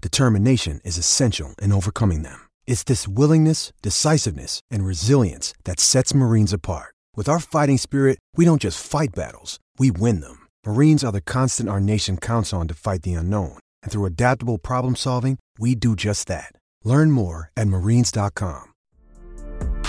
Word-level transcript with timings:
determination 0.00 0.80
is 0.84 0.96
essential 0.96 1.54
in 1.60 1.72
overcoming 1.72 2.22
them. 2.22 2.48
It's 2.66 2.84
this 2.84 3.06
willingness, 3.06 3.74
decisiveness, 3.82 4.62
and 4.70 4.86
resilience 4.86 5.52
that 5.64 5.80
sets 5.80 6.14
Marines 6.14 6.54
apart. 6.54 6.94
With 7.16 7.28
our 7.28 7.38
fighting 7.38 7.76
spirit, 7.76 8.18
we 8.36 8.46
don't 8.46 8.62
just 8.62 8.82
fight 8.82 9.10
battles, 9.14 9.58
we 9.78 9.90
win 9.90 10.20
them. 10.20 10.46
Marines 10.64 11.04
are 11.04 11.12
the 11.12 11.20
constant 11.20 11.68
our 11.68 11.80
nation 11.80 12.16
counts 12.16 12.54
on 12.54 12.66
to 12.68 12.74
fight 12.74 13.02
the 13.02 13.12
unknown. 13.12 13.58
And 13.82 13.92
through 13.92 14.06
adaptable 14.06 14.56
problem 14.56 14.96
solving, 14.96 15.38
we 15.58 15.74
do 15.74 15.94
just 15.94 16.28
that. 16.28 16.52
Learn 16.84 17.10
more 17.10 17.50
at 17.56 17.68
marines.com. 17.68 18.68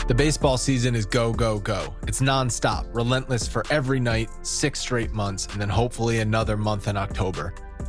The 0.08 0.16
baseball 0.16 0.58
season 0.58 0.96
is 0.96 1.06
go, 1.06 1.32
go, 1.32 1.60
go. 1.60 1.96
It's 2.08 2.20
nonstop, 2.22 2.94
relentless 2.94 3.48
for 3.48 3.64
every 3.70 4.00
night, 4.00 4.30
six 4.42 4.80
straight 4.80 5.12
months, 5.12 5.48
and 5.52 5.62
then 5.62 5.70
hopefully 5.70 6.20
another 6.20 6.58
month 6.58 6.88
in 6.90 6.98
October. 6.98 7.54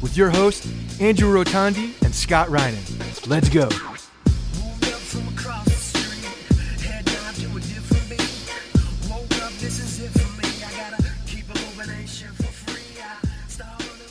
with 0.00 0.16
your 0.16 0.30
hosts, 0.30 0.66
Andrew 1.00 1.32
Rotondi 1.32 2.00
and 2.02 2.14
Scott 2.14 2.48
Reinen. 2.48 3.26
Let's 3.26 3.48
go. 3.48 3.68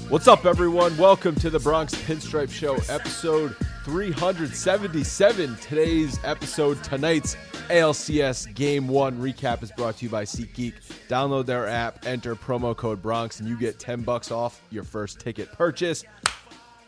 What's 0.10 0.28
up, 0.28 0.46
everyone? 0.46 0.96
Welcome 0.98 1.36
to 1.36 1.50
the 1.50 1.60
Bronx 1.60 1.94
Pinstripe 1.94 2.52
Show, 2.52 2.76
episode 2.94 3.56
377. 3.84 5.58
Today's 5.58 6.20
episode, 6.24 6.82
tonight's 6.84 7.36
ALCS 7.70 8.54
Game 8.54 8.88
1 8.88 9.18
recap 9.18 9.64
is 9.64 9.72
brought 9.72 9.98
to 9.98 10.06
you 10.06 10.10
by 10.10 10.24
SeatGeek. 10.24 10.74
Download 11.08 11.48
their 11.48 11.68
app, 11.68 12.06
enter 12.06 12.36
promo 12.36 12.78
code 12.78 13.02
Bronx, 13.02 13.40
and 13.40 13.50
you 13.50 13.58
get 13.58 13.80
10 13.80 14.02
bucks 14.04 14.30
off 14.30 14.62
your 14.70 14.84
first 14.84 15.20
ticket 15.20 15.52
purchase. 15.52 16.04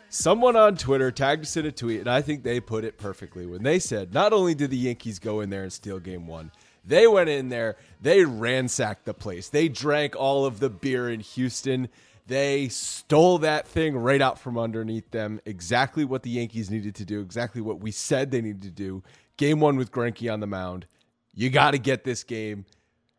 Someone 0.08 0.54
on 0.54 0.76
Twitter 0.76 1.10
tagged 1.10 1.42
us 1.42 1.56
in 1.56 1.66
a 1.66 1.72
tweet, 1.72 1.98
and 2.00 2.08
I 2.08 2.22
think 2.22 2.44
they 2.44 2.60
put 2.60 2.84
it 2.84 2.96
perfectly 2.96 3.44
when 3.44 3.64
they 3.64 3.80
said 3.80 4.14
not 4.14 4.32
only 4.32 4.54
did 4.54 4.70
the 4.70 4.76
Yankees 4.76 5.18
go 5.18 5.40
in 5.40 5.50
there 5.50 5.64
and 5.64 5.72
steal 5.72 5.98
Game 5.98 6.28
1, 6.28 6.52
they 6.84 7.08
went 7.08 7.28
in 7.28 7.48
there, 7.48 7.76
they 8.00 8.24
ransacked 8.24 9.04
the 9.04 9.14
place. 9.14 9.48
They 9.48 9.68
drank 9.68 10.14
all 10.14 10.46
of 10.46 10.60
the 10.60 10.70
beer 10.70 11.10
in 11.10 11.20
Houston. 11.20 11.88
They 12.28 12.68
stole 12.68 13.38
that 13.38 13.66
thing 13.66 13.96
right 13.96 14.22
out 14.22 14.38
from 14.38 14.56
underneath 14.56 15.10
them. 15.10 15.40
Exactly 15.44 16.04
what 16.04 16.22
the 16.22 16.30
Yankees 16.30 16.70
needed 16.70 16.94
to 16.94 17.04
do, 17.04 17.20
exactly 17.20 17.60
what 17.60 17.80
we 17.80 17.90
said 17.90 18.30
they 18.30 18.40
needed 18.40 18.62
to 18.62 18.70
do. 18.70 19.02
Game 19.38 19.60
one 19.60 19.76
with 19.76 19.90
Greinke 19.90 20.30
on 20.30 20.40
the 20.40 20.46
mound. 20.46 20.86
You 21.32 21.48
got 21.48 21.70
to 21.70 21.78
get 21.78 22.04
this 22.04 22.22
game. 22.24 22.66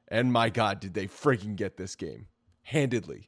And 0.07 0.31
my 0.31 0.50
God, 0.50 0.80
did 0.80 0.94
they 0.94 1.07
freaking 1.07 1.56
get 1.56 1.78
this 1.78 1.96
game 1.96 2.28
handedly. 2.69 3.28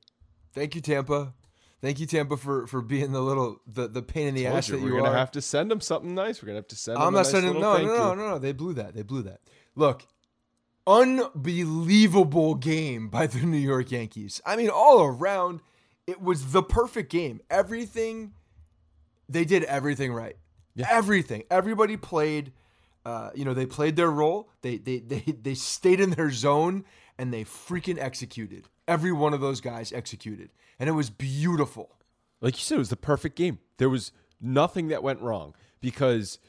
Thank 0.53 0.75
you, 0.75 0.81
Tampa. 0.81 1.33
Thank 1.81 1.99
you, 1.99 2.05
Tampa, 2.05 2.37
for 2.37 2.67
for 2.67 2.81
being 2.81 3.11
the 3.11 3.21
little 3.21 3.59
the, 3.65 3.87
the 3.87 4.03
pain 4.03 4.27
in 4.27 4.35
the 4.35 4.45
ass 4.45 4.69
you, 4.69 4.75
that 4.75 4.83
we're 4.83 4.91
you 4.91 5.01
gonna 5.01 5.17
have 5.17 5.31
to 5.31 5.41
send 5.41 5.71
them 5.71 5.81
something 5.81 6.13
nice. 6.13 6.41
We're 6.41 6.47
gonna 6.47 6.59
have 6.59 6.67
to 6.67 6.75
send 6.75 6.97
them. 6.97 7.03
I'm 7.03 7.13
not 7.13 7.19
nice 7.19 7.31
sending. 7.31 7.53
No, 7.59 7.77
no, 7.77 7.85
no, 7.85 8.13
no, 8.13 8.29
no. 8.29 8.39
They 8.39 8.51
blew 8.51 8.73
that. 8.73 8.93
They 8.93 9.01
blew 9.01 9.23
that. 9.23 9.41
Look, 9.75 10.05
unbelievable 10.85 12.55
game 12.55 13.09
by 13.09 13.25
the 13.25 13.39
New 13.45 13.57
York 13.57 13.91
Yankees. 13.91 14.41
I 14.45 14.55
mean, 14.55 14.69
all 14.69 15.03
around, 15.03 15.61
it 16.05 16.21
was 16.21 16.51
the 16.51 16.61
perfect 16.61 17.11
game. 17.11 17.41
Everything 17.49 18.33
they 19.27 19.45
did 19.45 19.63
everything 19.63 20.13
right. 20.13 20.35
Everything. 20.89 21.43
Everybody 21.49 21.97
played. 21.97 22.53
Uh, 23.05 23.31
you 23.33 23.45
know, 23.45 23.53
they 23.53 23.65
played 23.65 23.95
their 23.95 24.11
role. 24.11 24.49
They 24.61 24.77
they 24.77 24.99
they 25.11 25.19
they 25.19 25.53
stayed 25.53 25.99
in 25.99 26.11
their 26.11 26.31
zone 26.31 26.85
and 27.17 27.33
they 27.33 27.43
freaking 27.43 27.99
executed. 27.99 28.67
Every 28.87 29.11
one 29.11 29.33
of 29.33 29.41
those 29.41 29.61
guys 29.61 29.91
executed, 29.93 30.49
and 30.79 30.89
it 30.89 30.93
was 30.93 31.09
beautiful. 31.09 31.97
like 32.41 32.55
you 32.55 32.61
said, 32.61 32.75
it 32.75 32.79
was 32.79 32.89
the 32.89 32.95
perfect 32.97 33.35
game. 33.35 33.59
There 33.77 33.89
was 33.89 34.11
nothing 34.41 34.87
that 34.89 35.03
went 35.03 35.21
wrong 35.21 35.53
because 35.79 36.39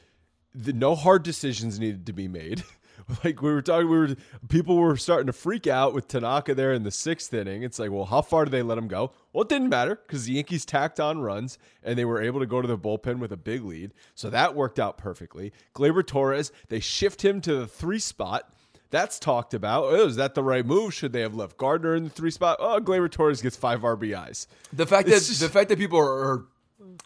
the, 0.53 0.73
no 0.73 0.95
hard 0.95 1.23
decisions 1.23 1.79
needed 1.79 2.05
to 2.07 2.13
be 2.13 2.27
made. 2.27 2.63
like 3.23 3.41
we 3.41 3.51
were 3.51 3.61
talking, 3.61 3.89
we 3.89 3.97
were 3.97 4.15
people 4.49 4.77
were 4.77 4.97
starting 4.97 5.27
to 5.27 5.33
freak 5.33 5.67
out 5.67 5.93
with 5.93 6.07
Tanaka 6.07 6.55
there 6.55 6.73
in 6.73 6.83
the 6.83 6.91
sixth 6.91 7.33
inning. 7.33 7.63
It's 7.63 7.79
like, 7.79 7.91
well, 7.91 8.05
how 8.05 8.21
far 8.21 8.45
do 8.45 8.51
they 8.51 8.61
let 8.61 8.77
him 8.77 8.87
go? 8.87 9.11
Well, 9.31 9.43
it 9.43 9.49
didn't 9.49 9.69
matter 9.69 9.99
because 10.07 10.25
the 10.25 10.33
Yankees 10.33 10.65
tacked 10.65 10.99
on 10.99 11.19
runs 11.21 11.57
and 11.83 11.97
they 11.97 12.05
were 12.05 12.21
able 12.21 12.39
to 12.39 12.45
go 12.45 12.61
to 12.61 12.67
the 12.67 12.77
bullpen 12.77 13.19
with 13.19 13.31
a 13.31 13.37
big 13.37 13.63
lead. 13.63 13.93
So 14.15 14.29
that 14.29 14.55
worked 14.55 14.79
out 14.79 14.97
perfectly. 14.97 15.51
Gleyber 15.75 16.05
Torres, 16.05 16.51
they 16.69 16.79
shift 16.79 17.23
him 17.23 17.41
to 17.41 17.55
the 17.55 17.67
three 17.67 17.99
spot. 17.99 18.49
That's 18.89 19.17
talked 19.17 19.55
about. 19.55 19.85
Oh, 19.85 20.05
is 20.05 20.17
that 20.17 20.35
the 20.35 20.43
right 20.43 20.63
move? 20.63 20.93
Should 20.93 21.13
they 21.13 21.21
have 21.21 21.33
left 21.33 21.57
Gardner 21.57 21.95
in 21.95 22.03
the 22.03 22.09
three 22.11 22.29
spot? 22.29 22.57
Oh, 22.59 22.79
Gleyber 22.79 23.09
Torres 23.09 23.41
gets 23.41 23.55
five 23.55 23.81
RBIs. 23.81 24.45
The 24.71 24.85
fact 24.85 25.07
that 25.07 25.15
just- 25.15 25.39
the 25.39 25.49
fact 25.49 25.69
that 25.69 25.79
people 25.79 25.97
are, 25.97 26.05
are 26.33 26.45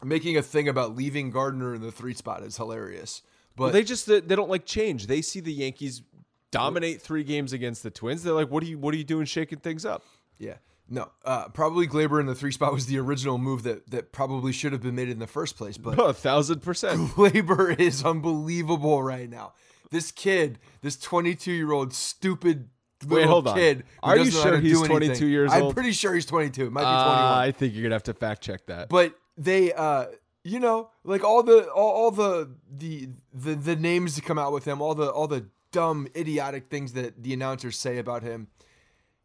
making 0.03 0.35
a 0.35 0.41
thing 0.41 0.67
about 0.67 0.95
leaving 0.97 1.31
Gardner 1.31 1.73
in 1.73 1.81
the 1.81 1.91
three 1.91 2.13
spot 2.13 2.43
is 2.43 2.57
hilarious. 2.57 3.21
But 3.57 3.63
Well, 3.63 3.71
they 3.73 3.83
just 3.83 4.05
they 4.05 4.21
they 4.21 4.35
don't 4.35 4.49
like 4.49 4.65
change. 4.65 5.07
They 5.07 5.21
see 5.21 5.39
the 5.41 5.51
Yankees 5.51 6.03
dominate 6.51 7.01
three 7.01 7.23
games 7.23 7.51
against 7.51 7.83
the 7.83 7.89
Twins. 7.89 8.23
They're 8.23 8.33
like, 8.33 8.49
"What 8.49 8.63
are 8.63 8.67
you? 8.67 8.77
What 8.77 8.93
are 8.93 8.97
you 8.97 9.03
doing, 9.03 9.25
shaking 9.25 9.59
things 9.59 9.83
up?" 9.83 10.03
yeah, 10.37 10.57
No, 10.87 11.09
uh, 11.25 11.49
probably 11.49 11.87
Gleyber 11.87 12.19
in 12.19 12.27
the 12.27 12.35
three 12.35 12.51
spot 12.51 12.71
was 12.71 12.85
the 12.85 12.99
original 12.99 13.39
move 13.39 13.63
that 13.63 13.89
that 13.89 14.11
probably 14.11 14.53
should 14.53 14.71
have 14.71 14.83
been 14.83 14.95
made 14.95 15.09
in 15.09 15.17
the 15.19 15.27
first 15.27 15.57
place. 15.57 15.77
But 15.77 15.99
a 15.99 16.13
thousand 16.13 16.61
percent. 16.61 17.09
Gleyber 17.11 17.77
is 17.79 18.05
unbelievable 18.05 19.01
right 19.01 19.29
now. 19.29 19.53
This 19.89 20.11
kid, 20.11 20.59
this 20.81 20.97
22 20.97 21.51
year 21.51 21.71
old 21.71 21.93
stupid 21.93 22.69
Wait, 23.07 23.25
hold 23.25 23.47
on. 23.47 23.55
kid. 23.55 23.83
Are 24.03 24.17
you 24.17 24.25
doesn't 24.25 24.39
know 24.39 24.43
how 24.43 24.49
sure 24.51 24.59
he's 24.59 24.81
22 24.81 24.95
anything. 25.05 25.29
years 25.29 25.51
I'm 25.51 25.71
pretty 25.71 25.91
sure 25.91 26.13
he's 26.13 26.25
22. 26.25 26.67
It 26.67 26.71
might 26.71 26.81
be 26.81 26.85
21. 26.85 27.07
Uh, 27.07 27.35
I 27.37 27.51
think 27.51 27.73
you're 27.73 27.83
gonna 27.83 27.95
have 27.95 28.03
to 28.03 28.13
fact 28.13 28.41
check 28.41 28.65
that. 28.67 28.89
but 28.89 29.13
they 29.37 29.73
uh 29.73 30.05
you 30.47 30.59
know 30.59 30.89
like 31.03 31.23
all 31.23 31.43
the 31.43 31.67
all, 31.69 31.91
all 31.91 32.11
the, 32.11 32.49
the 32.71 33.09
the 33.33 33.55
the 33.55 33.75
names 33.75 34.15
that 34.15 34.25
come 34.25 34.39
out 34.39 34.51
with 34.51 34.65
him 34.65 34.81
all 34.81 34.95
the 34.95 35.09
all 35.09 35.27
the 35.27 35.45
dumb 35.71 36.07
idiotic 36.15 36.69
things 36.69 36.93
that 36.93 37.21
the 37.21 37.33
announcers 37.33 37.77
say 37.77 37.97
about 37.97 38.23
him 38.23 38.47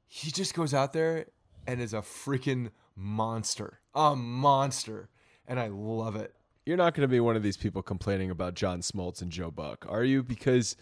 he 0.07 0.31
just 0.31 0.55
goes 0.55 0.75
out 0.75 0.93
there 0.93 1.27
and 1.67 1.81
is 1.81 1.95
a 1.95 1.99
freaking 1.99 2.71
monster 2.97 3.81
a 3.95 4.17
monster 4.17 5.09
and 5.47 5.61
i 5.61 5.69
love 5.69 6.17
it 6.17 6.35
you're 6.65 6.77
not 6.77 6.95
going 6.95 7.03
to 7.03 7.09
be 7.09 7.21
one 7.21 7.37
of 7.37 7.43
these 7.43 7.57
people 7.57 7.83
complaining 7.83 8.31
about 8.31 8.55
John 8.55 8.81
Smoltz 8.83 9.21
and 9.21 9.33
Joe 9.33 9.51
Buck, 9.51 9.85
are 9.89 10.05
you? 10.05 10.23
Because 10.23 10.77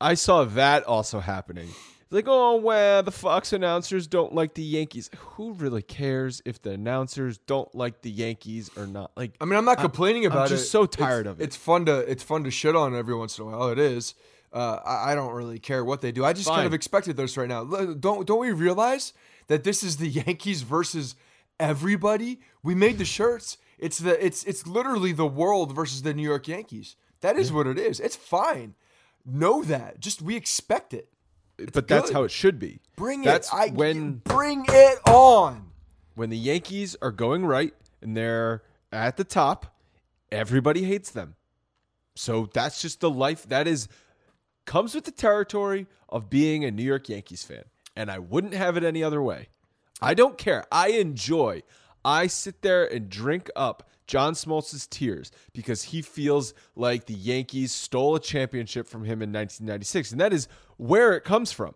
I 0.00 0.14
saw 0.14 0.44
that 0.44 0.82
also 0.84 1.20
happening. 1.20 1.68
Like, 2.14 2.26
oh, 2.28 2.56
well, 2.56 3.02
the 3.02 3.10
Fox 3.10 3.52
announcers 3.52 4.06
don't 4.06 4.32
like 4.32 4.54
the 4.54 4.62
Yankees. 4.62 5.10
Who 5.16 5.52
really 5.54 5.82
cares 5.82 6.40
if 6.44 6.62
the 6.62 6.70
announcers 6.70 7.38
don't 7.38 7.74
like 7.74 8.02
the 8.02 8.10
Yankees 8.10 8.70
or 8.76 8.86
not? 8.86 9.10
Like, 9.16 9.32
i 9.40 9.44
mean 9.44 9.56
i'm 9.58 9.64
not 9.64 9.78
complaining 9.78 10.24
about 10.24 10.38
it. 10.38 10.42
I'm 10.42 10.48
just 10.48 10.60
it 10.60 10.62
Just 10.62 10.72
so 10.72 10.86
tired 10.86 11.26
It's- 11.26 11.32
of 11.32 11.40
it. 11.40 11.44
it's 11.44 11.56
fun 11.56 11.86
to 11.86 11.98
it's 11.98 12.22
fun 12.22 12.44
to 12.44 12.50
shit 12.50 12.76
on 12.76 12.94
every 12.94 13.16
once 13.16 13.36
in 13.38 13.44
a 13.44 13.48
while 13.48 13.68
it 13.68 13.78
is 13.78 14.14
uh, 14.52 14.78
I, 14.84 15.12
I 15.12 15.14
don't 15.16 15.32
really 15.34 15.58
care 15.58 15.84
what 15.84 16.00
they 16.00 16.12
do. 16.12 16.24
I 16.24 16.32
just 16.32 16.48
kind 16.48 16.64
of 16.64 16.72
expected 16.72 17.16
this 17.16 17.36
right 17.36 17.48
now. 17.48 17.64
Don't 17.64 18.24
don't 18.24 18.38
we 18.38 18.52
realize 18.52 19.12
that 19.48 19.64
this 19.64 19.82
is 19.82 19.96
the 19.96 20.06
Yankees 20.22 20.62
versus 20.62 21.16
everybody? 21.58 22.40
We 22.62 22.76
made 22.76 22.98
the 22.98 23.04
shirts. 23.04 23.58
It's 23.78 23.98
the 23.98 24.24
it's 24.24 24.44
it's 24.44 24.64
literally 24.66 25.10
the 25.12 25.26
world 25.26 25.74
versus 25.74 26.02
the 26.02 26.14
New 26.14 26.22
York 26.22 26.46
Yankees. 26.46 26.94
That 27.20 27.36
is 27.36 27.52
what 27.52 27.66
it 27.66 27.78
is. 27.78 27.98
It's 27.98 28.14
fine. 28.14 28.74
Know 29.26 29.64
that. 29.64 29.98
Just 29.98 30.22
we 30.22 30.36
expect 30.36 30.94
it. 30.94 31.08
But 31.56 31.88
that's 31.88 32.08
good. 32.08 32.14
how 32.14 32.22
it 32.24 32.30
should 32.30 32.58
be. 32.58 32.80
Bring 32.96 33.22
that's 33.22 33.48
it. 33.48 33.54
I 33.54 33.68
when 33.68 34.14
bring 34.24 34.64
it 34.68 34.98
on. 35.08 35.70
when 36.14 36.30
the 36.30 36.36
Yankees 36.38 36.96
are 37.02 37.12
going 37.12 37.44
right 37.44 37.74
and 38.02 38.16
they're 38.16 38.62
at 38.92 39.16
the 39.16 39.24
top, 39.24 39.74
everybody 40.30 40.84
hates 40.84 41.10
them. 41.10 41.36
So 42.16 42.48
that's 42.52 42.80
just 42.80 43.00
the 43.00 43.10
life 43.10 43.48
that 43.48 43.66
is 43.66 43.88
comes 44.66 44.94
with 44.94 45.04
the 45.04 45.10
territory 45.10 45.86
of 46.08 46.30
being 46.30 46.64
a 46.64 46.70
New 46.70 46.84
York 46.84 47.08
Yankees 47.08 47.42
fan. 47.42 47.64
And 47.96 48.10
I 48.10 48.18
wouldn't 48.18 48.54
have 48.54 48.76
it 48.76 48.84
any 48.84 49.02
other 49.02 49.22
way. 49.22 49.48
I 50.00 50.14
don't 50.14 50.38
care. 50.38 50.64
I 50.72 50.88
enjoy. 50.88 51.62
I 52.04 52.26
sit 52.26 52.62
there 52.62 52.84
and 52.84 53.08
drink 53.08 53.50
up 53.56 53.88
John 54.06 54.34
Smoltz's 54.34 54.86
tears 54.86 55.30
because 55.52 55.84
he 55.84 56.02
feels 56.02 56.52
like 56.76 57.06
the 57.06 57.14
Yankees 57.14 57.72
stole 57.72 58.14
a 58.16 58.20
championship 58.20 58.86
from 58.86 59.02
him 59.04 59.22
in 59.22 59.32
1996. 59.32 60.12
And 60.12 60.20
that 60.20 60.32
is 60.32 60.48
where 60.76 61.14
it 61.14 61.24
comes 61.24 61.52
from. 61.52 61.74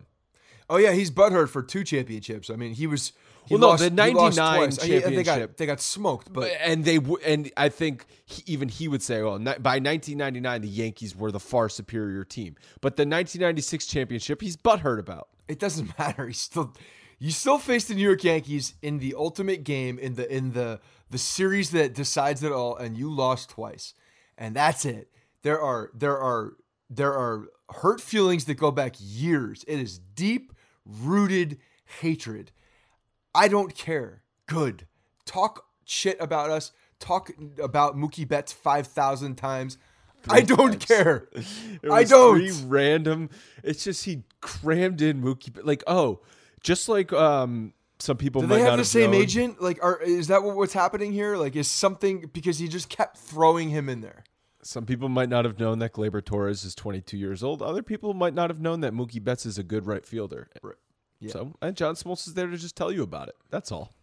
Oh 0.69 0.77
yeah, 0.77 0.91
he's 0.91 1.09
butthurt 1.11 1.49
for 1.49 1.63
two 1.63 1.83
championships. 1.83 2.49
I 2.49 2.55
mean, 2.55 2.73
he 2.73 2.87
was. 2.87 3.13
He 3.47 3.55
Well, 3.55 3.71
no, 3.71 3.77
the 3.77 3.89
99 3.89 4.31
twice. 4.33 4.79
I- 4.79 4.87
They 4.87 4.99
got 4.99 5.05
championship. 5.07 5.57
they 5.57 5.65
got 5.65 5.81
smoked, 5.81 6.31
but 6.31 6.51
and 6.61 6.85
they 6.85 6.99
and 7.25 7.51
I 7.57 7.69
think 7.69 8.05
he, 8.25 8.43
even 8.45 8.69
he 8.69 8.87
would 8.87 9.01
say, 9.01 9.23
"Well, 9.23 9.39
by 9.39 9.79
1999, 9.79 10.61
the 10.61 10.67
Yankees 10.67 11.15
were 11.15 11.31
the 11.31 11.39
far 11.39 11.67
superior 11.69 12.23
team." 12.23 12.55
But 12.81 12.95
the 12.97 13.01
1996 13.07 13.87
championship, 13.87 14.41
he's 14.41 14.55
butthurt 14.55 14.99
about. 14.99 15.29
it 15.47 15.57
doesn't 15.57 15.89
matter. 15.99 16.27
He's 16.27 16.39
still 16.39 16.75
you 17.17 17.31
still 17.31 17.57
face 17.57 17.85
the 17.85 17.95
New 17.95 18.03
York 18.03 18.23
Yankees 18.23 18.75
in 18.83 18.99
the 18.99 19.15
ultimate 19.17 19.63
game 19.63 19.97
in 19.97 20.13
the 20.13 20.31
in 20.31 20.51
the 20.53 20.79
the 21.09 21.17
series 21.17 21.71
that 21.71 21.95
decides 21.95 22.43
it 22.43 22.51
all, 22.51 22.75
and 22.77 22.95
you 22.95 23.11
lost 23.11 23.49
twice, 23.49 23.95
and 24.37 24.55
that's 24.55 24.85
it. 24.85 25.09
There 25.41 25.59
are 25.59 25.89
there 25.95 26.19
are 26.19 26.53
there 26.89 27.13
are 27.13 27.47
hurt 27.81 28.01
feelings 28.01 28.45
that 28.45 28.55
go 28.55 28.71
back 28.71 28.95
years. 28.99 29.63
It 29.67 29.79
is 29.79 29.99
deep 29.99 30.53
rooted 30.85 31.59
hatred. 31.99 32.51
I 33.33 33.47
don't 33.47 33.75
care. 33.75 34.23
Good. 34.47 34.87
Talk 35.25 35.65
shit 35.85 36.17
about 36.19 36.49
us. 36.49 36.71
Talk 36.99 37.31
about 37.61 37.95
Mookie 37.95 38.27
Betts 38.27 38.51
five 38.51 38.87
thousand 38.87 39.35
times. 39.35 39.77
I 40.27 40.41
don't 40.41 40.79
care. 40.85 41.29
It 41.81 41.89
I 41.89 42.03
don't. 42.03 42.37
Three 42.39 42.51
random. 42.67 43.29
It's 43.63 43.85
just 43.85 44.03
he 44.03 44.23
crammed 44.41 45.01
in 45.01 45.21
Mookie. 45.21 45.57
Like 45.63 45.81
oh, 45.87 46.19
just 46.61 46.89
like 46.89 47.13
um, 47.13 47.73
some 47.99 48.17
people 48.17 48.41
Do 48.41 48.47
might 48.47 48.57
they 48.57 48.61
have 48.63 48.77
the 48.77 48.83
same 48.85 49.11
known. 49.11 49.21
agent? 49.21 49.61
Like, 49.61 49.81
are 49.83 50.01
is 50.01 50.27
that 50.27 50.43
what, 50.43 50.55
what's 50.55 50.73
happening 50.73 51.13
here? 51.13 51.37
Like, 51.37 51.55
is 51.55 51.67
something 51.69 52.29
because 52.33 52.57
he 52.59 52.67
just 52.67 52.89
kept 52.89 53.17
throwing 53.17 53.69
him 53.69 53.87
in 53.87 54.01
there? 54.01 54.23
Some 54.61 54.85
people 54.85 55.07
might 55.09 55.29
not 55.29 55.45
have 55.45 55.59
known 55.59 55.79
that 55.79 55.93
Gleyber 55.93 56.23
Torres 56.23 56.63
is 56.63 56.75
22 56.75 57.17
years 57.17 57.43
old. 57.43 57.61
Other 57.61 57.81
people 57.81 58.13
might 58.13 58.33
not 58.33 58.49
have 58.49 58.59
known 58.59 58.81
that 58.81 58.93
Mookie 58.93 59.23
Betts 59.23 59.45
is 59.45 59.57
a 59.57 59.63
good 59.63 59.85
right 59.85 60.05
fielder. 60.05 60.49
Right. 60.61 60.75
Yeah. 61.19 61.31
So, 61.31 61.53
and 61.61 61.75
John 61.75 61.95
Smoltz 61.95 62.27
is 62.27 62.33
there 62.33 62.47
to 62.47 62.57
just 62.57 62.75
tell 62.75 62.91
you 62.91 63.03
about 63.03 63.29
it. 63.29 63.35
That's 63.49 63.71
all. 63.71 63.93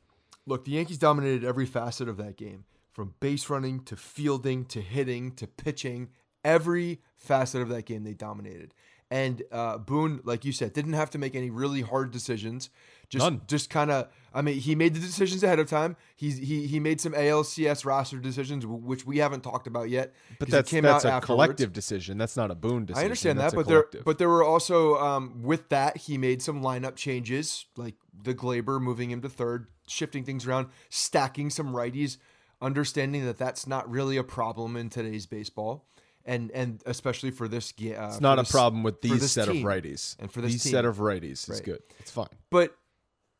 Look, 0.46 0.64
the 0.64 0.72
Yankees 0.72 0.98
dominated 0.98 1.44
every 1.44 1.66
facet 1.66 2.08
of 2.08 2.16
that 2.18 2.36
game, 2.36 2.64
from 2.92 3.14
base 3.20 3.50
running 3.50 3.80
to 3.84 3.96
fielding 3.96 4.64
to 4.66 4.80
hitting 4.80 5.32
to 5.32 5.46
pitching. 5.46 6.10
Every 6.44 7.00
facet 7.16 7.60
of 7.60 7.68
that 7.70 7.86
game 7.86 8.04
they 8.04 8.14
dominated. 8.14 8.72
And 9.10 9.42
uh, 9.52 9.78
Boone, 9.78 10.20
like 10.24 10.44
you 10.44 10.52
said, 10.52 10.72
didn't 10.72 10.94
have 10.94 11.10
to 11.10 11.18
make 11.18 11.34
any 11.34 11.50
really 11.50 11.80
hard 11.80 12.10
decisions. 12.10 12.70
Just, 13.08 13.22
None. 13.24 13.42
just 13.46 13.70
kind 13.70 13.90
of. 13.90 14.08
I 14.34 14.42
mean, 14.42 14.56
he 14.58 14.74
made 14.74 14.92
the 14.94 15.00
decisions 15.00 15.42
ahead 15.42 15.58
of 15.58 15.68
time. 15.68 15.96
He's 16.16 16.36
he 16.38 16.66
he 16.66 16.78
made 16.80 17.00
some 17.00 17.12
ALCS 17.12 17.84
roster 17.86 18.18
decisions, 18.18 18.66
which 18.66 19.06
we 19.06 19.18
haven't 19.18 19.42
talked 19.42 19.66
about 19.66 19.88
yet. 19.88 20.12
But 20.38 20.48
that's 20.50 20.70
came 20.70 20.82
that's 20.82 21.04
out 21.04 21.08
a 21.08 21.12
afterwards. 21.14 21.26
collective 21.26 21.72
decision. 21.72 22.18
That's 22.18 22.36
not 22.36 22.50
a 22.50 22.54
Boone 22.54 22.84
decision. 22.84 23.00
I 23.02 23.04
understand 23.04 23.38
that, 23.38 23.42
That's 23.44 23.54
a 23.54 23.56
but 23.56 23.66
there, 23.68 23.84
but 24.04 24.18
there 24.18 24.28
were 24.28 24.44
also 24.44 24.96
um, 24.96 25.42
with 25.42 25.68
that 25.70 25.96
he 25.96 26.18
made 26.18 26.42
some 26.42 26.62
lineup 26.62 26.96
changes, 26.96 27.64
like 27.76 27.94
the 28.22 28.34
Gleyber 28.34 28.80
moving 28.80 29.10
him 29.10 29.22
to 29.22 29.28
third, 29.28 29.68
shifting 29.86 30.24
things 30.24 30.46
around, 30.46 30.66
stacking 30.90 31.48
some 31.48 31.68
righties, 31.72 32.18
understanding 32.60 33.24
that 33.24 33.38
that's 33.38 33.66
not 33.66 33.88
really 33.90 34.16
a 34.16 34.24
problem 34.24 34.76
in 34.76 34.90
today's 34.90 35.24
baseball, 35.26 35.86
and 36.26 36.50
and 36.50 36.82
especially 36.86 37.30
for 37.30 37.48
this 37.48 37.72
game, 37.72 37.96
uh, 37.98 38.08
It's 38.08 38.20
not 38.20 38.38
a 38.38 38.42
this- 38.42 38.50
problem 38.50 38.82
with 38.82 39.00
these 39.00 39.30
set 39.30 39.48
team. 39.48 39.64
of 39.66 39.72
righties. 39.72 40.16
and 40.18 40.30
for 40.30 40.40
this 40.42 40.52
these 40.52 40.64
team. 40.64 40.72
set 40.72 40.84
of 40.84 40.96
righties 40.98 41.44
is 41.44 41.48
Right. 41.48 41.64
good. 41.64 41.82
It's 42.00 42.10
fine. 42.10 42.28
But 42.50 42.76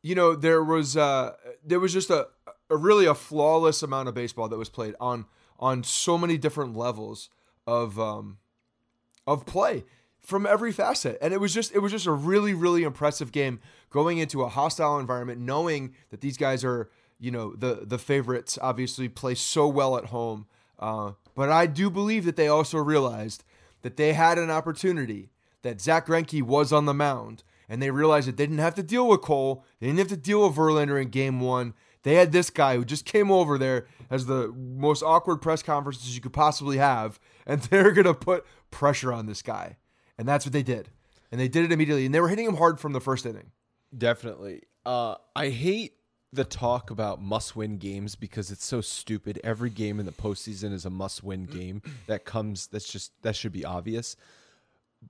you 0.07 0.15
know, 0.15 0.35
there 0.35 0.63
was 0.63 0.95
uh, 0.95 1.33
there 1.65 1.81
was 1.81 1.91
just 1.91 2.09
a, 2.09 2.27
a 2.69 2.77
really 2.77 3.05
a 3.05 3.13
flawless 3.13 3.83
amount 3.83 4.07
of 4.07 4.15
baseball 4.15 4.47
that 4.47 4.57
was 4.57 4.69
played 4.69 4.95
on 5.01 5.25
on 5.59 5.83
so 5.83 6.17
many 6.17 6.37
different 6.37 6.77
levels 6.77 7.29
of 7.65 7.99
um, 7.99 8.37
of 9.25 9.45
play 9.45 9.83
from 10.21 10.45
every 10.45 10.71
facet, 10.71 11.17
and 11.21 11.33
it 11.33 11.41
was 11.41 11.53
just 11.53 11.75
it 11.75 11.79
was 11.79 11.91
just 11.91 12.05
a 12.05 12.13
really 12.13 12.53
really 12.53 12.83
impressive 12.83 13.33
game 13.33 13.59
going 13.89 14.17
into 14.17 14.43
a 14.43 14.47
hostile 14.47 14.97
environment, 14.97 15.41
knowing 15.41 15.93
that 16.09 16.21
these 16.21 16.37
guys 16.37 16.63
are 16.63 16.89
you 17.19 17.29
know 17.29 17.53
the 17.53 17.81
the 17.83 17.99
favorites, 17.99 18.57
obviously 18.61 19.09
play 19.09 19.35
so 19.35 19.67
well 19.67 19.97
at 19.97 20.05
home. 20.05 20.47
Uh, 20.79 21.11
but 21.35 21.49
I 21.49 21.65
do 21.65 21.89
believe 21.89 22.23
that 22.23 22.37
they 22.37 22.47
also 22.47 22.77
realized 22.77 23.43
that 23.81 23.97
they 23.97 24.13
had 24.13 24.37
an 24.37 24.49
opportunity 24.49 25.31
that 25.63 25.81
Zack 25.81 26.07
Greinke 26.07 26.41
was 26.41 26.71
on 26.71 26.85
the 26.85 26.93
mound, 26.93 27.43
and 27.69 27.81
they 27.81 27.91
realized 27.91 28.27
that 28.27 28.37
they 28.37 28.45
didn't 28.45 28.59
have 28.59 28.75
to 28.75 28.83
deal 28.83 29.07
with 29.07 29.21
Cole, 29.21 29.65
they 29.79 29.87
didn't 29.87 29.99
have 29.99 30.07
to 30.09 30.17
deal 30.17 30.47
with 30.47 30.57
Verlander 30.57 31.01
in 31.01 31.09
Game 31.09 31.39
One. 31.39 31.73
They 32.03 32.15
had 32.15 32.31
this 32.31 32.49
guy 32.49 32.75
who 32.75 32.85
just 32.85 33.05
came 33.05 33.31
over 33.31 33.57
there 33.57 33.87
as 34.09 34.25
the 34.25 34.49
most 34.53 35.03
awkward 35.03 35.37
press 35.37 35.61
conferences 35.61 36.15
you 36.15 36.21
could 36.21 36.33
possibly 36.33 36.77
have, 36.77 37.19
and 37.45 37.61
they're 37.63 37.91
gonna 37.91 38.13
put 38.13 38.45
pressure 38.71 39.11
on 39.11 39.25
this 39.25 39.41
guy, 39.41 39.77
and 40.17 40.27
that's 40.27 40.45
what 40.45 40.53
they 40.53 40.63
did, 40.63 40.89
and 41.31 41.41
they 41.41 41.47
did 41.47 41.65
it 41.65 41.71
immediately, 41.71 42.05
and 42.05 42.15
they 42.15 42.21
were 42.21 42.29
hitting 42.29 42.45
him 42.45 42.57
hard 42.57 42.79
from 42.79 42.93
the 42.93 43.01
first 43.01 43.25
inning. 43.25 43.51
Definitely. 43.95 44.63
Uh, 44.85 45.15
I 45.35 45.49
hate 45.49 45.93
the 46.33 46.43
talk 46.43 46.91
about 46.91 47.21
must-win 47.21 47.77
games 47.77 48.15
because 48.15 48.51
it's 48.51 48.65
so 48.65 48.81
stupid. 48.81 49.39
Every 49.43 49.69
game 49.69 49.99
in 49.99 50.05
the 50.05 50.11
postseason 50.11 50.73
is 50.73 50.85
a 50.85 50.89
must-win 50.89 51.45
game. 51.45 51.81
That 52.07 52.25
comes. 52.25 52.67
That's 52.67 52.91
just 52.91 53.11
that 53.23 53.35
should 53.35 53.51
be 53.51 53.65
obvious. 53.65 54.15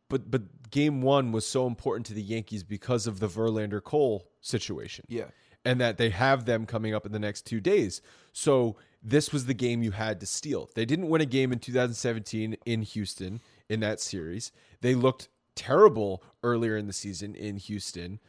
But 0.09 0.29
but 0.29 0.69
game 0.69 1.01
one 1.01 1.31
was 1.31 1.45
so 1.45 1.67
important 1.67 2.05
to 2.07 2.13
the 2.13 2.21
Yankees 2.21 2.63
because 2.63 3.07
of 3.07 3.19
the 3.19 3.27
Verlander 3.27 3.83
Cole 3.83 4.29
situation. 4.41 5.05
Yeah. 5.07 5.25
and 5.65 5.81
that 5.81 5.97
they 5.97 6.09
have 6.11 6.45
them 6.45 6.65
coming 6.65 6.93
up 6.93 7.05
in 7.05 7.11
the 7.11 7.19
next 7.19 7.45
two 7.45 7.59
days. 7.59 8.01
So 8.31 8.77
this 9.03 9.33
was 9.33 9.45
the 9.47 9.53
game 9.53 9.83
you 9.83 9.91
had 9.91 10.19
to 10.21 10.25
steal. 10.25 10.69
They 10.75 10.85
didn't 10.85 11.09
win 11.09 11.19
a 11.21 11.25
game 11.25 11.51
in 11.51 11.59
2017 11.59 12.55
in 12.65 12.81
Houston 12.83 13.41
in 13.67 13.81
that 13.81 13.99
series. 13.99 14.51
They 14.81 14.95
looked 14.95 15.27
terrible 15.55 16.23
earlier 16.43 16.77
in 16.77 16.87
the 16.87 16.93
season 16.93 17.35
in 17.35 17.57
Houston 17.57 18.19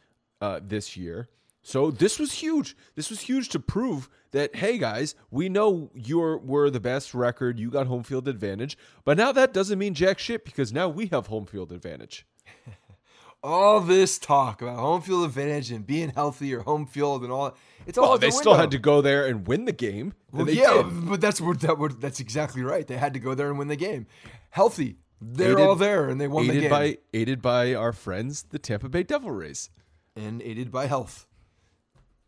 uh, 0.41 0.59
this 0.61 0.97
year. 0.97 1.29
So 1.61 1.91
this 1.91 2.17
was 2.19 2.31
huge. 2.33 2.75
This 2.95 3.09
was 3.09 3.21
huge 3.21 3.49
to 3.49 3.59
prove 3.59 4.09
that 4.31 4.55
hey 4.55 4.77
guys, 4.77 5.15
we 5.29 5.49
know 5.49 5.91
you're 5.93 6.37
we're 6.37 6.69
the 6.69 6.79
best 6.79 7.13
record. 7.13 7.59
You 7.59 7.69
got 7.69 7.87
home 7.87 8.03
field 8.03 8.27
advantage, 8.27 8.77
but 9.03 9.17
now 9.17 9.31
that 9.31 9.53
doesn't 9.53 9.77
mean 9.79 9.93
jack 9.93 10.19
shit 10.19 10.45
because 10.45 10.71
now 10.73 10.87
we 10.87 11.07
have 11.07 11.27
home 11.27 11.45
field 11.45 11.71
advantage. 11.71 12.25
all 13.43 13.79
this 13.79 14.19
talk 14.19 14.61
about 14.61 14.77
home 14.77 15.01
field 15.01 15.25
advantage 15.25 15.71
and 15.71 15.85
being 15.87 16.09
healthy 16.09 16.53
or 16.53 16.61
home 16.61 16.85
field 16.85 17.23
and 17.23 17.31
all 17.31 17.55
it's 17.85 17.97
all 17.97 18.09
Well, 18.09 18.17
the 18.17 18.27
they 18.27 18.31
still 18.31 18.55
had 18.55 18.71
to 18.71 18.77
go 18.79 19.01
there 19.01 19.25
and 19.25 19.47
win 19.47 19.65
the 19.65 19.71
game. 19.71 20.13
Well, 20.31 20.49
yeah, 20.49 20.83
did. 20.83 21.07
but 21.09 21.21
that's 21.21 21.39
what 21.41 21.61
that 21.61 21.77
would 21.77 22.01
that's 22.01 22.19
exactly 22.19 22.61
right. 22.63 22.85
They 22.87 22.97
had 22.97 23.13
to 23.13 23.19
go 23.19 23.33
there 23.35 23.49
and 23.49 23.57
win 23.57 23.67
the 23.67 23.75
game. 23.75 24.07
Healthy, 24.51 24.97
they're 25.21 25.53
Aided- 25.53 25.67
all 25.67 25.75
there 25.75 26.07
and 26.09 26.19
they 26.19 26.27
won 26.27 26.45
the 26.47 26.51
aided 26.53 26.61
game. 26.63 26.69
by 26.71 26.97
aided 27.13 27.41
by 27.41 27.73
our 27.73 27.93
friends, 27.93 28.43
the 28.49 28.59
Tampa 28.59 28.89
Bay 28.89 29.03
Devil 29.03 29.31
Rays. 29.31 29.69
and 30.15 30.41
aided 30.41 30.71
by 30.71 30.87
health. 30.87 31.25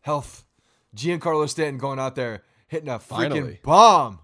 Health. 0.02 0.44
Giancarlo 0.94 1.48
Stanton 1.48 1.78
going 1.78 1.98
out 1.98 2.14
there 2.14 2.42
hitting 2.68 2.88
a 2.88 2.98
freaking 2.98 3.08
Finally. 3.30 3.60
bomb. 3.62 4.18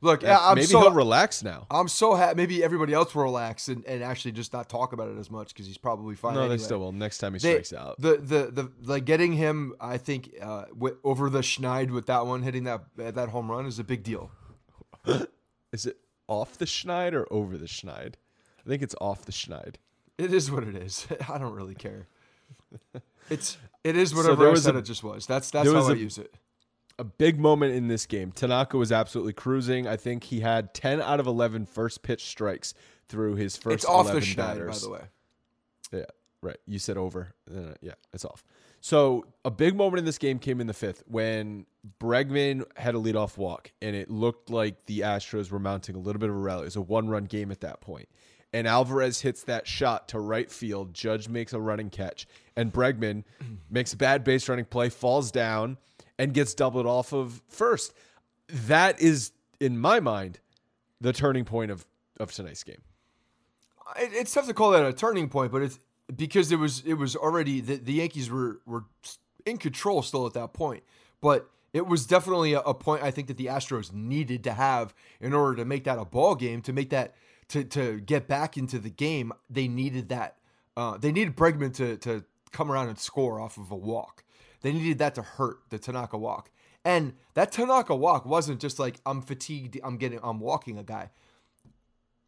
Look, 0.00 0.22
yeah, 0.22 0.38
I'm 0.40 0.54
Maybe 0.54 0.66
so 0.68 0.80
he'll 0.80 0.92
relax 0.92 1.42
now. 1.42 1.66
I'm 1.72 1.88
so 1.88 2.14
happy. 2.14 2.36
Maybe 2.36 2.62
everybody 2.62 2.92
else 2.92 3.12
will 3.16 3.24
relax 3.24 3.66
and, 3.68 3.84
and 3.84 4.00
actually 4.02 4.30
just 4.32 4.52
not 4.52 4.68
talk 4.68 4.92
about 4.92 5.08
it 5.08 5.18
as 5.18 5.28
much 5.28 5.48
because 5.48 5.66
he's 5.66 5.76
probably 5.78 6.14
fine. 6.14 6.34
No, 6.34 6.42
anyway. 6.42 6.56
they 6.56 6.62
still 6.62 6.78
will. 6.78 6.92
Next 6.92 7.18
time 7.18 7.32
he 7.32 7.40
They- 7.40 7.62
strikes 7.62 7.72
out. 7.72 8.00
The, 8.00 8.16
the 8.16 8.50
the 8.52 8.72
like 8.84 9.04
getting 9.06 9.32
him, 9.32 9.74
I 9.80 9.98
think, 9.98 10.30
uh, 10.40 10.66
over 11.02 11.28
the 11.30 11.40
Schneid 11.40 11.90
with 11.90 12.06
that 12.06 12.26
one 12.26 12.42
hitting 12.42 12.62
that 12.64 12.82
that 12.96 13.28
home 13.30 13.50
run 13.50 13.66
is 13.66 13.78
a 13.80 13.84
big 13.84 14.02
deal. 14.04 14.30
Is 15.72 15.84
it 15.84 15.98
off 16.28 16.56
the 16.58 16.64
Schneid 16.64 17.12
or 17.12 17.26
over 17.32 17.58
the 17.58 17.66
Schneid? 17.66 18.14
I 18.64 18.68
think 18.68 18.82
it's 18.82 18.94
off 19.00 19.24
the 19.24 19.32
Schneid. 19.32 19.76
It 20.16 20.32
is 20.32 20.50
what 20.50 20.62
it 20.62 20.76
is. 20.76 21.06
I 21.28 21.38
don't 21.38 21.54
really 21.54 21.74
care. 21.74 22.06
It's 23.30 23.58
it 23.84 23.96
is 23.96 24.10
So 24.10 24.16
whatever 24.16 24.36
there 24.36 24.48
I 24.48 24.50
was 24.52 24.62
said 24.64 24.74
a- 24.74 24.78
it 24.78 24.82
just 24.82 25.02
was. 25.04 25.26
That's 25.26 25.50
that's 25.50 25.70
how 25.70 25.88
I 25.88 25.92
a- 25.92 25.96
use 25.96 26.18
it. 26.18 26.34
A 27.00 27.04
big 27.04 27.38
moment 27.38 27.74
in 27.74 27.86
this 27.86 28.06
game. 28.06 28.32
Tanaka 28.32 28.76
was 28.76 28.90
absolutely 28.90 29.32
cruising. 29.32 29.86
I 29.86 29.96
think 29.96 30.24
he 30.24 30.40
had 30.40 30.74
10 30.74 31.00
out 31.00 31.20
of 31.20 31.28
11 31.28 31.66
first 31.66 32.02
pitch 32.02 32.24
strikes 32.24 32.74
through 33.08 33.36
his 33.36 33.56
first 33.56 33.74
It's 33.74 33.84
off 33.84 34.06
the 34.06 34.12
11 34.14 34.28
Schneid, 34.28 34.66
by 34.66 34.78
the 34.78 34.90
way. 34.90 35.00
Yeah, 35.92 36.04
right. 36.42 36.56
You 36.66 36.80
said 36.80 36.96
over. 36.96 37.34
Uh, 37.48 37.74
yeah, 37.80 37.92
it's 38.12 38.24
off. 38.24 38.42
So 38.80 39.26
a 39.44 39.50
big 39.50 39.76
moment 39.76 40.00
in 40.00 40.04
this 40.06 40.18
game 40.18 40.40
came 40.40 40.60
in 40.60 40.66
the 40.66 40.74
fifth 40.74 41.04
when 41.06 41.66
Bregman 42.00 42.64
had 42.76 42.96
a 42.96 42.98
leadoff 42.98 43.36
walk, 43.36 43.70
and 43.80 43.94
it 43.94 44.10
looked 44.10 44.50
like 44.50 44.86
the 44.86 45.00
Astros 45.00 45.50
were 45.52 45.58
mounting 45.60 45.94
a 45.94 45.98
little 46.00 46.18
bit 46.20 46.30
of 46.30 46.34
a 46.34 46.38
rally. 46.38 46.62
It 46.62 46.64
was 46.66 46.76
a 46.76 46.80
one-run 46.80 47.24
game 47.26 47.52
at 47.52 47.60
that 47.60 47.80
point, 47.80 48.08
and 48.52 48.66
Alvarez 48.66 49.20
hits 49.20 49.42
that 49.44 49.66
shot 49.66 50.08
to 50.08 50.20
right 50.20 50.50
field. 50.50 50.94
Judge 50.94 51.28
makes 51.28 51.52
a 51.52 51.60
running 51.60 51.90
catch, 51.90 52.26
and 52.56 52.72
Bregman 52.72 53.24
makes 53.70 53.92
a 53.92 53.96
bad 53.96 54.24
base 54.24 54.48
running 54.48 54.64
play, 54.64 54.88
falls 54.88 55.30
down, 55.30 55.76
and 56.18 56.32
gets 56.32 56.54
doubled 56.54 56.86
off 56.86 57.12
of 57.12 57.42
first. 57.48 57.94
That 58.48 59.00
is, 59.00 59.32
in 59.60 59.78
my 59.78 60.00
mind, 60.00 60.40
the 61.00 61.12
turning 61.12 61.44
point 61.44 61.70
of 61.70 61.86
of 62.18 62.32
tonight's 62.32 62.64
game. 62.64 62.82
it, 63.96 64.10
it's 64.12 64.34
tough 64.34 64.46
to 64.46 64.54
call 64.54 64.72
that 64.72 64.84
a 64.84 64.92
turning 64.92 65.28
point, 65.28 65.52
but 65.52 65.62
it's 65.62 65.78
because 66.14 66.50
it 66.50 66.58
was 66.58 66.82
it 66.84 66.94
was 66.94 67.14
already 67.16 67.60
the, 67.60 67.76
the 67.76 67.94
Yankees 67.94 68.30
were 68.30 68.60
were 68.66 68.84
in 69.46 69.58
control 69.58 70.02
still 70.02 70.26
at 70.26 70.32
that 70.34 70.52
point, 70.52 70.82
but 71.20 71.48
it 71.72 71.86
was 71.86 72.06
definitely 72.06 72.54
a, 72.54 72.60
a 72.60 72.74
point 72.74 73.02
I 73.02 73.10
think 73.10 73.28
that 73.28 73.36
the 73.36 73.46
Astros 73.46 73.92
needed 73.92 74.42
to 74.44 74.52
have 74.52 74.94
in 75.20 75.32
order 75.32 75.56
to 75.56 75.64
make 75.64 75.84
that 75.84 75.98
a 75.98 76.04
ball 76.04 76.34
game 76.34 76.62
to 76.62 76.72
make 76.72 76.90
that 76.90 77.14
to 77.48 77.64
to 77.64 78.00
get 78.00 78.28
back 78.28 78.56
into 78.56 78.78
the 78.78 78.90
game. 78.90 79.32
They 79.50 79.68
needed 79.68 80.08
that. 80.10 80.36
Uh, 80.76 80.96
they 80.96 81.12
needed 81.12 81.36
Bregman 81.36 81.74
to 81.74 81.96
to 81.98 82.24
come 82.52 82.70
around 82.70 82.88
and 82.88 82.98
score 82.98 83.40
off 83.40 83.56
of 83.58 83.70
a 83.70 83.76
walk. 83.76 84.24
They 84.62 84.72
needed 84.72 84.98
that 84.98 85.14
to 85.16 85.22
hurt 85.22 85.58
the 85.70 85.78
Tanaka 85.78 86.18
walk. 86.18 86.50
And 86.84 87.14
that 87.34 87.52
Tanaka 87.52 87.94
walk 87.94 88.24
wasn't 88.24 88.60
just 88.60 88.78
like 88.78 89.00
I'm 89.04 89.20
fatigued, 89.20 89.78
I'm 89.84 89.96
getting 89.96 90.20
I'm 90.22 90.40
walking 90.40 90.78
a 90.78 90.84
guy 90.84 91.10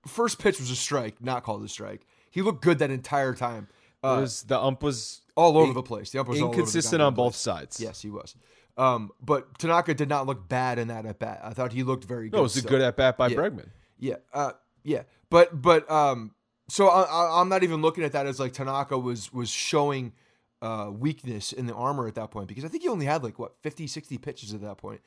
first 0.07 0.39
pitch 0.39 0.59
was 0.59 0.71
a 0.71 0.77
strike, 0.77 1.23
not 1.23 1.43
called 1.43 1.65
a 1.65 1.69
strike. 1.69 2.07
He 2.31 2.43
looked 2.43 2.63
good 2.63 2.79
that 2.79 2.91
entire 2.91 3.35
time. 3.35 3.69
Uh, 4.03 4.19
was 4.23 4.45
the 4.45 4.59
ump 4.59 4.83
was 4.83 5.21
all 5.37 5.59
over 5.59 5.69
in- 5.69 5.75
the 5.75 5.83
place. 5.83 6.11
The 6.11 6.21
ump 6.21 6.29
was 6.29 6.41
all 6.41 6.49
over 6.49 6.55
the 6.55 6.61
inconsistent 6.61 7.03
on 7.03 7.15
both 7.15 7.35
sides. 7.35 7.81
Yes, 7.81 8.01
he 8.01 8.09
was. 8.11 8.35
Um, 8.77 9.11
but 9.21 9.59
Tanaka 9.59 9.93
did 9.95 10.09
not 10.09 10.27
look 10.27 10.49
bad 10.49 10.79
in 10.79 10.89
that 10.89 11.05
at 11.05 11.19
bat. 11.19 11.41
I 11.43 11.51
thought 11.53 11.73
he 11.73 11.83
looked 11.83 12.05
very 12.05 12.31
good. 12.31 12.37
No, 12.37 12.41
it 12.41 12.45
was 12.45 12.57
a 12.57 12.63
good 12.63 12.81
at 12.81 12.97
bat 12.97 13.19
by 13.19 13.29
Yeah. 13.29 13.37
Bregman. 13.37 13.69
Yeah, 13.99 14.15
uh, 14.33 14.53
yeah, 14.85 15.03
but 15.31 15.61
but 15.61 15.91
um, 15.91 16.35
so 16.69 16.89
I, 16.89 17.41
I'm 17.41 17.49
not 17.49 17.63
even 17.63 17.83
looking 17.83 18.05
at 18.05 18.13
that 18.13 18.27
as 18.27 18.41
like 18.41 18.53
Tanaka 18.53 18.99
was 18.99 19.33
was 19.33 19.51
showing 19.51 20.13
uh 20.63 20.91
weakness 20.93 21.53
in 21.53 21.67
the 21.67 21.75
armor 21.75 22.07
at 22.07 22.15
that 22.17 22.31
point 22.31 22.47
because 22.47 22.65
I 22.65 22.69
think 22.69 22.83
he 22.83 22.89
only 22.91 23.07
had 23.07 23.25
like 23.25 23.39
what 23.39 23.55
50, 23.63 23.87
60 23.87 24.19
pitches 24.19 24.53
at 24.53 24.61
that 24.61 24.77
point, 24.77 25.01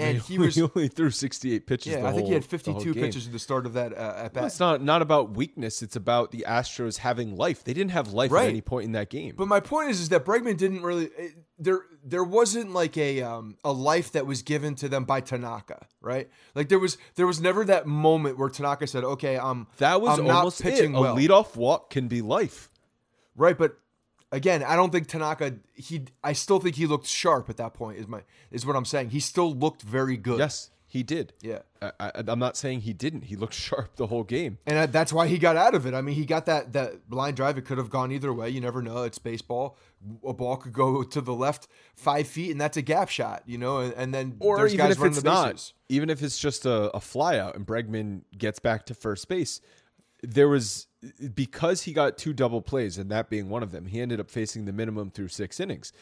and 0.00 0.18
he 0.18 0.38
was 0.42 0.54
he 0.56 0.62
only 0.62 0.88
threw 0.88 1.10
68 1.10 1.66
pitches. 1.66 1.92
yeah 1.92 2.00
the 2.00 2.08
I 2.08 2.12
think 2.12 2.26
he 2.26 2.32
had 2.34 2.42
whole- 2.44 2.58
the 2.58 2.72
whole 2.72 2.80
52 2.82 2.94
pitches 3.00 3.26
at 3.26 3.32
the 3.32 3.38
start 3.38 3.66
of 3.66 3.72
that 3.74 3.92
uh, 3.92 3.96
at 3.96 4.16
Well, 4.16 4.30
bat. 4.34 4.44
it's 4.44 4.60
not 4.60 4.82
not 4.82 5.02
about 5.02 5.30
weakness. 5.36 5.82
It's 5.82 5.96
about 5.96 6.30
the 6.30 6.44
Astros 6.48 6.98
having 6.98 7.36
life. 7.36 7.64
They 7.64 7.72
didn't 7.74 7.92
have 7.92 8.12
life 8.12 8.30
Right. 8.30 8.44
at 8.44 8.50
any 8.50 8.60
point 8.60 8.86
in 8.86 8.92
that 8.92 9.10
game. 9.10 9.34
But 9.36 9.48
my 9.48 9.60
point 9.60 9.90
is, 9.90 10.00
is 10.00 10.08
that 10.10 10.24
Bregman 10.24 10.56
didn't 10.56 10.82
really 10.82 11.06
it- 11.16 11.34
there. 11.58 11.80
There 12.02 12.24
wasn't 12.24 12.72
like 12.72 12.96
a 12.96 13.20
um, 13.22 13.56
a 13.62 13.72
life 13.72 14.12
that 14.12 14.26
was 14.26 14.40
given 14.40 14.74
to 14.76 14.88
them 14.88 15.04
by 15.04 15.20
Tanaka, 15.20 15.86
right? 16.00 16.30
Like 16.54 16.70
there 16.70 16.78
was 16.78 16.96
there 17.16 17.26
was 17.26 17.42
never 17.42 17.62
that 17.66 17.86
moment 17.86 18.38
where 18.38 18.48
Tanaka 18.48 18.86
said, 18.86 19.04
"Okay, 19.04 19.38
I'm 19.38 19.66
that 19.76 20.00
was 20.00 20.18
I'm 20.18 20.26
not 20.26 20.36
almost 20.36 20.62
pitching 20.62 20.94
it. 20.94 20.98
well." 20.98 21.14
A 21.14 21.20
leadoff 21.20 21.56
walk 21.56 21.90
can 21.90 22.08
be 22.08 22.22
life. 22.22 22.70
right?" 23.36 23.58
But 23.58 23.76
again, 24.32 24.62
I 24.62 24.76
don't 24.76 24.90
think 24.90 25.06
Tanaka. 25.06 25.56
He 25.74 26.06
I 26.22 26.32
still 26.32 26.60
think 26.60 26.76
he 26.76 26.86
looked 26.86 27.06
sharp 27.06 27.48
at 27.50 27.56
that 27.58 27.74
point. 27.74 27.98
Is 27.98 28.08
my 28.08 28.22
is 28.50 28.66
what 28.66 28.76
I'm 28.76 28.84
saying. 28.84 29.10
He 29.10 29.20
still 29.20 29.54
looked 29.54 29.82
very 29.82 30.16
good. 30.16 30.38
Yes, 30.38 30.70
he 30.90 31.04
did. 31.04 31.32
Yeah. 31.40 31.60
I, 31.80 31.92
I, 32.00 32.12
I'm 32.26 32.40
not 32.40 32.56
saying 32.56 32.80
he 32.80 32.92
didn't. 32.92 33.22
He 33.22 33.36
looked 33.36 33.54
sharp 33.68 33.94
the 33.94 34.08
whole 34.08 34.24
game. 34.24 34.58
And 34.66 34.92
that's 34.92 35.12
why 35.12 35.28
he 35.28 35.38
got 35.38 35.56
out 35.56 35.74
of 35.74 35.86
it. 35.86 35.94
I 35.94 36.00
mean, 36.00 36.16
he 36.16 36.24
got 36.24 36.46
that 36.46 36.72
that 36.72 36.94
line 37.10 37.34
drive. 37.34 37.56
It 37.58 37.62
could 37.64 37.78
have 37.78 37.90
gone 37.90 38.10
either 38.12 38.32
way. 38.32 38.50
You 38.50 38.60
never 38.60 38.82
know. 38.82 39.04
It's 39.04 39.18
baseball. 39.18 39.76
A 40.26 40.32
ball 40.32 40.56
could 40.56 40.72
go 40.72 41.02
to 41.02 41.20
the 41.20 41.34
left 41.34 41.68
five 41.94 42.26
feet, 42.26 42.50
and 42.50 42.60
that's 42.60 42.76
a 42.76 42.82
gap 42.82 43.08
shot. 43.08 43.44
You 43.46 43.58
know, 43.58 43.78
and, 43.78 43.94
and 43.94 44.12
then 44.12 44.36
Or 44.40 44.56
there's 44.56 44.74
even 44.74 44.86
guys 44.86 44.96
if 44.96 45.00
running 45.00 45.12
it's 45.12 45.22
the 45.22 45.30
not, 45.30 45.72
even 45.88 46.10
if 46.10 46.22
it's 46.22 46.38
just 46.38 46.66
a, 46.66 46.90
a 46.90 47.00
fly 47.00 47.38
out 47.38 47.54
and 47.54 47.66
Bregman 47.66 48.22
gets 48.36 48.58
back 48.58 48.86
to 48.86 48.94
first 48.94 49.28
base, 49.28 49.60
there 50.22 50.48
was 50.48 50.86
because 51.34 51.82
he 51.82 51.92
got 51.92 52.18
two 52.18 52.32
double 52.32 52.60
plays 52.60 52.98
and 52.98 53.10
that 53.10 53.30
being 53.30 53.48
one 53.48 53.62
of 53.62 53.72
them, 53.72 53.86
he 53.86 54.00
ended 54.00 54.20
up 54.20 54.30
facing 54.30 54.64
the 54.64 54.72
minimum 54.72 55.10
through 55.10 55.28
six 55.28 55.60
innings. 55.60 55.92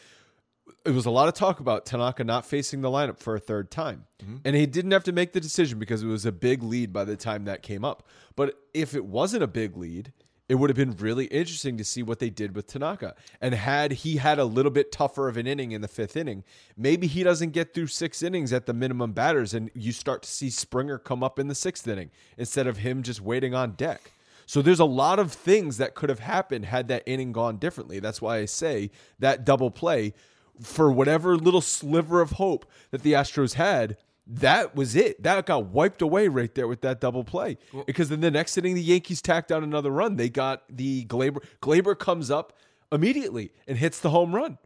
It 0.85 0.91
was 0.91 1.05
a 1.05 1.11
lot 1.11 1.27
of 1.27 1.33
talk 1.33 1.59
about 1.59 1.85
Tanaka 1.85 2.23
not 2.23 2.45
facing 2.45 2.81
the 2.81 2.89
lineup 2.89 3.17
for 3.17 3.35
a 3.35 3.39
third 3.39 3.71
time. 3.71 4.05
Mm-hmm. 4.21 4.37
And 4.45 4.55
he 4.55 4.65
didn't 4.65 4.91
have 4.91 5.03
to 5.05 5.11
make 5.11 5.33
the 5.33 5.39
decision 5.39 5.79
because 5.79 6.03
it 6.03 6.07
was 6.07 6.25
a 6.25 6.31
big 6.31 6.61
lead 6.61 6.93
by 6.93 7.05
the 7.05 7.15
time 7.15 7.45
that 7.45 7.63
came 7.63 7.83
up. 7.83 8.07
But 8.35 8.55
if 8.73 8.93
it 8.93 9.05
wasn't 9.05 9.43
a 9.43 9.47
big 9.47 9.75
lead, 9.75 10.13
it 10.49 10.55
would 10.55 10.69
have 10.69 10.75
been 10.75 10.97
really 10.97 11.25
interesting 11.25 11.77
to 11.77 11.85
see 11.85 12.01
what 12.01 12.17
they 12.17 12.31
did 12.31 12.55
with 12.55 12.65
Tanaka. 12.65 13.15
And 13.39 13.53
had 13.53 13.91
he 13.91 14.17
had 14.17 14.39
a 14.39 14.45
little 14.45 14.71
bit 14.71 14.91
tougher 14.91 15.29
of 15.29 15.37
an 15.37 15.45
inning 15.45 15.71
in 15.71 15.81
the 15.81 15.87
fifth 15.87 16.17
inning, 16.17 16.43
maybe 16.75 17.05
he 17.05 17.23
doesn't 17.23 17.51
get 17.51 17.73
through 17.73 17.87
six 17.87 18.23
innings 18.23 18.51
at 18.51 18.65
the 18.65 18.73
minimum 18.73 19.13
batters, 19.13 19.53
and 19.53 19.69
you 19.75 19.91
start 19.91 20.23
to 20.23 20.29
see 20.29 20.49
Springer 20.49 20.97
come 20.97 21.23
up 21.23 21.37
in 21.37 21.47
the 21.47 21.55
sixth 21.55 21.87
inning 21.87 22.09
instead 22.35 22.65
of 22.65 22.77
him 22.77 23.03
just 23.03 23.21
waiting 23.21 23.53
on 23.53 23.73
deck. 23.73 24.11
So 24.47 24.63
there's 24.63 24.79
a 24.79 24.85
lot 24.85 25.19
of 25.19 25.31
things 25.31 25.77
that 25.77 25.93
could 25.93 26.09
have 26.09 26.21
happened 26.21 26.65
had 26.65 26.87
that 26.87 27.03
inning 27.05 27.31
gone 27.31 27.57
differently. 27.57 27.99
That's 27.99 28.19
why 28.19 28.37
I 28.37 28.45
say 28.45 28.89
that 29.19 29.45
double 29.45 29.69
play, 29.69 30.15
for 30.59 30.91
whatever 30.91 31.37
little 31.37 31.61
sliver 31.61 32.19
of 32.19 32.31
hope 32.31 32.65
that 32.89 33.03
the 33.03 33.13
Astros 33.13 33.53
had, 33.53 33.97
that 34.29 34.75
was 34.75 34.95
it. 34.95 35.21
That 35.23 35.45
got 35.47 35.65
wiped 35.65 36.01
away 36.01 36.27
right 36.27 36.53
there 36.53 36.67
with 36.67 36.81
that 36.81 37.01
double 37.01 37.23
play. 37.23 37.57
because 37.87 38.09
then 38.09 38.21
the 38.21 38.29
next 38.31 38.57
inning, 38.57 38.75
the 38.75 38.81
Yankees 38.81 39.21
tacked 39.21 39.51
on 39.51 39.63
another 39.63 39.89
run. 39.89 40.15
They 40.17 40.29
got 40.29 40.63
the 40.69 41.05
Gleyber. 41.05 41.43
Gleyber 41.61 41.97
comes 41.97 42.29
up 42.29 42.53
immediately 42.91 43.51
and 43.67 43.77
hits 43.77 43.99
the 43.99 44.11
home 44.11 44.35
run. 44.35 44.59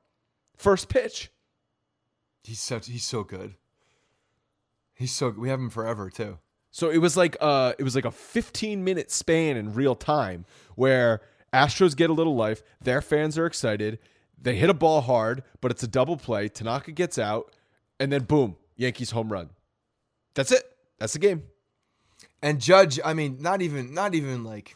First 0.58 0.90
pitch. 0.90 1.32
He's 2.44 2.60
such 2.60 2.88
he's 2.88 3.06
so 3.06 3.24
good. 3.24 3.56
He's 4.94 5.14
so 5.14 5.30
we 5.30 5.48
have 5.50 5.60
him 5.60 5.70
forever 5.70 6.10
too. 6.10 6.40
So 6.72 6.90
it 6.90 6.98
was 6.98 7.16
like 7.16 7.38
uh 7.40 7.74
it 7.80 7.84
was 7.84 7.96
like 7.96 8.06
a 8.06 8.12
15 8.12 8.84
minute 8.84 9.12
span 9.12 9.56
in 9.56 9.74
real 9.74 9.96
time 9.96 10.46
where 10.76 11.22
Astros 11.54 11.96
get 11.96 12.10
a 12.10 12.14
little 12.14 12.36
life, 12.36 12.62
their 12.82 13.02
fans 13.02 13.38
are 13.38 13.46
excited, 13.46 14.00
they 14.42 14.56
hit 14.56 14.70
a 14.70 14.74
ball 14.74 15.02
hard, 15.02 15.44
but 15.62 15.72
it's 15.72 15.84
a 15.84 15.88
double 15.88 16.18
play. 16.18 16.50
Tanaka 16.50 16.92
gets 16.92 17.18
out, 17.18 17.54
and 18.00 18.12
then 18.12 18.24
boom, 18.24 18.58
Yankees 18.76 19.12
home 19.12 19.32
run. 19.32 19.50
That's 20.36 20.52
it. 20.52 20.64
That's 21.00 21.14
the 21.14 21.20
game. 21.20 21.44
And 22.42 22.60
Judge, 22.60 23.00
I 23.04 23.14
mean, 23.14 23.38
not 23.40 23.62
even 23.62 23.94
not 23.94 24.16
even 24.16 24.44
like 24.44 24.76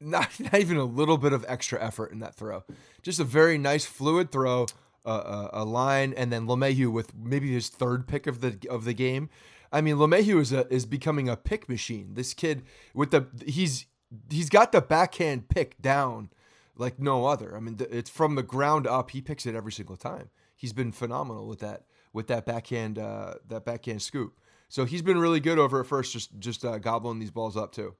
not, 0.00 0.28
not 0.40 0.54
even 0.54 0.76
a 0.76 0.84
little 0.84 1.18
bit 1.18 1.32
of 1.32 1.44
extra 1.48 1.82
effort 1.82 2.12
in 2.12 2.20
that 2.20 2.34
throw. 2.34 2.64
Just 3.02 3.20
a 3.20 3.24
very 3.24 3.58
nice 3.58 3.84
fluid 3.84 4.30
throw, 4.30 4.66
uh, 5.04 5.08
uh, 5.08 5.48
a 5.52 5.64
line, 5.64 6.14
and 6.16 6.32
then 6.32 6.46
LeMahieu 6.46 6.92
with 6.92 7.14
maybe 7.14 7.52
his 7.52 7.68
third 7.68 8.06
pick 8.06 8.26
of 8.26 8.40
the 8.40 8.58
of 8.68 8.84
the 8.84 8.94
game. 8.94 9.30
I 9.72 9.80
mean, 9.80 9.96
LeMahieu 9.96 10.40
is 10.40 10.52
a, 10.52 10.72
is 10.72 10.86
becoming 10.86 11.28
a 11.28 11.36
pick 11.36 11.68
machine. 11.68 12.14
This 12.14 12.34
kid 12.34 12.62
with 12.94 13.10
the 13.10 13.26
he's 13.46 13.86
he's 14.30 14.48
got 14.48 14.72
the 14.72 14.80
backhand 14.80 15.48
pick 15.48 15.80
down 15.80 16.30
like 16.76 16.98
no 16.98 17.26
other. 17.26 17.56
I 17.56 17.60
mean, 17.60 17.78
it's 17.90 18.10
from 18.10 18.34
the 18.34 18.42
ground 18.42 18.86
up. 18.86 19.10
He 19.10 19.20
picks 19.20 19.46
it 19.46 19.54
every 19.54 19.72
single 19.72 19.96
time. 19.96 20.30
He's 20.56 20.72
been 20.72 20.92
phenomenal 20.92 21.48
with 21.48 21.60
that 21.60 21.84
with 22.14 22.28
that 22.28 22.46
backhand 22.46 22.98
uh, 22.98 23.34
that 23.48 23.66
backhand 23.66 24.00
scoop. 24.00 24.38
So 24.70 24.86
he's 24.86 25.02
been 25.02 25.18
really 25.18 25.40
good 25.40 25.58
over 25.58 25.80
at 25.80 25.86
first, 25.86 26.12
just 26.14 26.38
just 26.38 26.64
uh, 26.64 26.78
gobbling 26.78 27.18
these 27.18 27.30
balls 27.30 27.54
up 27.58 27.72
too. 27.72 27.94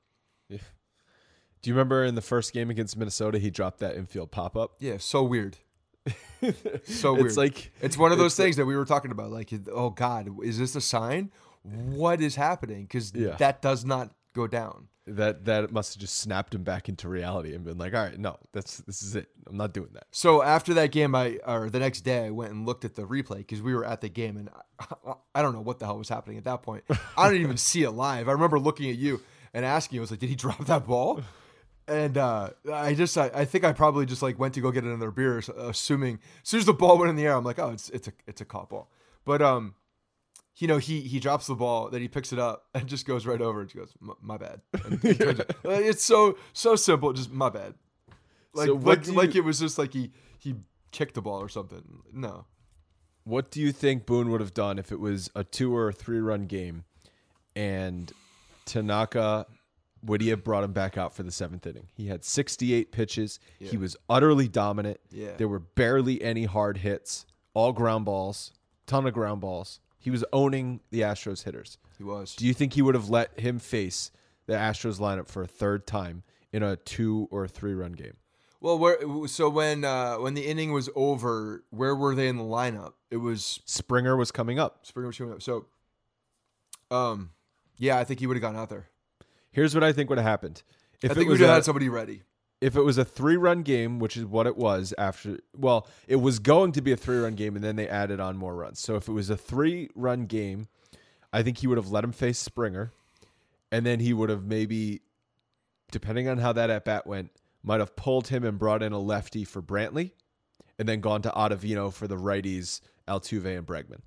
Do 0.49 0.59
you 1.71 1.75
remember 1.75 2.05
in 2.05 2.15
the 2.15 2.21
first 2.23 2.53
game 2.53 2.69
against 2.69 2.95
Minnesota, 2.97 3.39
he 3.39 3.51
dropped 3.51 3.81
that 3.81 3.97
infield 3.97 4.31
pop 4.31 4.55
up? 4.55 4.73
Yeah, 4.81 4.99
so 4.99 5.23
weird. 5.23 5.57
so 6.85 7.15
weird. 7.15 7.27
It's 7.27 7.37
like 7.39 7.73
it's 7.81 7.97
one 7.97 8.13
of 8.13 8.19
those 8.19 8.37
things 8.37 8.57
that 8.57 8.67
we 8.67 8.77
were 8.77 8.85
talking 8.85 9.11
about. 9.11 9.31
Like, 9.31 9.51
oh 9.73 9.91
God, 9.91 10.29
is 10.43 10.59
this 10.59 10.77
a 10.77 10.81
sign? 10.83 11.31
What 11.63 12.21
is 12.21 12.37
happening? 12.37 12.83
Because 12.83 13.15
Yeah. 13.15 13.37
that 13.37 13.63
does 13.63 13.85
not 13.85 14.11
go 14.35 14.47
down. 14.47 14.89
that 15.07 15.45
that 15.45 15.73
must 15.73 15.95
have 15.95 16.01
just 16.01 16.17
snapped 16.19 16.55
him 16.55 16.63
back 16.63 16.89
into 16.89 17.09
reality 17.09 17.55
and 17.55 17.65
been 17.65 17.79
like, 17.79 17.95
all 17.95 18.03
right, 18.03 18.19
no, 18.19 18.37
that's 18.53 18.79
this 18.79 19.03
is 19.03 19.15
it. 19.15 19.29
I'm 19.47 19.57
not 19.57 19.73
doing 19.73 19.91
that. 19.93 20.07
So 20.11 20.43
after 20.43 20.75
that 20.75 20.93
game, 20.93 21.15
I 21.15 21.39
or 21.47 21.71
the 21.71 21.79
next 21.79 22.03
day, 22.03 22.27
I 22.27 22.31
went 22.31 22.53
and 22.53 22.67
looked 22.67 22.85
at 22.85 22.95
the 22.95 23.03
replay 23.03 23.39
because 23.39 23.63
we 23.63 23.75
were 23.75 23.85
at 23.85 24.01
the 24.01 24.09
game, 24.09 24.37
and 24.37 24.51
I, 24.79 25.15
I 25.35 25.43
don't 25.43 25.55
know 25.55 25.61
what 25.61 25.79
the 25.79 25.87
hell 25.87 25.99
was 25.99 26.09
happening 26.09 26.39
at 26.39 26.45
that 26.45 26.63
point. 26.63 26.85
I 27.17 27.29
didn't 27.29 27.43
even 27.43 27.57
see 27.57 27.83
it 27.83 27.91
live. 27.91 28.29
I 28.29 28.33
remember 28.33 28.59
looking 28.59 28.91
at 28.91 28.97
you 28.97 29.21
and 29.53 29.65
asking 29.65 29.99
I 29.99 30.01
was 30.01 30.11
like, 30.11 30.21
"Did 30.21 30.29
he 30.31 30.37
drop 30.37 30.65
that 30.67 30.87
ball?" 30.87 31.21
And 31.87 32.17
uh, 32.17 32.49
I 32.73 32.95
just, 32.95 33.19
I, 33.19 33.31
I 33.35 33.45
think 33.45 33.63
I 33.63 33.75
probably 33.75 34.07
just 34.07 34.23
like 34.23 34.39
went 34.39 34.55
to 34.55 34.63
go 34.63 34.71
get 34.71 34.85
another 34.85 35.11
beer, 35.11 35.43
assuming 35.59 36.19
as 36.43 36.49
soon 36.49 36.61
as 36.61 36.67
the 36.67 36.73
ball 36.73 36.97
went 36.97 37.11
in 37.11 37.17
the 37.17 37.27
air, 37.27 37.37
I'm 37.37 37.45
like, 37.45 37.59
"Oh, 37.59 37.71
it's 37.71 37.91
it's 37.91 38.09
a 38.09 38.13
it's 38.27 38.41
a 38.41 38.47
caught 38.47 38.71
ball." 38.71 38.91
But 39.27 39.43
um, 39.43 39.75
you 40.57 40.69
know, 40.69 40.79
he 40.79 41.01
he 41.01 41.19
drops 41.21 41.47
the 41.47 41.55
ball, 41.55 41.89
then 41.91 42.01
he 42.01 42.09
picks 42.09 42.33
it 42.33 42.39
up 42.39 42.67
and 42.75 42.87
just 42.87 43.07
goes 43.07 43.27
right 43.27 43.41
over 43.41 43.61
and 43.61 43.73
goes, 43.75 43.93
"My- 44.01 44.15
"My 44.21 44.37
bad." 44.37 44.61
And 44.85 44.99
he 45.03 45.15
turns 45.15 45.41
it- 45.41 45.57
Like, 45.65 45.85
it's 45.85 46.05
so 46.05 46.37
so 46.53 46.77
simple, 46.77 47.13
just 47.13 47.31
my 47.33 47.49
bad. 47.51 47.75
Like 48.55 48.67
So 48.67 48.75
like, 48.75 49.07
you- 49.07 49.13
like 49.15 49.35
it 49.35 49.41
was 49.43 49.59
just 49.59 49.79
like 49.79 49.93
he 49.93 50.13
he 50.39 50.55
kicked 50.93 51.15
the 51.15 51.23
ball 51.23 51.41
or 51.41 51.49
something. 51.49 51.83
No. 52.13 52.47
What 53.25 53.51
do 53.51 53.61
you 53.61 53.73
think 53.73 54.05
Boone 54.07 54.31
would 54.31 54.41
have 54.41 54.53
done 54.55 54.79
if 54.79 54.93
it 54.93 55.01
was 55.01 55.31
a 55.35 55.43
two 55.45 55.75
or 55.75 55.89
a 55.89 55.93
three 55.93 56.21
run 56.21 56.47
game 56.47 56.85
and 57.57 58.13
Tanaka 58.67 59.47
would 60.05 60.21
he 60.21 60.29
have 60.29 60.45
brought 60.45 60.63
him 60.65 60.73
back 60.73 60.99
out 60.99 61.15
for 61.15 61.23
the 61.23 61.33
seventh 61.33 61.67
inning? 61.67 61.89
He 61.95 62.09
had 62.09 62.23
68 62.25 62.93
pitches. 62.93 63.41
He 63.59 63.79
was 63.79 63.97
utterly 64.11 64.49
dominant. 64.49 65.01
Yeah. 65.11 65.31
There 65.39 65.49
were 65.49 65.61
barely 65.61 66.23
any 66.23 66.45
hard 66.45 66.77
hits, 66.79 67.25
all 67.55 67.73
ground 67.73 68.05
balls, 68.05 68.53
ton 68.87 69.07
of 69.07 69.15
ground 69.15 69.41
balls. 69.41 69.81
He 70.05 70.11
was 70.11 70.23
owning 70.35 70.81
the 70.91 71.01
Astros 71.01 71.45
hitters. 71.45 71.79
He 71.97 72.05
was. 72.05 72.37
Do 72.37 72.47
you 72.47 72.53
think 72.53 72.75
he 72.75 72.83
would 72.83 72.95
have 72.95 73.09
let 73.09 73.41
him 73.41 73.59
face 73.59 74.11
the 74.45 74.53
Astros 74.53 75.01
lineup 75.01 75.29
for 75.29 75.41
a 75.43 75.47
third 75.47 75.87
time 75.87 76.25
in 76.53 76.63
a 76.63 76.77
two 76.77 77.27
or 77.31 77.49
three 77.49 77.73
run 77.73 77.93
game? 77.93 78.19
Well, 78.61 78.79
where 78.79 78.99
so 79.27 79.49
when 79.49 79.83
uh 79.83 80.17
when 80.17 80.35
the 80.35 80.47
inning 80.47 80.73
was 80.73 80.91
over, 80.95 81.65
where 81.71 81.97
were 81.97 82.15
they 82.15 82.29
in 82.29 82.37
the 82.37 82.45
lineup? 82.45 82.93
It 83.11 83.17
was 83.17 83.61
Springer 83.65 84.15
was 84.15 84.31
coming 84.31 84.59
up. 84.59 84.85
Springer 84.85 85.07
was 85.07 85.17
coming 85.17 85.33
up. 85.33 85.41
So 85.41 85.69
um 86.91 87.31
yeah, 87.79 87.99
I 87.99 88.05
think 88.05 88.21
he 88.21 88.27
would 88.27 88.37
have 88.37 88.43
gone 88.43 88.57
out 88.57 88.69
there. 88.69 88.91
Here's 89.53 89.75
what 89.75 89.83
I 89.83 89.95
think 89.95 90.11
would 90.11 90.19
have 90.19 90.27
happened. 90.27 90.63
If 91.01 91.13
I 91.13 91.15
think 91.15 91.29
we 91.29 91.33
would 91.33 91.41
have 91.41 91.49
had 91.49 91.65
somebody 91.65 91.89
ready. 91.89 92.25
If 92.65 92.77
it 92.77 92.81
was 92.81 92.97
a 92.97 93.05
three 93.05 93.37
run 93.37 93.63
game, 93.63 93.99
which 93.99 94.17
is 94.17 94.25
what 94.25 94.47
it 94.47 94.57
was 94.57 94.95
after, 94.97 95.39
well, 95.55 95.87
it 96.09 96.17
was 96.17 96.39
going 96.39 96.73
to 96.73 96.81
be 96.81 96.93
a 96.93 96.97
three 96.97 97.19
run 97.19 97.35
game, 97.35 97.57
and 97.57 97.63
then 97.63 97.77
they 97.77 97.87
added 97.87 98.21
on 98.21 98.39
more 98.39 98.55
runs. 98.55 98.81
So 98.81 98.97
if 98.97 99.07
it 99.07 99.13
was 99.13 99.29
a 99.29 99.37
three 99.37 99.91
run 99.95 100.25
game, 100.25 100.69
I 101.31 101.43
think 101.43 101.59
he 101.59 101.67
would 101.67 101.77
have 101.77 101.91
let 101.91 102.05
him 102.05 102.13
face 102.13 102.39
Springer, 102.39 102.91
and 103.71 103.85
then 103.85 104.01
he 104.01 104.15
would 104.15 104.31
have 104.31 104.47
maybe, 104.47 105.03
depending 105.91 106.27
on 106.27 106.39
how 106.39 106.55
that 106.55 106.71
at 106.71 106.87
bat 106.87 107.07
went, 107.07 107.33
might 107.63 107.81
have 107.81 107.97
pulled 107.97 108.29
him 108.29 108.45
and 108.45 108.59
brought 108.59 108.83
in 108.83 108.93
a 108.93 108.99
lefty 108.99 109.45
for 109.45 109.61
Brantley, 109.61 110.13
and 110.79 110.89
then 110.89 111.03
gone 111.03 111.21
to 111.21 111.31
Ottavino 111.33 111.93
for 111.93 112.09
the 112.09 112.17
righties, 112.17 112.81
Altuve 113.07 113.59
and 113.59 113.67
Bregman. 113.67 114.01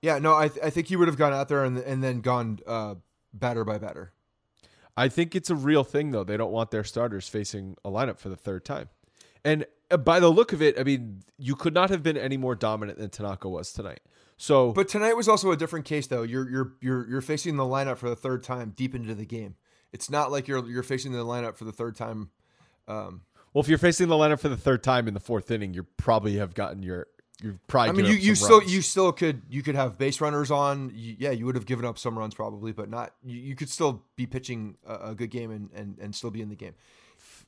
Yeah, 0.00 0.18
no, 0.18 0.34
I 0.34 0.48
th- 0.48 0.64
I 0.64 0.70
think 0.70 0.86
he 0.86 0.96
would 0.96 1.08
have 1.08 1.18
gone 1.18 1.34
out 1.34 1.48
there 1.48 1.62
and 1.62 1.76
and 1.76 2.02
then 2.02 2.22
gone 2.22 2.60
uh 2.66 2.94
batter 3.34 3.64
by 3.66 3.76
batter. 3.76 4.12
I 4.96 5.08
think 5.08 5.34
it's 5.34 5.50
a 5.50 5.54
real 5.56 5.84
thing, 5.84 6.10
though. 6.10 6.24
They 6.24 6.36
don't 6.36 6.52
want 6.52 6.70
their 6.70 6.84
starters 6.84 7.28
facing 7.28 7.76
a 7.84 7.90
lineup 7.90 8.18
for 8.18 8.28
the 8.28 8.36
third 8.36 8.64
time. 8.64 8.88
And 9.44 9.66
uh, 9.90 9.96
by 9.96 10.20
the 10.20 10.28
look 10.28 10.52
of 10.52 10.62
it, 10.62 10.78
I 10.78 10.84
mean, 10.84 11.22
you 11.38 11.56
could 11.56 11.74
not 11.74 11.90
have 11.90 12.02
been 12.02 12.16
any 12.16 12.36
more 12.36 12.54
dominant 12.54 12.98
than 12.98 13.10
Tanaka 13.10 13.48
was 13.48 13.72
tonight. 13.72 14.00
So, 14.36 14.72
But 14.72 14.88
tonight 14.88 15.14
was 15.14 15.28
also 15.28 15.52
a 15.52 15.56
different 15.56 15.84
case 15.84 16.08
though. 16.08 16.22
You're 16.22 16.50
you're 16.50 16.72
you're 16.80 17.08
you're 17.08 17.20
facing 17.20 17.56
the 17.56 17.62
lineup 17.62 17.98
for 17.98 18.08
the 18.08 18.16
third 18.16 18.42
time 18.42 18.72
deep 18.74 18.92
into 18.94 19.14
the 19.14 19.24
game. 19.24 19.54
It's 19.92 20.10
not 20.10 20.32
like 20.32 20.48
you're 20.48 20.68
you're 20.68 20.82
facing 20.82 21.12
the 21.12 21.24
lineup 21.24 21.56
for 21.56 21.64
the 21.64 21.72
third 21.72 21.94
time 21.94 22.30
um 22.88 23.20
well, 23.54 23.62
if 23.62 23.68
you're 23.68 23.78
facing 23.78 24.08
the 24.08 24.16
lineup 24.16 24.40
for 24.40 24.48
the 24.48 24.56
third 24.56 24.82
time 24.82 25.06
in 25.06 25.14
the 25.14 25.20
fourth 25.20 25.48
inning, 25.48 25.74
you 25.74 25.84
probably 25.96 26.36
have 26.38 26.54
gotten 26.54 26.82
your. 26.82 27.06
You 27.42 27.58
probably. 27.66 27.88
I 27.88 27.92
mean, 27.92 28.06
you, 28.06 28.18
you 28.18 28.34
still 28.34 28.60
runs. 28.60 28.72
you 28.72 28.80
still 28.80 29.12
could 29.12 29.42
you 29.50 29.62
could 29.62 29.74
have 29.74 29.98
base 29.98 30.20
runners 30.20 30.50
on. 30.50 30.92
You, 30.94 31.16
yeah, 31.18 31.30
you 31.30 31.46
would 31.46 31.56
have 31.56 31.66
given 31.66 31.84
up 31.84 31.98
some 31.98 32.18
runs 32.18 32.34
probably, 32.34 32.72
but 32.72 32.88
not. 32.88 33.12
You, 33.24 33.38
you 33.38 33.56
could 33.56 33.68
still 33.68 34.04
be 34.16 34.26
pitching 34.26 34.76
a, 34.86 35.10
a 35.10 35.14
good 35.14 35.30
game 35.30 35.50
and, 35.50 35.68
and, 35.74 35.98
and 36.00 36.14
still 36.14 36.30
be 36.30 36.40
in 36.40 36.48
the 36.48 36.54
game. 36.54 36.74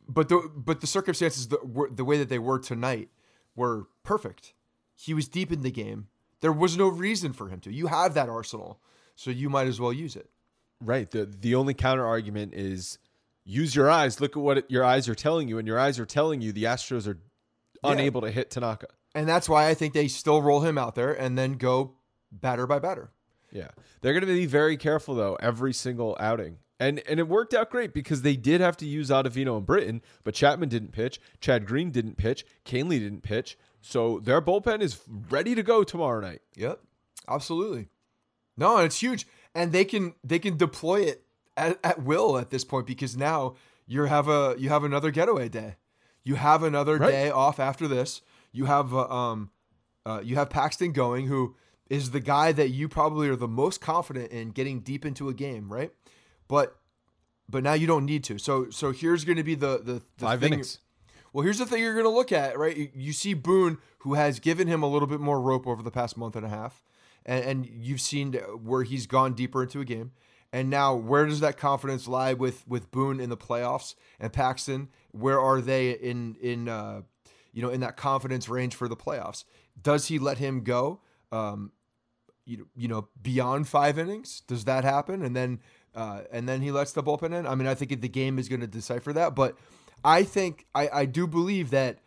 But 0.09 0.29
the 0.29 0.51
but 0.55 0.81
the 0.81 0.87
circumstances 0.87 1.49
the 1.49 1.59
were, 1.63 1.89
the 1.89 2.05
way 2.05 2.19
that 2.19 2.29
they 2.29 2.39
were 2.39 2.59
tonight 2.59 3.11
were 3.55 3.87
perfect. 4.03 4.55
He 4.97 5.15
was 5.15 5.29
deep 5.29 5.53
in 5.53 5.63
the 5.63 5.71
game. 5.71 6.09
There 6.41 6.53
was 6.53 6.77
no 6.77 6.89
reason 6.89 7.33
for 7.33 7.49
him 7.49 7.61
to. 7.61 7.73
You 7.73 7.87
have 7.87 8.15
that 8.15 8.29
arsenal, 8.29 8.81
so 9.15 9.31
you 9.31 9.49
might 9.49 9.67
as 9.67 9.81
well 9.81 9.93
use 9.93 10.17
it. 10.17 10.31
Right. 10.81 11.11
The 11.11 11.27
the 11.27 11.55
only 11.55 11.75
counter 11.75 12.05
argument 12.05 12.55
is 12.55 12.99
use 13.45 13.75
your 13.75 13.89
eyes. 13.89 14.21
Look 14.21 14.37
at 14.37 14.43
what 14.43 14.59
it, 14.59 14.65
your 14.69 14.85
eyes 14.85 15.09
are 15.09 15.15
telling 15.15 15.49
you, 15.49 15.59
and 15.59 15.67
your 15.67 15.79
eyes 15.79 15.99
are 15.99 16.07
telling 16.07 16.41
you 16.41 16.53
the 16.53 16.65
Astros 16.65 17.07
are 17.07 17.19
unable 17.85 18.21
to 18.21 18.31
hit 18.31 18.51
Tanaka. 18.51 18.89
And 19.17 19.27
that's 19.27 19.49
why 19.49 19.69
I 19.69 19.75
think 19.75 19.95
they 19.95 20.09
still 20.09 20.43
roll 20.43 20.61
him 20.61 20.77
out 20.77 20.95
there 20.95 21.13
and 21.13 21.39
then 21.39 21.55
go 21.55 21.95
batter 22.31 22.67
by 22.67 22.79
batter. 22.79 23.11
Yeah. 23.51 23.69
They're 24.03 24.13
going 24.13 24.21
to 24.27 24.27
be 24.27 24.47
very 24.47 24.77
careful 24.77 25.15
though 25.15 25.37
every 25.41 25.73
single 25.73 26.17
outing. 26.21 26.59
And 26.79 27.03
and 27.09 27.19
it 27.19 27.27
worked 27.27 27.55
out 27.55 27.71
great 27.71 27.95
because 27.95 28.21
they 28.21 28.37
did 28.37 28.61
have 28.61 28.77
to 28.77 28.87
use 28.87 29.09
Ottavino 29.09 29.57
and 29.57 29.65
Britton, 29.65 30.03
but 30.25 30.35
Chapman 30.35 30.69
didn't 30.69 30.93
pitch, 30.93 31.19
Chad 31.41 31.67
Green 31.67 31.91
didn't 31.91 32.19
pitch, 32.19 32.45
Kahnle 32.67 32.91
didn't 32.99 33.23
pitch. 33.23 33.57
So 33.81 34.21
their 34.21 34.43
bullpen 34.43 34.83
is 34.83 35.01
ready 35.31 35.55
to 35.55 35.63
go 35.63 35.83
tomorrow 35.85 36.21
night. 36.21 36.43
Yep, 36.55 36.81
absolutely. 37.27 37.89
No, 38.59 38.77
and 38.77 38.85
it's 38.85 39.01
huge, 39.01 39.27
and 39.55 39.73
they 39.73 39.87
can 39.87 40.15
they 40.23 40.39
can 40.39 40.59
deploy 40.59 41.01
it 41.05 41.25
at, 41.57 41.79
at 41.83 42.03
will 42.03 42.37
at 42.37 42.51
this 42.51 42.65
point 42.65 42.87
because 42.87 43.17
now 43.17 43.55
you 43.87 44.05
have 44.05 44.29
a 44.29 44.55
you 44.59 44.69
have 44.69 44.85
another 44.85 45.11
getaway 45.11 45.49
day. 45.49 45.77
You 46.25 46.35
have 46.35 46.63
another 46.63 46.99
Right. 46.99 47.11
day 47.11 47.31
off 47.31 47.59
after 47.59 47.89
this. 47.89 48.21
You 48.57 48.65
have 48.65 48.95
uh, 48.95 49.07
um, 49.09 49.51
uh, 50.05 50.21
you 50.25 50.37
have 50.37 50.49
Paxton 50.51 50.93
going, 50.93 51.27
who 51.27 51.55
is 51.91 52.11
the 52.11 52.21
guy 52.21 52.53
that 52.53 52.71
you 52.71 52.89
probably 52.89 53.29
are 53.29 53.37
the 53.37 53.47
most 53.49 53.81
confident 53.81 54.33
in 54.33 54.51
getting 54.51 54.81
deep 54.81 55.05
into 55.05 55.29
a 55.29 55.35
game, 55.35 55.73
right? 55.73 55.93
But 56.49 56.77
but 57.49 57.63
now 57.63 57.75
you 57.75 57.87
don't 57.87 58.05
need 58.07 58.25
to. 58.25 58.39
So 58.39 58.71
so 58.71 58.93
here's 58.93 59.25
going 59.25 59.37
to 59.37 59.45
be 59.45 59.55
the 59.55 59.79
the, 59.79 59.93
the 59.93 60.25
Five 60.25 60.41
thing- 60.41 60.55
innings. 60.55 60.79
well, 61.33 61.45
here's 61.45 61.59
the 61.59 61.67
thing 61.67 61.83
you're 61.83 61.93
going 61.95 62.05
to 62.07 62.11
look 62.11 62.33
at, 62.33 62.59
right? 62.59 62.77
You, 62.77 62.89
you 62.95 63.13
see 63.13 63.35
Boone, 63.35 63.79
who 63.99 64.15
has 64.15 64.41
given 64.41 64.69
him 64.69 64.83
a 64.83 64.89
little 64.89 65.09
bit 65.09 65.21
more 65.21 65.41
rope 65.41 65.67
over 65.67 65.83
the 65.83 65.91
past 65.91 66.17
month 66.17 66.35
and 66.35 66.47
a 66.47 66.49
half, 66.49 66.83
and, 67.25 67.45
and 67.45 67.67
you've 67.67 68.01
seen 68.01 68.33
where 68.35 68.85
he's 68.85 69.07
gone 69.07 69.35
deeper 69.35 69.63
into 69.63 69.81
a 69.81 69.85
game. 69.85 70.13
And 70.53 70.71
now, 70.71 70.95
where 70.95 71.27
does 71.27 71.41
that 71.41 71.57
confidence 71.59 72.09
lie 72.09 72.33
with 72.33 72.67
with 72.67 72.91
Boone 72.91 73.21
in 73.21 73.29
the 73.29 73.37
playoffs 73.37 73.95
and 74.19 74.33
Paxton? 74.33 74.89
Where 75.11 75.41
are 75.41 75.61
they 75.61 75.91
in 75.91 76.37
in 76.41 76.69
uh, 76.69 77.03
you 77.57 77.63
know 77.63 77.71
in 77.71 77.81
that 77.81 77.97
confidence 77.97 78.51
range 78.51 78.75
for 78.75 78.87
the 78.87 78.95
playoffs? 78.95 79.45
Does 79.83 80.09
he 80.09 80.19
let 80.19 80.37
him 80.37 80.63
go? 80.63 81.01
Um, 81.33 81.73
you 82.45 82.69
you 82.77 82.87
know, 82.87 83.09
beyond 83.21 83.67
five 83.67 83.99
innings, 83.99 84.43
does 84.47 84.67
that 84.67 84.85
happen? 84.85 85.23
And 85.23 85.35
then, 85.35 85.61
uh, 85.95 86.21
and 86.31 86.47
then 86.47 86.61
he 86.61 86.71
lets 86.71 86.93
the 86.93 87.03
bullpen 87.03 87.33
in. 87.33 87.47
I 87.47 87.55
mean, 87.55 87.67
I 87.67 87.75
think 87.75 87.99
the 88.03 88.09
game 88.11 88.39
is 88.39 88.51
going 88.51 88.61
to 88.61 88.67
decipher 88.67 89.11
that, 89.15 89.35
but 89.35 89.57
I 90.05 90.23
think 90.23 90.67
I, 90.75 90.89
I 90.93 91.05
do 91.07 91.27
believe 91.27 91.71
that 91.71 91.99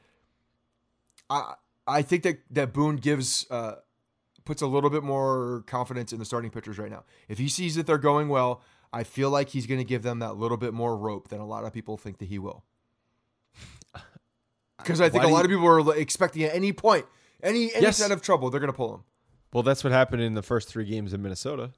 I 1.31 1.55
I 1.87 2.03
think 2.03 2.21
that 2.23 2.41
that 2.51 2.71
Boone 2.71 2.97
gives 2.97 3.47
uh, 3.49 3.77
puts 4.45 4.61
a 4.61 4.67
little 4.67 4.91
bit 4.91 5.01
more 5.01 5.63
confidence 5.65 6.13
in 6.13 6.19
the 6.19 6.25
starting 6.25 6.51
pitchers 6.51 6.77
right 6.77 6.91
now. 6.91 7.05
If 7.27 7.39
he 7.39 7.49
sees 7.49 7.73
that 7.73 7.87
they're 7.87 7.97
going 7.97 8.29
well, 8.29 8.61
I 8.93 9.03
feel 9.03 9.31
like 9.31 9.49
he's 9.49 9.65
going 9.65 9.79
to 9.79 9.83
give 9.85 10.03
them 10.03 10.19
that 10.19 10.37
little 10.37 10.57
bit 10.57 10.75
more 10.75 10.95
rope 10.95 11.29
than 11.29 11.39
a 11.39 11.45
lot 11.47 11.65
of 11.65 11.73
people 11.73 11.97
think 11.97 12.19
that 12.19 12.25
he 12.25 12.37
will. 12.37 12.65
Because 14.79 14.99
I 15.01 15.09
think 15.09 15.23
Why 15.23 15.29
a 15.29 15.33
lot 15.33 15.39
you- 15.49 15.55
of 15.55 15.61
people 15.61 15.67
are 15.91 15.95
expecting 15.97 16.43
at 16.43 16.53
any 16.55 16.73
point, 16.73 17.05
any 17.43 17.73
any 17.73 17.83
Yes. 17.83 17.97
sign 17.97 18.11
of 18.11 18.21
trouble, 18.21 18.49
they're 18.49 18.59
going 18.59 18.71
to 18.71 18.75
pull 18.77 18.95
him. 18.95 19.03
Well, 19.53 19.63
that's 19.63 19.83
what 19.83 19.91
happened 19.93 20.21
in 20.21 20.33
the 20.33 20.43
first 20.43 20.67
three 20.69 20.85
games 20.85 21.13
in 21.13 21.21
Minnesota. 21.21 21.71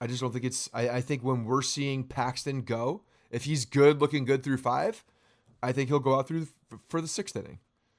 I 0.00 0.06
just 0.06 0.20
don't 0.20 0.32
think 0.32 0.44
it's. 0.44 0.68
I, 0.72 0.88
I 0.88 1.00
think 1.00 1.22
when 1.22 1.44
we're 1.44 1.60
seeing 1.62 2.04
Paxton 2.04 2.62
go, 2.62 3.02
if 3.30 3.44
he's 3.44 3.64
good, 3.66 4.00
looking 4.00 4.24
good 4.24 4.42
through 4.42 4.56
five, 4.56 5.04
I 5.62 5.72
think 5.72 5.88
he'll 5.90 5.98
go 5.98 6.14
out 6.18 6.26
through 6.26 6.48
for 6.88 7.00
the 7.00 7.08
sixth 7.08 7.36
inning. 7.36 7.58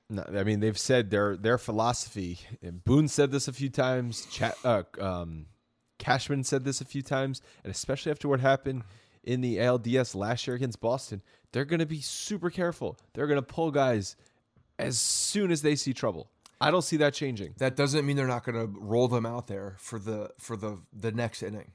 No, 0.10 0.24
I 0.28 0.44
mean 0.44 0.60
they've 0.62 0.78
said 0.78 1.10
their 1.12 1.38
their 1.38 1.58
philosophy. 1.60 2.40
And 2.62 2.84
Boone 2.84 3.08
said 3.08 3.32
this 3.32 3.48
a 3.48 3.54
few 3.54 3.70
times. 3.70 4.26
Chat, 4.32 4.56
uh, 4.66 4.84
um, 5.00 5.46
Cashman 6.00 6.44
said 6.44 6.64
this 6.66 6.82
a 6.82 6.86
few 6.86 7.04
times, 7.04 7.42
and 7.64 7.72
especially 7.72 8.12
after 8.12 8.28
what 8.28 8.40
happened 8.40 8.84
in 9.24 9.42
the 9.42 9.58
ALDS 9.58 10.16
last 10.16 10.48
year 10.48 10.56
against 10.56 10.82
Boston, 10.82 11.22
they're 11.52 11.66
going 11.66 11.80
to 11.80 11.86
be 11.86 12.02
super 12.02 12.50
careful. 12.50 12.98
They're 13.14 13.28
going 13.28 13.40
to 13.40 13.42
pull 13.46 13.72
guys 13.72 14.16
as 14.80 14.98
soon 14.98 15.52
as 15.52 15.62
they 15.62 15.76
see 15.76 15.94
trouble. 15.94 16.30
I 16.60 16.70
don't 16.72 16.84
see 16.84 16.98
that 16.98 17.14
changing. 17.14 17.56
That 17.58 17.76
doesn't 17.76 18.06
mean 18.06 18.16
they're 18.16 18.28
not 18.28 18.46
going 18.46 18.56
to 18.56 18.80
roll 18.80 19.08
them 19.08 19.26
out 19.26 19.48
there 19.48 19.76
for 19.80 19.98
the 19.98 20.30
for 20.38 20.56
the 20.56 20.80
the 20.94 21.12
next 21.12 21.42
inning. 21.42 21.72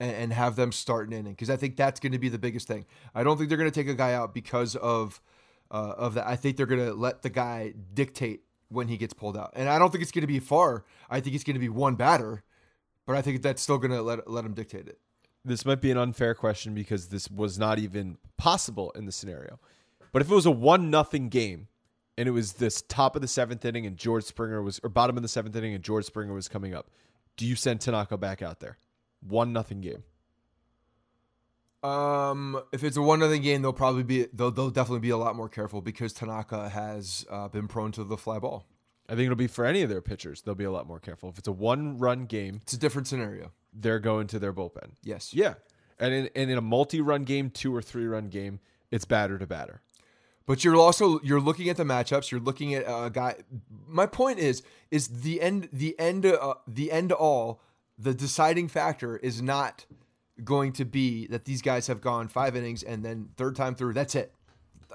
and, 0.00 0.32
have 0.32 0.54
them 0.56 0.70
start 0.70 1.08
an 1.08 1.12
inning 1.12 1.32
because 1.32 1.50
I 1.50 1.56
think 1.56 1.76
that's 1.76 1.98
going 2.00 2.12
to 2.12 2.18
be 2.18 2.28
the 2.28 2.38
biggest 2.38 2.68
thing. 2.68 2.86
I 3.14 3.22
don't 3.24 3.36
think 3.36 3.48
they're 3.48 3.58
going 3.58 3.70
to 3.70 3.74
take 3.74 3.88
a 3.88 3.94
guy 3.94 4.14
out 4.14 4.34
because 4.34 4.76
of 4.76 5.20
uh, 5.70 5.94
of 5.96 6.14
that. 6.14 6.26
I 6.26 6.36
think 6.36 6.56
they're 6.56 6.66
going 6.66 6.84
to 6.84 6.94
let 6.94 7.22
the 7.22 7.30
guy 7.30 7.74
dictate 7.94 8.42
when 8.68 8.88
he 8.88 8.96
gets 8.96 9.14
pulled 9.14 9.36
out, 9.36 9.52
and 9.54 9.68
I 9.68 9.78
don't 9.78 9.90
think 9.90 10.02
it's 10.02 10.12
going 10.12 10.22
to 10.22 10.26
be 10.28 10.40
far. 10.40 10.84
I 11.10 11.20
think 11.20 11.34
it's 11.34 11.44
going 11.44 11.54
to 11.54 11.60
be 11.60 11.68
one 11.68 11.94
batter, 11.94 12.42
but 13.06 13.16
I 13.16 13.22
think 13.22 13.42
that's 13.42 13.62
still 13.62 13.78
going 13.78 13.90
to 13.92 14.02
let 14.02 14.30
let 14.30 14.44
him 14.44 14.54
dictate 14.54 14.88
it. 14.88 14.98
This 15.48 15.64
might 15.64 15.80
be 15.80 15.90
an 15.90 15.98
unfair 15.98 16.34
question 16.34 16.74
because 16.74 17.08
this 17.08 17.30
was 17.30 17.58
not 17.58 17.78
even 17.78 18.18
possible 18.36 18.90
in 18.92 19.06
the 19.06 19.12
scenario. 19.12 19.58
But 20.12 20.22
if 20.22 20.30
it 20.30 20.34
was 20.34 20.46
a 20.46 20.50
one 20.50 20.90
nothing 20.90 21.28
game 21.28 21.68
and 22.16 22.28
it 22.28 22.32
was 22.32 22.54
this 22.54 22.82
top 22.82 23.16
of 23.16 23.22
the 23.22 23.28
seventh 23.28 23.64
inning 23.64 23.86
and 23.86 23.96
George 23.96 24.24
Springer 24.24 24.62
was 24.62 24.80
or 24.82 24.90
bottom 24.90 25.16
of 25.16 25.22
the 25.22 25.28
seventh 25.28 25.56
inning 25.56 25.74
and 25.74 25.82
George 25.82 26.04
Springer 26.04 26.34
was 26.34 26.48
coming 26.48 26.74
up, 26.74 26.90
do 27.36 27.46
you 27.46 27.56
send 27.56 27.80
Tanaka 27.80 28.16
back 28.18 28.42
out 28.42 28.60
there? 28.60 28.78
One 29.20 29.52
nothing 29.52 29.80
game. 29.80 30.04
Um, 31.82 32.60
if 32.72 32.82
it's 32.82 32.96
a 32.96 33.02
one 33.02 33.20
nothing 33.20 33.42
game, 33.42 33.62
they'll 33.62 33.72
probably 33.72 34.02
be 34.02 34.26
they'll 34.32 34.50
they'll 34.50 34.70
definitely 34.70 35.00
be 35.00 35.10
a 35.10 35.16
lot 35.16 35.36
more 35.36 35.48
careful 35.48 35.80
because 35.80 36.12
Tanaka 36.12 36.68
has 36.68 37.24
uh, 37.30 37.48
been 37.48 37.68
prone 37.68 37.92
to 37.92 38.04
the 38.04 38.16
fly 38.16 38.38
ball. 38.38 38.66
I 39.08 39.14
think 39.14 39.26
it'll 39.26 39.36
be 39.36 39.46
for 39.46 39.64
any 39.64 39.82
of 39.82 39.88
their 39.88 40.02
pitchers. 40.02 40.42
They'll 40.42 40.54
be 40.54 40.64
a 40.64 40.70
lot 40.70 40.86
more 40.86 41.00
careful. 41.00 41.30
If 41.30 41.38
it's 41.38 41.48
a 41.48 41.52
one 41.52 41.96
run 41.96 42.26
game, 42.26 42.60
It's 42.62 42.74
a 42.74 42.78
different 42.78 43.06
scenario. 43.06 43.52
They're 43.72 43.98
going 43.98 44.26
to 44.28 44.38
their 44.38 44.52
bullpen. 44.52 44.92
Yes. 45.02 45.32
Yeah. 45.34 45.54
And 45.98 46.14
in, 46.14 46.30
and 46.34 46.50
in 46.50 46.58
a 46.58 46.62
multi 46.62 47.00
run 47.00 47.24
game, 47.24 47.50
two 47.50 47.74
or 47.74 47.82
three 47.82 48.06
run 48.06 48.28
game, 48.28 48.60
it's 48.90 49.04
batter 49.04 49.38
to 49.38 49.46
batter. 49.46 49.82
But 50.46 50.64
you're 50.64 50.76
also 50.76 51.20
you're 51.20 51.40
looking 51.40 51.68
at 51.68 51.76
the 51.76 51.84
matchups. 51.84 52.30
You're 52.30 52.40
looking 52.40 52.74
at 52.74 52.84
a 52.86 53.10
guy. 53.10 53.36
My 53.86 54.06
point 54.06 54.38
is 54.38 54.62
is 54.90 55.08
the 55.08 55.42
end 55.42 55.68
the 55.72 55.98
end 55.98 56.24
uh, 56.24 56.54
the 56.66 56.90
end 56.90 57.12
all 57.12 57.60
the 57.98 58.14
deciding 58.14 58.68
factor 58.68 59.16
is 59.18 59.42
not 59.42 59.84
going 60.44 60.72
to 60.72 60.84
be 60.84 61.26
that 61.26 61.44
these 61.44 61.60
guys 61.60 61.88
have 61.88 62.00
gone 62.00 62.28
five 62.28 62.56
innings 62.56 62.82
and 62.82 63.04
then 63.04 63.28
third 63.36 63.56
time 63.56 63.74
through 63.74 63.92
that's 63.92 64.14
it. 64.14 64.32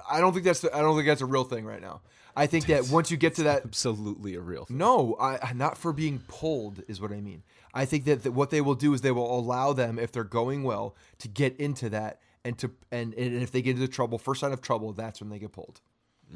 I 0.10 0.20
don't 0.20 0.34
think 0.34 0.46
that's 0.46 0.62
the, 0.62 0.76
I 0.76 0.82
don't 0.82 0.96
think 0.96 1.08
that's 1.08 1.22
a 1.22 1.26
real 1.26 1.44
thing 1.44 1.66
right 1.66 1.82
now. 1.82 2.02
I 2.36 2.48
think 2.48 2.66
that 2.66 2.90
once 2.90 3.12
you 3.12 3.18
get 3.18 3.36
to 3.36 3.44
that 3.44 3.64
Absolutely 3.64 4.34
a 4.34 4.42
real 4.42 4.66
thing. 4.66 4.78
no, 4.78 5.16
I 5.20 5.54
not 5.54 5.78
for 5.78 5.94
being 5.94 6.24
pulled 6.28 6.82
is 6.88 7.00
what 7.00 7.12
I 7.12 7.22
mean. 7.22 7.44
I 7.74 7.86
think 7.86 8.06
that, 8.06 8.24
that 8.24 8.32
what 8.32 8.50
they 8.50 8.62
will 8.62 8.76
do 8.76 8.94
is 8.94 9.02
they 9.02 9.12
will 9.12 9.38
allow 9.38 9.74
them 9.74 9.98
if 9.98 10.12
they're 10.12 10.24
going 10.24 10.64
well 10.64 10.96
to 11.20 11.28
get 11.28 11.56
into 11.58 11.90
that 11.90 12.20
and 12.46 12.58
to 12.60 12.72
and, 12.92 13.14
and 13.14 13.42
if 13.42 13.52
they 13.52 13.62
get 13.62 13.76
into 13.76 13.88
trouble, 13.88 14.18
first 14.18 14.42
sign 14.42 14.52
of 14.52 14.62
trouble, 14.62 14.94
that's 14.94 15.22
when 15.22 15.30
they 15.30 15.40
get 15.40 15.54
pulled. 15.54 15.82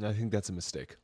I 0.03 0.13
think 0.13 0.31
that's 0.31 0.49
a 0.49 0.53
mistake. 0.53 0.97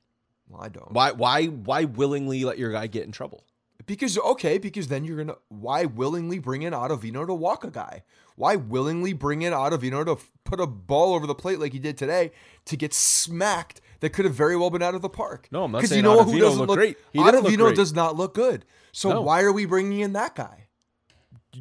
Well, 0.50 0.62
I 0.62 0.70
don't. 0.70 0.92
Why 0.92 1.12
why 1.12 1.46
why 1.46 1.86
willingly 1.86 2.44
let 2.44 2.58
your 2.58 2.72
guy 2.72 2.88
get 2.88 3.04
in 3.04 3.12
trouble? 3.12 3.44
Because 3.86 4.18
okay, 4.18 4.58
because 4.58 4.88
then 4.88 5.04
you're 5.04 5.18
gonna 5.18 5.36
why 5.50 5.86
willingly 5.86 6.40
bring 6.40 6.62
in 6.62 6.74
Ottavino 6.74 7.28
to 7.28 7.34
walk 7.34 7.64
a 7.64 7.72
guy? 7.72 8.04
Why 8.36 8.56
willingly 8.56 9.14
bring 9.14 9.42
in 9.42 9.54
Ottavino 9.54 10.06
to 10.06 10.12
f- 10.14 10.32
put 10.44 10.60
a 10.60 10.68
ball 10.68 11.14
over 11.14 11.28
the 11.28 11.36
plate 11.36 11.60
like 11.60 11.74
he 11.74 11.80
did 11.80 11.98
today 11.98 12.32
to 12.66 12.78
get 12.78 12.94
smacked 12.94 13.82
that 14.04 14.10
could 14.12 14.26
have 14.26 14.34
very 14.36 14.56
well 14.58 14.70
been 14.70 14.84
out 14.84 14.94
of 14.96 15.02
the 15.02 15.10
park? 15.10 15.48
No, 15.50 15.64
I'm 15.64 15.72
not 15.72 15.86
saying 15.86 16.04
you 16.04 16.04
know 16.04 16.24
who 16.24 16.38
doesn't 16.40 16.66
look 16.68 16.78
great. 16.78 16.98
He 17.14 17.24
didn't 17.24 17.44
look 17.44 17.56
great. 17.58 17.76
does 17.76 17.94
not 17.94 18.16
look 18.16 18.34
good. 18.34 18.66
So 18.92 19.10
No. 19.10 19.22
why 19.22 19.42
are 19.42 19.52
we 19.52 19.66
bringing 19.66 20.02
in 20.02 20.14
that 20.14 20.36
guy? 20.36 20.68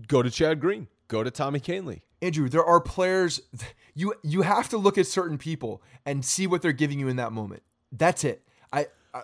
Go 0.08 0.22
to 0.22 0.30
Chad 0.30 0.60
Green. 0.60 0.88
Go 1.08 1.22
to 1.22 1.30
Tommy 1.30 1.60
Kahnle. 1.60 2.00
Andrew, 2.20 2.48
there 2.48 2.64
are 2.64 2.80
players 2.80 3.40
you 3.94 4.14
you 4.22 4.42
have 4.42 4.68
to 4.70 4.76
look 4.76 4.98
at 4.98 5.06
certain 5.06 5.38
people 5.38 5.82
and 6.04 6.24
see 6.24 6.46
what 6.46 6.62
they're 6.62 6.72
giving 6.72 6.98
you 6.98 7.08
in 7.08 7.16
that 7.16 7.32
moment. 7.32 7.62
That's 7.92 8.24
it. 8.24 8.42
I, 8.72 8.86
I 9.14 9.22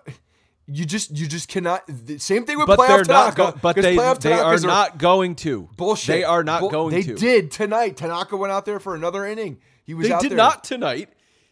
you 0.66 0.85
just 0.85 1.16
you 1.16 1.26
just 1.26 1.48
cannot. 1.48 1.83
the 1.88 2.18
Same 2.18 2.44
thing 2.44 2.59
with 2.59 2.66
But 2.66 2.78
playoff 2.78 2.88
they're 2.88 3.14
not. 3.14 3.37
Tanaka. 3.37 3.52
Go, 3.52 3.59
but 3.62 3.76
they 3.76 3.96
they 4.20 4.33
are 4.35 4.61
not 4.61 4.98
going 4.98 5.35
to. 5.37 5.68
bullshit. 5.76 6.09
They 6.09 6.24
are 6.24 6.44
not 6.44 6.61
Bull- 6.61 6.70
going 6.70 6.94
they 6.94 7.02
to. 7.02 7.14
did 7.14 7.50
tonight. 7.50 7.96
Tanaka 7.96 8.37
went 8.37 8.52
out 8.52 8.64
there 8.66 8.78
for 8.78 8.94
another 8.94 9.24
inning. 9.24 9.59
He 9.85 9.94
was 9.94 10.07
They 10.09 10.18
did 10.18 10.33
there. 10.33 10.37
not 10.37 10.64
tonight. 10.64 11.09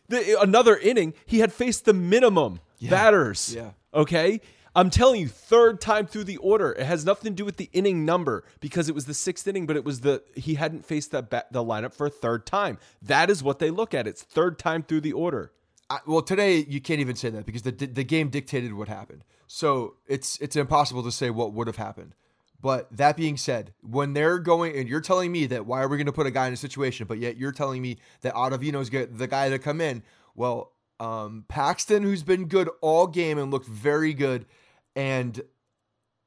The, 0.09 0.40
another 0.40 0.77
inning, 0.77 1.14
he 1.25 1.40
had 1.40 1.53
faced 1.53 1.85
the 1.85 1.92
minimum 1.92 2.61
batters. 2.81 3.55
Yeah. 3.55 3.71
Okay. 3.95 4.40
I'm 4.75 4.90
telling 4.90 5.23
you, 5.23 5.29
third 5.29 5.81
time 5.81 6.07
through 6.07 6.25
the 6.25 6.37
order. 6.37 6.73
It 6.73 6.85
has 6.85 7.03
nothing 7.07 7.33
to 7.33 7.37
do 7.37 7.47
with 7.47 7.57
the 7.57 7.71
inning 7.73 8.05
number 8.05 8.45
because 8.61 8.90
it 8.90 8.95
was 8.95 9.07
the 9.07 9.14
sixth 9.14 9.49
inning, 9.49 9.64
but 9.66 9.75
it 9.75 9.87
was 9.87 10.01
the 10.01 10.23
he 10.35 10.57
hadn't 10.57 10.85
faced 10.85 11.12
that 11.12 11.31
ba- 11.31 11.47
the 11.51 11.64
lineup 11.64 11.95
for 11.95 12.07
a 12.07 12.11
third 12.11 12.45
time. 12.45 12.79
That 13.01 13.31
is 13.31 13.42
what 13.42 13.59
they 13.59 13.71
look 13.71 13.95
at. 13.95 14.07
It's 14.07 14.23
third 14.23 14.59
time 14.59 14.83
through 14.83 15.01
the 15.01 15.14
order. 15.14 15.51
I, 15.88 16.01
well, 16.07 16.21
today 16.21 16.59
you 16.69 16.83
can't 16.83 17.01
even 17.01 17.16
say 17.16 17.31
that 17.31 17.47
because 17.47 17.62
the 17.62 17.71
the 17.73 18.05
game 18.05 18.29
dictated 18.29 18.75
what 18.75 18.88
happened. 18.88 19.25
So 19.47 19.95
it's 20.07 20.38
it's 20.40 20.57
impossible 20.57 21.03
to 21.05 21.12
say 21.12 21.31
what 21.31 21.55
would 21.55 21.69
have 21.69 21.77
happened. 21.77 22.14
But 22.61 22.88
that 22.97 23.16
being 23.16 23.37
said, 23.37 23.73
when 23.83 24.14
they're 24.14 24.38
going 24.38 24.77
and 24.77 24.88
you're 24.88 25.01
telling 25.01 25.31
me 25.31 25.47
that 25.47 25.66
why 25.66 25.83
are 25.83 25.88
we 25.88 25.97
going 25.97 26.07
to 26.07 26.12
put 26.12 26.27
a 26.27 26.31
guy 26.31 26.47
in 26.47 26.53
a 26.55 26.57
situation, 26.57 27.07
but 27.07 27.19
yet 27.19 27.37
you're 27.37 27.53
telling 27.53 27.83
me 27.83 27.99
that 28.23 28.35
Ottavino's 28.35 28.90
get 28.90 29.19
the 29.19 29.27
guy 29.27 29.49
to 29.51 29.59
come 29.59 29.81
in. 29.81 30.03
Well, 30.35 30.73
um, 30.99 31.45
Paxton, 31.49 32.03
who's 32.03 32.23
been 32.23 32.47
good 32.49 32.71
all 32.81 33.07
game 33.07 33.38
and 33.38 33.51
looked 33.51 33.69
very 33.69 34.14
good, 34.14 34.47
and 34.95 35.40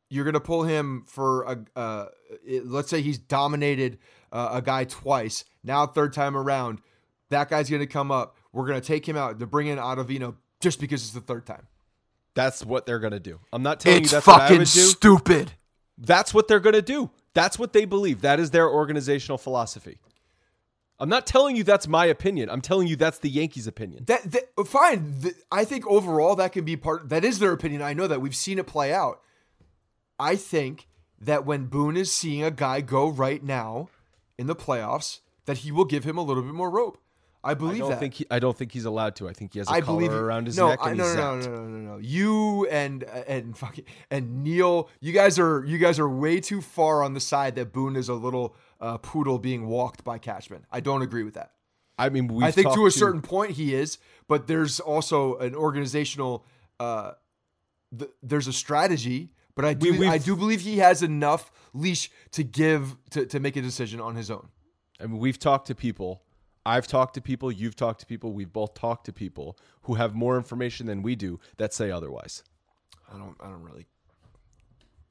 you're 0.09 0.23
going 0.23 0.35
to 0.35 0.39
pull 0.39 0.63
him 0.63 1.03
for 1.07 1.43
a 1.43 1.79
uh, 1.79 2.05
let's 2.63 2.89
say 2.89 3.01
he's 3.01 3.17
dominated 3.17 3.97
uh, 4.31 4.49
a 4.53 4.61
guy 4.61 4.83
twice. 4.83 5.45
Now 5.63 5.87
third 5.87 6.13
time 6.13 6.37
around, 6.37 6.79
that 7.29 7.49
guy's 7.49 7.69
going 7.69 7.81
to 7.81 7.87
come 7.87 8.11
up. 8.11 8.35
We're 8.53 8.67
going 8.67 8.79
to 8.79 8.87
take 8.87 9.07
him 9.07 9.17
out 9.17 9.39
to 9.39 9.47
bring 9.47 9.67
in 9.67 9.77
Ottavino 9.79 10.35
just 10.59 10.79
because 10.79 11.03
it's 11.03 11.13
the 11.13 11.21
third 11.21 11.45
time. 11.45 11.67
That's 12.35 12.63
what 12.63 12.85
they're 12.85 12.99
gonna 12.99 13.19
do. 13.19 13.39
I'm 13.51 13.63
not 13.63 13.79
telling 13.79 14.03
It's 14.03 14.11
you 14.11 14.17
that's 14.17 14.27
what 14.27 14.35
I 14.41 14.45
fucking 14.45 14.59
would 14.59 14.67
do. 14.67 14.79
stupid. 14.79 15.51
That's 15.99 16.33
what 16.33 16.47
they're 16.47 16.59
going 16.59 16.73
to 16.73 16.81
do. 16.81 17.11
That's 17.33 17.59
what 17.59 17.73
they 17.73 17.85
believe. 17.85 18.21
That 18.21 18.39
is 18.39 18.51
their 18.51 18.69
organizational 18.69 19.37
philosophy. 19.37 19.99
I'm 20.99 21.09
not 21.09 21.27
telling 21.27 21.55
you 21.55 21.63
that's 21.63 21.87
my 21.87 22.05
opinion. 22.05 22.49
I'm 22.49 22.61
telling 22.61 22.87
you 22.87 22.95
that's 22.95 23.19
the 23.19 23.29
Yankees' 23.29 23.67
opinion. 23.67 24.05
That, 24.05 24.31
that 24.31 24.49
uh, 24.57 24.63
fine. 24.65 25.15
Th- 25.21 25.35
I 25.51 25.63
think 25.63 25.87
overall 25.87 26.35
that 26.35 26.51
can 26.51 26.65
be 26.65 26.75
part. 26.75 27.07
That 27.09 27.23
is 27.23 27.39
their 27.39 27.53
opinion. 27.53 27.81
I 27.81 27.93
know 27.93 28.07
that 28.07 28.21
we've 28.21 28.35
seen 28.35 28.59
it 28.59 28.67
play 28.67 28.93
out. 28.93 29.21
I 30.19 30.35
think 30.35 30.87
that 31.21 31.45
when 31.45 31.65
Boone 31.65 31.95
is 31.95 32.11
seeing 32.11 32.43
a 32.43 32.51
guy 32.51 32.81
go 32.81 33.07
right 33.07 33.41
now 33.41 33.89
in 34.37 34.47
the 34.47 34.55
playoffs, 34.55 35.19
that 35.45 35.59
he 35.59 35.71
will 35.71 35.85
give 35.85 36.03
him 36.03 36.17
a 36.17 36.21
little 36.21 36.43
bit 36.43 36.53
more 36.53 36.69
rope. 36.69 36.97
I 37.43 37.51
I 37.51 37.53
believe 37.53 37.79
don't 37.79 37.91
that. 37.91 37.99
think 37.99 38.15
he, 38.15 38.25
I 38.29 38.39
don't 38.39 38.57
think 38.57 38.71
he's 38.73 38.83
allowed 38.85 39.15
to. 39.17 39.29
I 39.29 39.33
think 39.33 39.53
he 39.53 39.59
has 39.59 39.69
a 39.69 39.71
I 39.71 39.81
collar 39.81 39.97
believe 39.99 40.13
around 40.13 40.47
his 40.47 40.57
no, 40.57 40.69
neck 40.69 40.79
I, 40.81 40.89
and 40.89 40.97
no, 40.97 41.03
he's 41.05 41.15
no, 41.15 41.35
no, 41.39 41.41
no, 41.47 41.55
no, 41.55 41.67
no, 41.67 41.91
no. 41.93 41.97
You 41.97 42.67
and 42.67 43.03
and 43.03 43.57
fucking 43.57 43.85
and 44.11 44.43
Neil, 44.43 44.89
you 44.99 45.13
guys 45.13 45.39
are 45.39 45.63
you 45.65 45.77
guys 45.77 45.99
are 45.99 46.09
way 46.09 46.41
too 46.41 46.59
far 46.61 47.01
on 47.03 47.13
the 47.13 47.19
side 47.21 47.55
that 47.55 47.71
Boone 47.71 47.95
is 47.95 48.09
a 48.09 48.13
little 48.13 48.55
uh, 48.81 48.97
poodle 48.97 49.39
being 49.39 49.67
walked 49.67 50.03
by 50.03 50.17
Cashman. 50.17 50.65
I 50.71 50.81
don't 50.81 51.01
agree 51.01 51.23
with 51.23 51.35
that. 51.35 51.51
I 51.97 52.09
mean, 52.09 52.27
we 52.27 52.43
I 52.43 52.51
think 52.51 52.73
to 52.73 52.85
a 52.85 52.91
certain 52.91 53.21
point 53.21 53.51
he 53.51 53.73
is, 53.73 53.97
but 54.27 54.47
there's 54.47 54.79
also 54.79 55.37
an 55.37 55.55
organizational. 55.55 56.45
Uh, 56.79 57.11
th- 57.97 58.11
there's 58.23 58.47
a 58.47 58.53
strategy, 58.53 59.31
but 59.55 59.65
I 59.65 59.73
do 59.73 59.97
We- 59.97 60.07
I 60.07 60.17
do 60.17 60.35
believe 60.35 60.61
he 60.61 60.77
has 60.79 61.03
enough 61.03 61.51
leash 61.73 62.09
to 62.31 62.43
give 62.43 62.95
to, 63.11 63.25
to 63.25 63.39
make 63.39 63.55
a 63.55 63.61
decision 63.61 63.99
on 64.01 64.15
his 64.15 64.29
own. 64.31 64.49
I 64.99 65.07
mean, 65.07 65.19
we've 65.19 65.39
talked 65.39 65.67
to 65.67 65.75
people. 65.75 66.23
I've 66.65 66.87
talked 66.87 67.13
to 67.15 67.21
people. 67.21 67.51
You've 67.51 67.75
talked 67.75 68.01
to 68.01 68.05
people. 68.05 68.33
We've 68.33 68.51
both 68.51 68.73
talked 68.73 69.05
to 69.05 69.13
people 69.13 69.57
who 69.83 69.95
have 69.95 70.13
more 70.13 70.37
information 70.37 70.85
than 70.87 71.01
we 71.01 71.15
do 71.15 71.39
that 71.57 71.73
say 71.73 71.89
otherwise. 71.91 72.43
I 73.13 73.17
don't 73.17 73.35
I 73.39 73.45
don't 73.45 73.63
really 73.63 73.87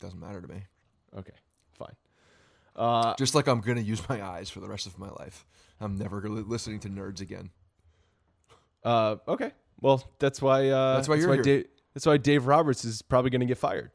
doesn't 0.01 0.21
matter 0.21 0.41
to 0.41 0.49
me. 0.49 0.63
Okay, 1.17 1.33
fine. 1.73 1.97
Uh, 2.77 3.15
Just 3.19 3.35
like 3.35 3.49
I'm 3.49 3.61
gonna 3.61 3.81
use 3.81 4.07
my 4.09 4.23
eyes 4.23 4.51
for 4.51 4.61
the 4.61 4.69
rest 4.69 4.87
of 4.87 4.99
my 4.99 5.09
life. 5.11 5.47
I'm 5.81 5.97
never 5.97 6.21
gonna 6.21 6.41
listening 6.43 6.81
to 6.81 6.89
nerds 6.89 7.21
again. 7.21 7.51
uh, 8.85 9.17
okay. 9.27 9.53
Well, 9.81 10.05
that's 10.19 10.43
why. 10.43 10.69
Uh, 10.69 10.97
That's 10.97 11.09
why 11.09 11.15
you're 11.17 11.35
here. 11.35 11.43
Dave, 11.43 11.67
that's 11.95 12.05
why 12.07 12.17
Dave 12.17 12.47
Roberts 12.47 12.85
is 12.85 13.01
probably 13.03 13.31
going 13.31 13.41
to 13.41 13.47
get 13.47 13.59
fired. 13.59 13.91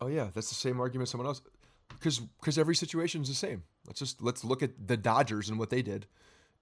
Oh 0.00 0.06
yeah, 0.06 0.28
that's 0.32 0.48
the 0.48 0.54
same 0.54 0.80
argument 0.80 1.08
someone 1.08 1.26
else 1.26 1.42
because 1.88 2.20
because 2.20 2.56
every 2.58 2.76
situation 2.76 3.22
is 3.22 3.28
the 3.28 3.34
same. 3.34 3.62
Let's 3.86 3.98
just 3.98 4.22
let's 4.22 4.44
look 4.44 4.62
at 4.62 4.86
the 4.86 4.96
Dodgers 4.96 5.48
and 5.48 5.58
what 5.58 5.70
they 5.70 5.82
did, 5.82 6.06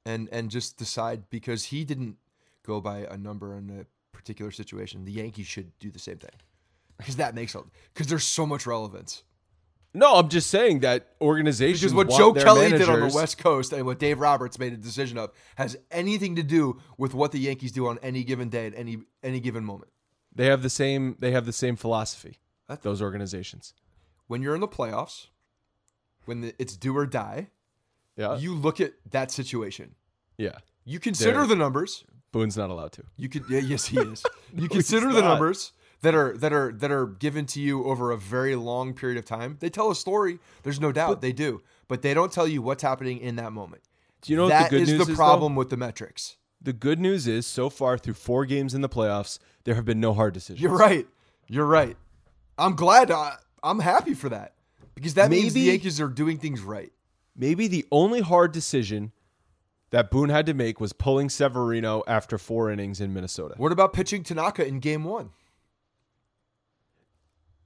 and 0.05 0.29
and 0.33 0.51
just 0.51 0.77
decide 0.77 1.31
because 1.31 1.65
he 1.67 1.85
didn't 1.85 2.17
go 2.65 2.81
by 2.81 2.99
a 3.11 3.17
number 3.17 3.57
in 3.57 3.71
a 3.71 3.87
particular 4.17 4.51
situation. 4.51 5.05
The 5.05 5.13
Yankees 5.13 5.47
should 5.47 5.77
do 5.79 5.91
the 5.91 5.99
same 5.99 6.19
thing 6.19 6.31
because 6.99 7.17
that 7.17 7.35
makes 7.35 7.57
because 7.93 8.07
there's 8.07 8.25
so 8.25 8.47
much 8.47 8.67
relevance. 8.67 9.23
No, 9.95 10.15
I'm 10.15 10.31
just 10.31 10.49
saying 10.49 10.81
that 10.81 11.09
organizations. 11.21 11.81
Because 11.93 11.95
what 11.95 12.11
Joe 12.11 12.33
Kelly 12.33 12.71
did 12.71 12.89
on 12.89 13.01
the 13.01 13.15
West 13.15 13.37
Coast 13.37 13.75
and 13.75 13.85
what 13.85 13.99
Dave 13.99 14.21
Roberts 14.21 14.59
made 14.59 14.73
a 14.73 14.77
decision 14.79 15.19
of 15.19 15.33
has 15.57 15.77
anything 15.91 16.37
to 16.37 16.43
do 16.43 16.81
with 16.97 17.13
what 17.13 17.31
the 17.33 17.39
Yankees 17.39 17.73
do 17.73 17.87
on 17.89 17.99
any 18.03 18.25
given 18.25 18.49
day 18.49 18.67
at 18.67 18.75
any 18.75 18.99
any 19.23 19.39
given 19.39 19.65
moment. 19.65 19.91
They 20.35 20.47
have 20.47 20.63
the 20.63 20.71
same. 20.71 21.17
They 21.19 21.33
have 21.33 21.45
the 21.45 21.53
same 21.53 21.77
philosophy. 21.77 22.39
That's- 22.69 22.83
Those 22.83 23.03
organizations. 23.03 23.75
When 24.29 24.41
you're 24.41 24.55
in 24.55 24.63
the 24.63 24.69
playoffs, 24.69 25.27
when 26.25 26.41
the, 26.41 26.55
it's 26.59 26.75
do 26.75 26.97
or 26.97 27.05
die, 27.05 27.49
Yeah. 28.17 28.37
you 28.37 28.55
look 28.55 28.81
at 28.81 28.93
that 29.11 29.31
situation. 29.31 29.95
yeah. 30.39 30.59
You 30.85 30.99
consider 30.99 31.47
the 31.47 31.55
numbers. 31.55 32.05
Boone's 32.33 32.57
not 32.57 32.69
allowed 32.71 32.91
to. 32.93 33.05
You 33.17 33.29
could, 33.29 33.45
yeah, 33.49 33.61
yes, 33.61 33.85
he 33.87 33.99
is. 34.01 34.25
You 34.55 34.69
consider 34.69 35.13
the 35.13 35.21
not. 35.23 35.29
numbers. 35.29 35.73
that 36.01 36.15
are 36.15 36.37
that 36.39 36.53
are 36.53 36.73
that 36.73 36.91
are 36.91 37.07
given 37.07 37.47
to 37.47 37.61
you 37.61 37.85
over 37.85 38.11
a 38.11 38.17
very 38.19 38.57
long 38.57 38.93
period 38.93 39.17
of 39.17 39.25
time. 39.25 39.57
They 39.61 39.71
tell 39.71 39.91
a 39.93 39.95
story. 39.95 40.41
There's 40.65 40.81
no 40.81 40.91
doubt 40.91 41.21
they 41.21 41.33
do, 41.33 41.63
but 41.87 42.03
they 42.03 42.13
don't 42.15 42.33
tell 42.33 42.49
you 42.49 42.61
what's 42.63 42.83
happening 42.83 43.19
in 43.19 43.37
that 43.37 43.53
moment. 43.53 43.83
Do 44.23 44.33
you 44.33 44.37
know 44.37 44.45
what 44.45 44.49
That 44.51 44.71
the 44.71 44.79
good 44.79 44.83
is 44.83 44.89
news 44.91 45.07
the 45.07 45.13
is, 45.13 45.17
problem 45.17 45.55
though? 45.55 45.59
with 45.61 45.71
the 45.71 45.77
metrics. 45.77 46.37
The 46.61 46.73
good 46.73 46.99
news 46.99 47.29
is 47.29 47.47
so 47.47 47.71
far 47.71 47.97
through 47.97 48.15
four 48.15 48.45
games 48.45 48.75
in 48.75 48.81
the 48.81 48.89
playoffs, 48.89 49.39
there 49.65 49.77
have 49.77 49.85
been 49.85 50.01
no 50.01 50.13
hard 50.15 50.35
decisions. 50.35 50.61
You're 50.61 50.77
right. 50.77 51.07
You're 51.49 51.67
right. 51.67 51.97
I'm 52.59 52.75
glad. 52.75 53.11
I, 53.13 53.37
I'm 53.63 53.79
happy 53.79 54.15
for 54.15 54.29
that 54.31 54.55
because 54.97 55.15
that 55.15 55.31
means 55.31 55.53
the 55.55 55.61
Yankees 55.61 56.01
are 56.01 56.09
doing 56.09 56.39
things 56.39 56.61
right. 56.61 56.93
Maybe 57.37 57.67
the 57.69 57.85
only 57.91 58.21
hard 58.21 58.53
decision 58.53 59.13
that 59.91 60.11
Boone 60.11 60.29
had 60.29 60.47
to 60.47 60.55
make 60.55 60.81
was 60.81 60.93
pulling 60.93 61.29
Severino 61.29 62.03
after 62.07 62.39
four 62.39 62.71
innings 62.71 63.01
in 63.01 63.13
Minnesota. 63.15 63.55
What 63.59 63.73
about 63.73 63.93
pitching 63.93 64.23
Tanaka 64.23 64.67
in 64.67 64.81
Game 64.81 65.05
One? 65.05 65.31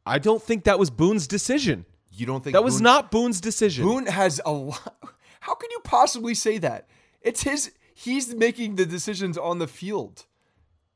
I 0.05 0.19
don't 0.19 0.43
think 0.43 0.65
that 0.65 0.79
was 0.79 0.91
Boone's 0.91 1.27
decision. 1.27 1.85
You 2.13 2.27
don't 2.27 2.43
think 2.43 2.55
That 2.55 2.65
was 2.65 2.81
not 2.81 3.11
Boone's 3.11 3.41
decision. 3.41 3.85
Boone 3.85 4.07
has 4.07 4.41
a 4.47 4.53
lot. 4.53 4.97
How 5.41 5.55
can 5.55 5.71
you 5.71 5.81
possibly 5.85 6.35
say 6.35 6.59
that? 6.59 6.89
It's 7.21 7.43
his. 7.43 7.73
He's 7.95 8.35
making 8.35 8.77
the 8.77 8.87
decisions 8.87 9.37
on 9.39 9.59
the 9.59 9.67
field. 9.67 10.25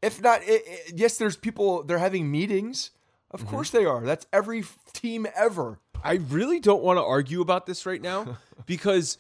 If 0.03 0.23
not, 0.23 0.43
it, 0.43 0.63
it- 0.67 0.93
yes, 0.97 1.19
there's 1.19 1.37
people. 1.37 1.83
They're 1.83 1.99
having 1.99 2.31
meetings. 2.31 2.91
Of 3.33 3.41
Mm-hmm. 3.43 3.51
course 3.51 3.71
they 3.71 3.85
are. 3.85 4.05
That's 4.05 4.27
every 4.33 4.65
team 4.93 5.27
ever. 5.37 5.79
I 6.03 6.15
really 6.15 6.59
don't 6.59 6.83
want 6.83 6.97
to 6.99 7.03
argue 7.05 7.41
about 7.43 7.67
this 7.67 7.85
right 7.87 8.01
now 8.03 8.39
because 8.67 9.19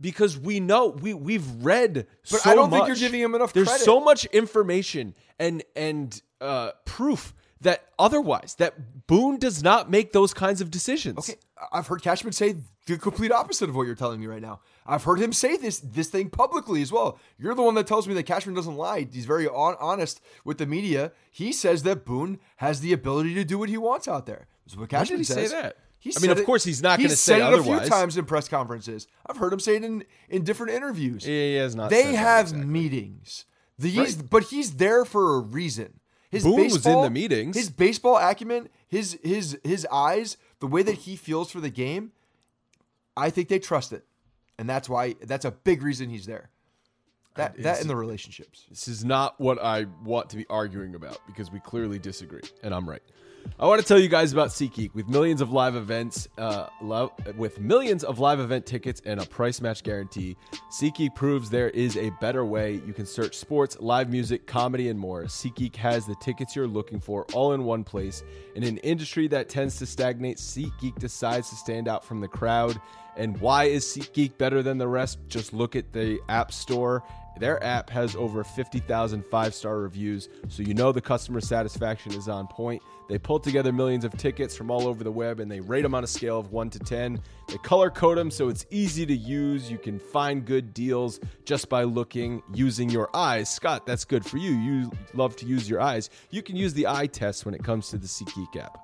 because 0.00 0.38
we 0.38 0.60
know 0.60 0.88
we 0.88 1.12
we've 1.14 1.46
read 1.62 2.06
But 2.30 2.40
so 2.40 2.50
I 2.50 2.54
don't 2.54 2.70
think 2.70 2.86
you're 2.86 2.94
much. 2.96 3.00
giving 3.00 3.20
him 3.20 3.34
enough 3.34 3.52
There's 3.52 3.68
credit. 3.68 3.84
so 3.84 4.00
much 4.00 4.24
information 4.26 5.14
and 5.38 5.62
and 5.76 6.20
uh, 6.40 6.70
proof 6.84 7.34
that 7.60 7.84
otherwise 7.98 8.54
that 8.58 9.06
Boone 9.06 9.38
does 9.38 9.62
not 9.62 9.90
make 9.90 10.12
those 10.12 10.32
kinds 10.32 10.62
of 10.62 10.70
decisions. 10.70 11.18
Okay, 11.18 11.38
I've 11.72 11.86
heard 11.88 12.00
Cashman 12.00 12.32
say 12.32 12.56
the 12.86 12.96
complete 12.96 13.30
opposite 13.30 13.68
of 13.68 13.76
what 13.76 13.84
you're 13.86 13.94
telling 13.94 14.18
me 14.18 14.26
right 14.26 14.40
now. 14.40 14.60
I've 14.86 15.04
heard 15.04 15.20
him 15.20 15.34
say 15.34 15.58
this 15.58 15.78
this 15.80 16.08
thing 16.08 16.30
publicly 16.30 16.80
as 16.80 16.90
well. 16.90 17.18
You're 17.38 17.54
the 17.54 17.62
one 17.62 17.74
that 17.74 17.86
tells 17.86 18.08
me 18.08 18.14
that 18.14 18.22
Cashman 18.22 18.54
doesn't 18.54 18.76
lie. 18.76 19.06
He's 19.12 19.26
very 19.26 19.46
on, 19.46 19.76
honest 19.78 20.22
with 20.46 20.56
the 20.56 20.64
media. 20.64 21.12
He 21.30 21.52
says 21.52 21.82
that 21.82 22.06
Boone 22.06 22.38
has 22.56 22.80
the 22.80 22.94
ability 22.94 23.34
to 23.34 23.44
do 23.44 23.58
what 23.58 23.68
he 23.68 23.76
wants 23.76 24.08
out 24.08 24.24
there. 24.24 24.46
That's 24.64 24.78
what 24.78 24.88
Cashman 24.88 25.18
did 25.18 25.26
he 25.26 25.32
say 25.34 25.42
says. 25.42 25.52
that? 25.52 25.76
He 26.00 26.12
I 26.16 26.20
mean, 26.20 26.30
of 26.30 26.38
it- 26.38 26.46
course 26.46 26.64
he's 26.64 26.82
not 26.82 26.98
gonna 26.98 27.10
say 27.10 27.38
said 27.40 27.52
it 27.52 27.58
a 27.58 27.62
few 27.62 27.78
times 27.80 28.16
in 28.16 28.24
press 28.24 28.48
conferences. 28.48 29.06
I've 29.26 29.36
heard 29.36 29.52
him 29.52 29.60
say 29.60 29.76
it 29.76 29.84
in 29.84 30.04
in 30.28 30.42
different 30.44 30.72
interviews. 30.72 31.26
Yeah, 31.26 31.34
he 31.34 31.54
has 31.56 31.76
not 31.76 31.90
They 31.90 32.02
said 32.04 32.14
that 32.14 32.18
have 32.18 32.44
exactly. 32.46 32.66
meetings. 32.66 33.44
The, 33.78 33.88
he's, 33.88 34.16
but 34.16 34.44
he's 34.44 34.72
there 34.76 35.04
for 35.06 35.36
a 35.36 35.40
reason. 35.40 36.00
His 36.30 36.42
Boone 36.44 36.64
was 36.64 36.84
in 36.86 37.00
the 37.02 37.10
meetings. 37.10 37.56
His 37.56 37.70
baseball 37.70 38.16
acumen, 38.16 38.68
his 38.88 39.18
his 39.22 39.58
his 39.64 39.86
eyes, 39.92 40.36
the 40.60 40.66
way 40.66 40.82
that 40.82 40.94
he 40.94 41.16
feels 41.16 41.50
for 41.50 41.60
the 41.60 41.70
game, 41.70 42.12
I 43.16 43.30
think 43.30 43.48
they 43.48 43.58
trust 43.58 43.92
it, 43.92 44.04
and 44.58 44.68
that's 44.68 44.88
why 44.88 45.16
that's 45.22 45.44
a 45.44 45.50
big 45.50 45.82
reason 45.82 46.08
he's 46.10 46.26
there. 46.26 46.50
That 47.36 47.62
that 47.62 47.80
and 47.80 47.88
the 47.90 47.96
relationships. 47.96 48.64
This 48.68 48.86
is 48.88 49.04
not 49.04 49.40
what 49.40 49.62
I 49.62 49.86
want 50.04 50.30
to 50.30 50.36
be 50.36 50.46
arguing 50.48 50.94
about 50.94 51.18
because 51.26 51.50
we 51.50 51.58
clearly 51.60 51.98
disagree, 51.98 52.42
and 52.62 52.74
I'm 52.74 52.88
right. 52.88 53.02
I 53.58 53.66
want 53.66 53.80
to 53.80 53.86
tell 53.86 53.98
you 53.98 54.08
guys 54.08 54.32
about 54.32 54.48
SeatGeek 54.48 54.94
with 54.94 55.06
millions 55.06 55.42
of 55.42 55.52
live 55.52 55.76
events, 55.76 56.28
uh, 56.38 56.68
with 57.36 57.60
millions 57.60 58.04
of 58.04 58.18
live 58.18 58.40
event 58.40 58.64
tickets 58.64 59.02
and 59.04 59.20
a 59.20 59.26
price 59.26 59.60
match 59.60 59.82
guarantee. 59.82 60.36
SeatGeek 60.70 61.14
proves 61.14 61.50
there 61.50 61.68
is 61.70 61.96
a 61.98 62.10
better 62.20 62.44
way. 62.44 62.80
You 62.86 62.94
can 62.94 63.04
search 63.04 63.36
sports, 63.36 63.76
live 63.78 64.08
music, 64.08 64.46
comedy, 64.46 64.88
and 64.88 64.98
more. 64.98 65.24
SeatGeek 65.24 65.76
has 65.76 66.06
the 66.06 66.14
tickets 66.16 66.56
you're 66.56 66.66
looking 66.66 67.00
for 67.00 67.26
all 67.34 67.52
in 67.52 67.64
one 67.64 67.84
place. 67.84 68.22
In 68.54 68.62
an 68.62 68.78
industry 68.78 69.28
that 69.28 69.50
tends 69.50 69.76
to 69.76 69.86
stagnate, 69.86 70.38
SeatGeek 70.38 70.98
decides 70.98 71.50
to 71.50 71.56
stand 71.56 71.86
out 71.86 72.02
from 72.02 72.20
the 72.20 72.28
crowd. 72.28 72.80
And 73.16 73.38
why 73.42 73.64
is 73.64 73.84
SeatGeek 73.84 74.38
better 74.38 74.62
than 74.62 74.78
the 74.78 74.88
rest? 74.88 75.18
Just 75.28 75.52
look 75.52 75.76
at 75.76 75.92
the 75.92 76.18
App 76.30 76.50
Store. 76.50 77.02
Their 77.38 77.62
app 77.64 77.88
has 77.90 78.14
over 78.16 78.44
50,000 78.44 79.24
five 79.24 79.54
star 79.54 79.78
reviews, 79.78 80.28
so 80.48 80.62
you 80.62 80.74
know 80.74 80.92
the 80.92 81.00
customer 81.00 81.40
satisfaction 81.40 82.12
is 82.12 82.28
on 82.28 82.46
point. 82.46 82.82
They 83.10 83.18
pull 83.18 83.40
together 83.40 83.72
millions 83.72 84.04
of 84.04 84.16
tickets 84.16 84.56
from 84.56 84.70
all 84.70 84.86
over 84.86 85.02
the 85.02 85.10
web 85.10 85.40
and 85.40 85.50
they 85.50 85.58
rate 85.58 85.82
them 85.82 85.96
on 85.96 86.04
a 86.04 86.06
scale 86.06 86.38
of 86.38 86.52
1 86.52 86.70
to 86.70 86.78
10. 86.78 87.20
They 87.48 87.58
color 87.58 87.90
code 87.90 88.16
them 88.16 88.30
so 88.30 88.48
it's 88.48 88.64
easy 88.70 89.04
to 89.04 89.12
use. 89.12 89.68
You 89.68 89.78
can 89.78 89.98
find 89.98 90.44
good 90.44 90.72
deals 90.72 91.18
just 91.44 91.68
by 91.68 91.82
looking 91.82 92.40
using 92.54 92.88
your 92.88 93.10
eyes. 93.12 93.52
Scott, 93.52 93.84
that's 93.84 94.04
good 94.04 94.24
for 94.24 94.36
you. 94.36 94.52
You 94.52 94.92
love 95.12 95.34
to 95.36 95.44
use 95.44 95.68
your 95.68 95.80
eyes. 95.80 96.08
You 96.30 96.40
can 96.40 96.54
use 96.54 96.72
the 96.72 96.86
eye 96.86 97.08
test 97.08 97.44
when 97.44 97.52
it 97.52 97.64
comes 97.64 97.88
to 97.88 97.98
the 97.98 98.06
SeatGeek 98.06 98.54
app. 98.62 98.78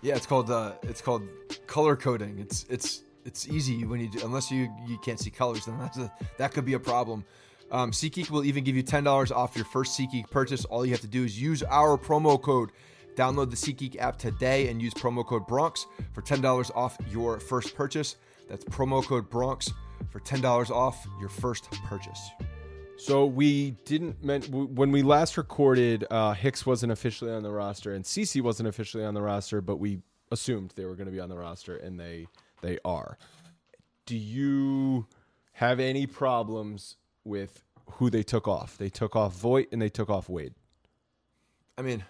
Yeah, 0.00 0.16
it's 0.16 0.24
called 0.24 0.50
uh, 0.50 0.72
it's 0.82 1.02
called 1.02 1.28
color 1.66 1.96
coding. 1.96 2.38
It's 2.38 2.64
it's 2.70 3.02
it's 3.26 3.46
easy 3.46 3.84
when 3.84 4.00
you 4.00 4.08
do, 4.08 4.20
unless 4.24 4.50
you 4.50 4.72
you 4.86 4.96
can't 5.04 5.20
see 5.20 5.30
colors, 5.30 5.66
then 5.66 5.78
that's 5.78 5.98
a, 5.98 6.10
that 6.38 6.52
could 6.52 6.64
be 6.64 6.74
a 6.74 6.80
problem. 6.80 7.26
Um, 7.70 7.92
SeatGeek 7.92 8.30
will 8.30 8.44
even 8.44 8.64
give 8.64 8.74
you 8.74 8.82
ten 8.82 9.04
dollars 9.04 9.30
off 9.30 9.54
your 9.54 9.66
first 9.66 9.98
SeatGeek 9.98 10.30
purchase. 10.30 10.64
All 10.64 10.84
you 10.86 10.92
have 10.92 11.02
to 11.02 11.06
do 11.06 11.24
is 11.24 11.40
use 11.40 11.62
our 11.62 11.98
promo 11.98 12.40
code. 12.40 12.72
Download 13.16 13.50
the 13.50 13.56
SeatGeek 13.56 13.98
app 14.00 14.18
today 14.18 14.68
and 14.68 14.80
use 14.80 14.94
promo 14.94 15.26
code 15.26 15.46
Bronx 15.46 15.86
for 16.12 16.22
ten 16.22 16.40
dollars 16.40 16.70
off 16.74 16.96
your 17.10 17.38
first 17.40 17.74
purchase. 17.74 18.16
That's 18.48 18.64
promo 18.64 19.04
code 19.04 19.28
Bronx 19.28 19.70
for 20.10 20.20
ten 20.20 20.40
dollars 20.40 20.70
off 20.70 21.06
your 21.20 21.28
first 21.28 21.70
purchase. 21.84 22.30
So 22.96 23.24
we 23.26 23.72
didn't 23.86 24.20
w- 24.26 24.66
when 24.66 24.92
we 24.92 25.02
last 25.02 25.36
recorded. 25.38 26.04
Uh, 26.10 26.32
Hicks 26.34 26.66
wasn't 26.66 26.92
officially 26.92 27.32
on 27.32 27.42
the 27.42 27.50
roster, 27.50 27.94
and 27.94 28.04
CC 28.04 28.42
wasn't 28.42 28.68
officially 28.68 29.04
on 29.04 29.14
the 29.14 29.22
roster, 29.22 29.60
but 29.60 29.76
we 29.76 30.00
assumed 30.30 30.72
they 30.76 30.84
were 30.84 30.94
going 30.94 31.06
to 31.06 31.12
be 31.12 31.20
on 31.20 31.28
the 31.30 31.36
roster, 31.36 31.76
and 31.76 31.98
they 31.98 32.26
they 32.62 32.78
are. 32.84 33.16
Do 34.06 34.16
you 34.16 35.06
have 35.52 35.80
any 35.80 36.06
problems 36.06 36.96
with 37.24 37.62
who 37.92 38.10
they 38.10 38.22
took 38.22 38.46
off? 38.48 38.76
They 38.76 38.88
took 38.90 39.14
off 39.16 39.34
Voit 39.34 39.68
and 39.72 39.80
they 39.80 39.88
took 39.88 40.10
off 40.10 40.28
Wade. 40.28 40.54
I 41.78 41.82
mean, 41.82 42.04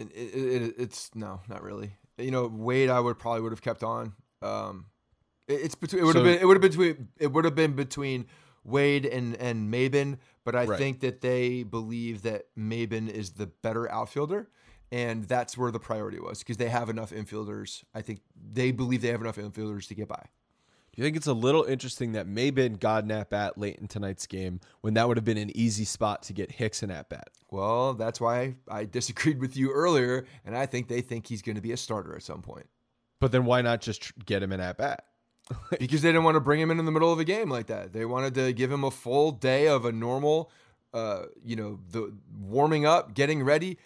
it, 0.00 0.34
it, 0.34 0.62
it, 0.62 0.74
it's 0.78 1.10
no, 1.14 1.40
not 1.48 1.62
really. 1.62 1.92
You 2.18 2.30
know, 2.30 2.46
Wade, 2.46 2.90
I 2.90 3.00
would 3.00 3.18
probably 3.18 3.40
would 3.42 3.52
have 3.52 3.62
kept 3.62 3.82
on. 3.82 4.12
Um, 4.42 4.86
it, 5.48 5.54
it's 5.62 5.74
between. 5.74 6.02
It 6.02 6.06
would 6.06 6.16
have 6.16 6.24
So- 6.24 6.32
been. 6.32 6.40
It 6.40 6.46
would 6.46 6.56
have 6.56 6.62
been 6.62 6.70
between. 6.70 7.08
It 7.18 7.32
would 7.32 7.44
have 7.44 7.54
been 7.54 7.72
between 7.74 8.26
Wade 8.64 9.06
and 9.06 9.36
and 9.36 9.72
Maybin. 9.72 10.18
But 10.44 10.54
I 10.56 10.64
Right. 10.64 10.78
think 10.78 11.00
that 11.00 11.20
they 11.20 11.62
believe 11.62 12.22
that 12.22 12.46
Maybin 12.58 13.08
is 13.10 13.32
the 13.32 13.46
better 13.46 13.90
outfielder, 13.90 14.48
and 14.90 15.24
that's 15.24 15.56
where 15.56 15.70
the 15.70 15.78
priority 15.78 16.18
was 16.18 16.38
because 16.40 16.56
they 16.56 16.68
have 16.70 16.88
enough 16.88 17.10
infielders. 17.10 17.84
I 17.94 18.00
think 18.02 18.20
they 18.34 18.70
believe 18.72 19.02
they 19.02 19.08
have 19.08 19.20
enough 19.20 19.36
infielders 19.36 19.86
to 19.88 19.94
get 19.94 20.08
by. 20.08 20.26
You 21.00 21.06
think 21.06 21.16
it's 21.16 21.28
a 21.28 21.32
little 21.32 21.64
interesting 21.64 22.12
that 22.12 22.26
Maybin 22.26 22.78
got 22.78 23.04
an 23.04 23.10
at 23.10 23.30
bat 23.30 23.56
late 23.56 23.78
in 23.78 23.88
tonight's 23.88 24.26
game 24.26 24.60
when 24.82 24.92
that 24.92 25.08
would 25.08 25.16
have 25.16 25.24
been 25.24 25.38
an 25.38 25.50
easy 25.56 25.86
spot 25.86 26.24
to 26.24 26.34
get 26.34 26.52
Hicks 26.52 26.82
an 26.82 26.90
at 26.90 27.08
bat? 27.08 27.30
Well, 27.50 27.94
that's 27.94 28.20
why 28.20 28.56
I 28.70 28.84
disagreed 28.84 29.40
with 29.40 29.56
you 29.56 29.72
earlier, 29.72 30.26
and 30.44 30.54
I 30.54 30.66
think 30.66 30.88
they 30.88 31.00
think 31.00 31.26
he's 31.26 31.40
going 31.40 31.56
to 31.56 31.62
be 31.62 31.72
a 31.72 31.78
starter 31.78 32.14
at 32.14 32.22
some 32.22 32.42
point. 32.42 32.66
But 33.18 33.32
then 33.32 33.46
why 33.46 33.62
not 33.62 33.80
just 33.80 34.12
get 34.26 34.42
him 34.42 34.52
an 34.52 34.60
at 34.60 34.76
bat? 34.76 35.06
because 35.78 36.02
they 36.02 36.10
didn't 36.10 36.24
want 36.24 36.34
to 36.34 36.40
bring 36.40 36.60
him 36.60 36.70
in 36.70 36.78
in 36.78 36.84
the 36.84 36.92
middle 36.92 37.10
of 37.10 37.18
a 37.18 37.24
game 37.24 37.48
like 37.48 37.68
that. 37.68 37.94
They 37.94 38.04
wanted 38.04 38.34
to 38.34 38.52
give 38.52 38.70
him 38.70 38.84
a 38.84 38.90
full 38.90 39.32
day 39.32 39.68
of 39.68 39.86
a 39.86 39.92
normal, 39.92 40.50
uh, 40.92 41.22
you 41.42 41.56
know, 41.56 41.80
the 41.92 42.12
warming 42.38 42.84
up, 42.84 43.14
getting 43.14 43.42
ready. 43.42 43.78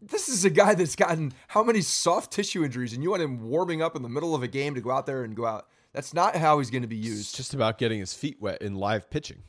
This 0.00 0.30
is 0.30 0.46
a 0.46 0.50
guy 0.50 0.74
that's 0.74 0.96
gotten 0.96 1.34
how 1.48 1.62
many 1.62 1.82
soft 1.82 2.32
tissue 2.32 2.64
injuries, 2.64 2.94
and 2.94 3.02
you 3.02 3.10
want 3.10 3.20
him 3.20 3.50
warming 3.50 3.82
up 3.82 3.94
in 3.96 4.00
the 4.00 4.08
middle 4.08 4.34
of 4.34 4.42
a 4.42 4.48
game 4.48 4.74
to 4.76 4.80
go 4.80 4.90
out 4.90 5.04
there 5.04 5.24
and 5.24 5.36
go 5.36 5.44
out. 5.44 5.68
That's 5.98 6.14
not 6.14 6.36
how 6.36 6.58
he's 6.60 6.70
going 6.70 6.82
to 6.82 6.88
be 6.88 6.96
It's 7.00 7.08
used. 7.08 7.34
just 7.34 7.54
about 7.54 7.76
getting 7.76 7.98
his 7.98 8.14
feet 8.14 8.36
wet 8.40 8.62
in 8.62 8.76
live 8.76 9.10
pitching. 9.10 9.42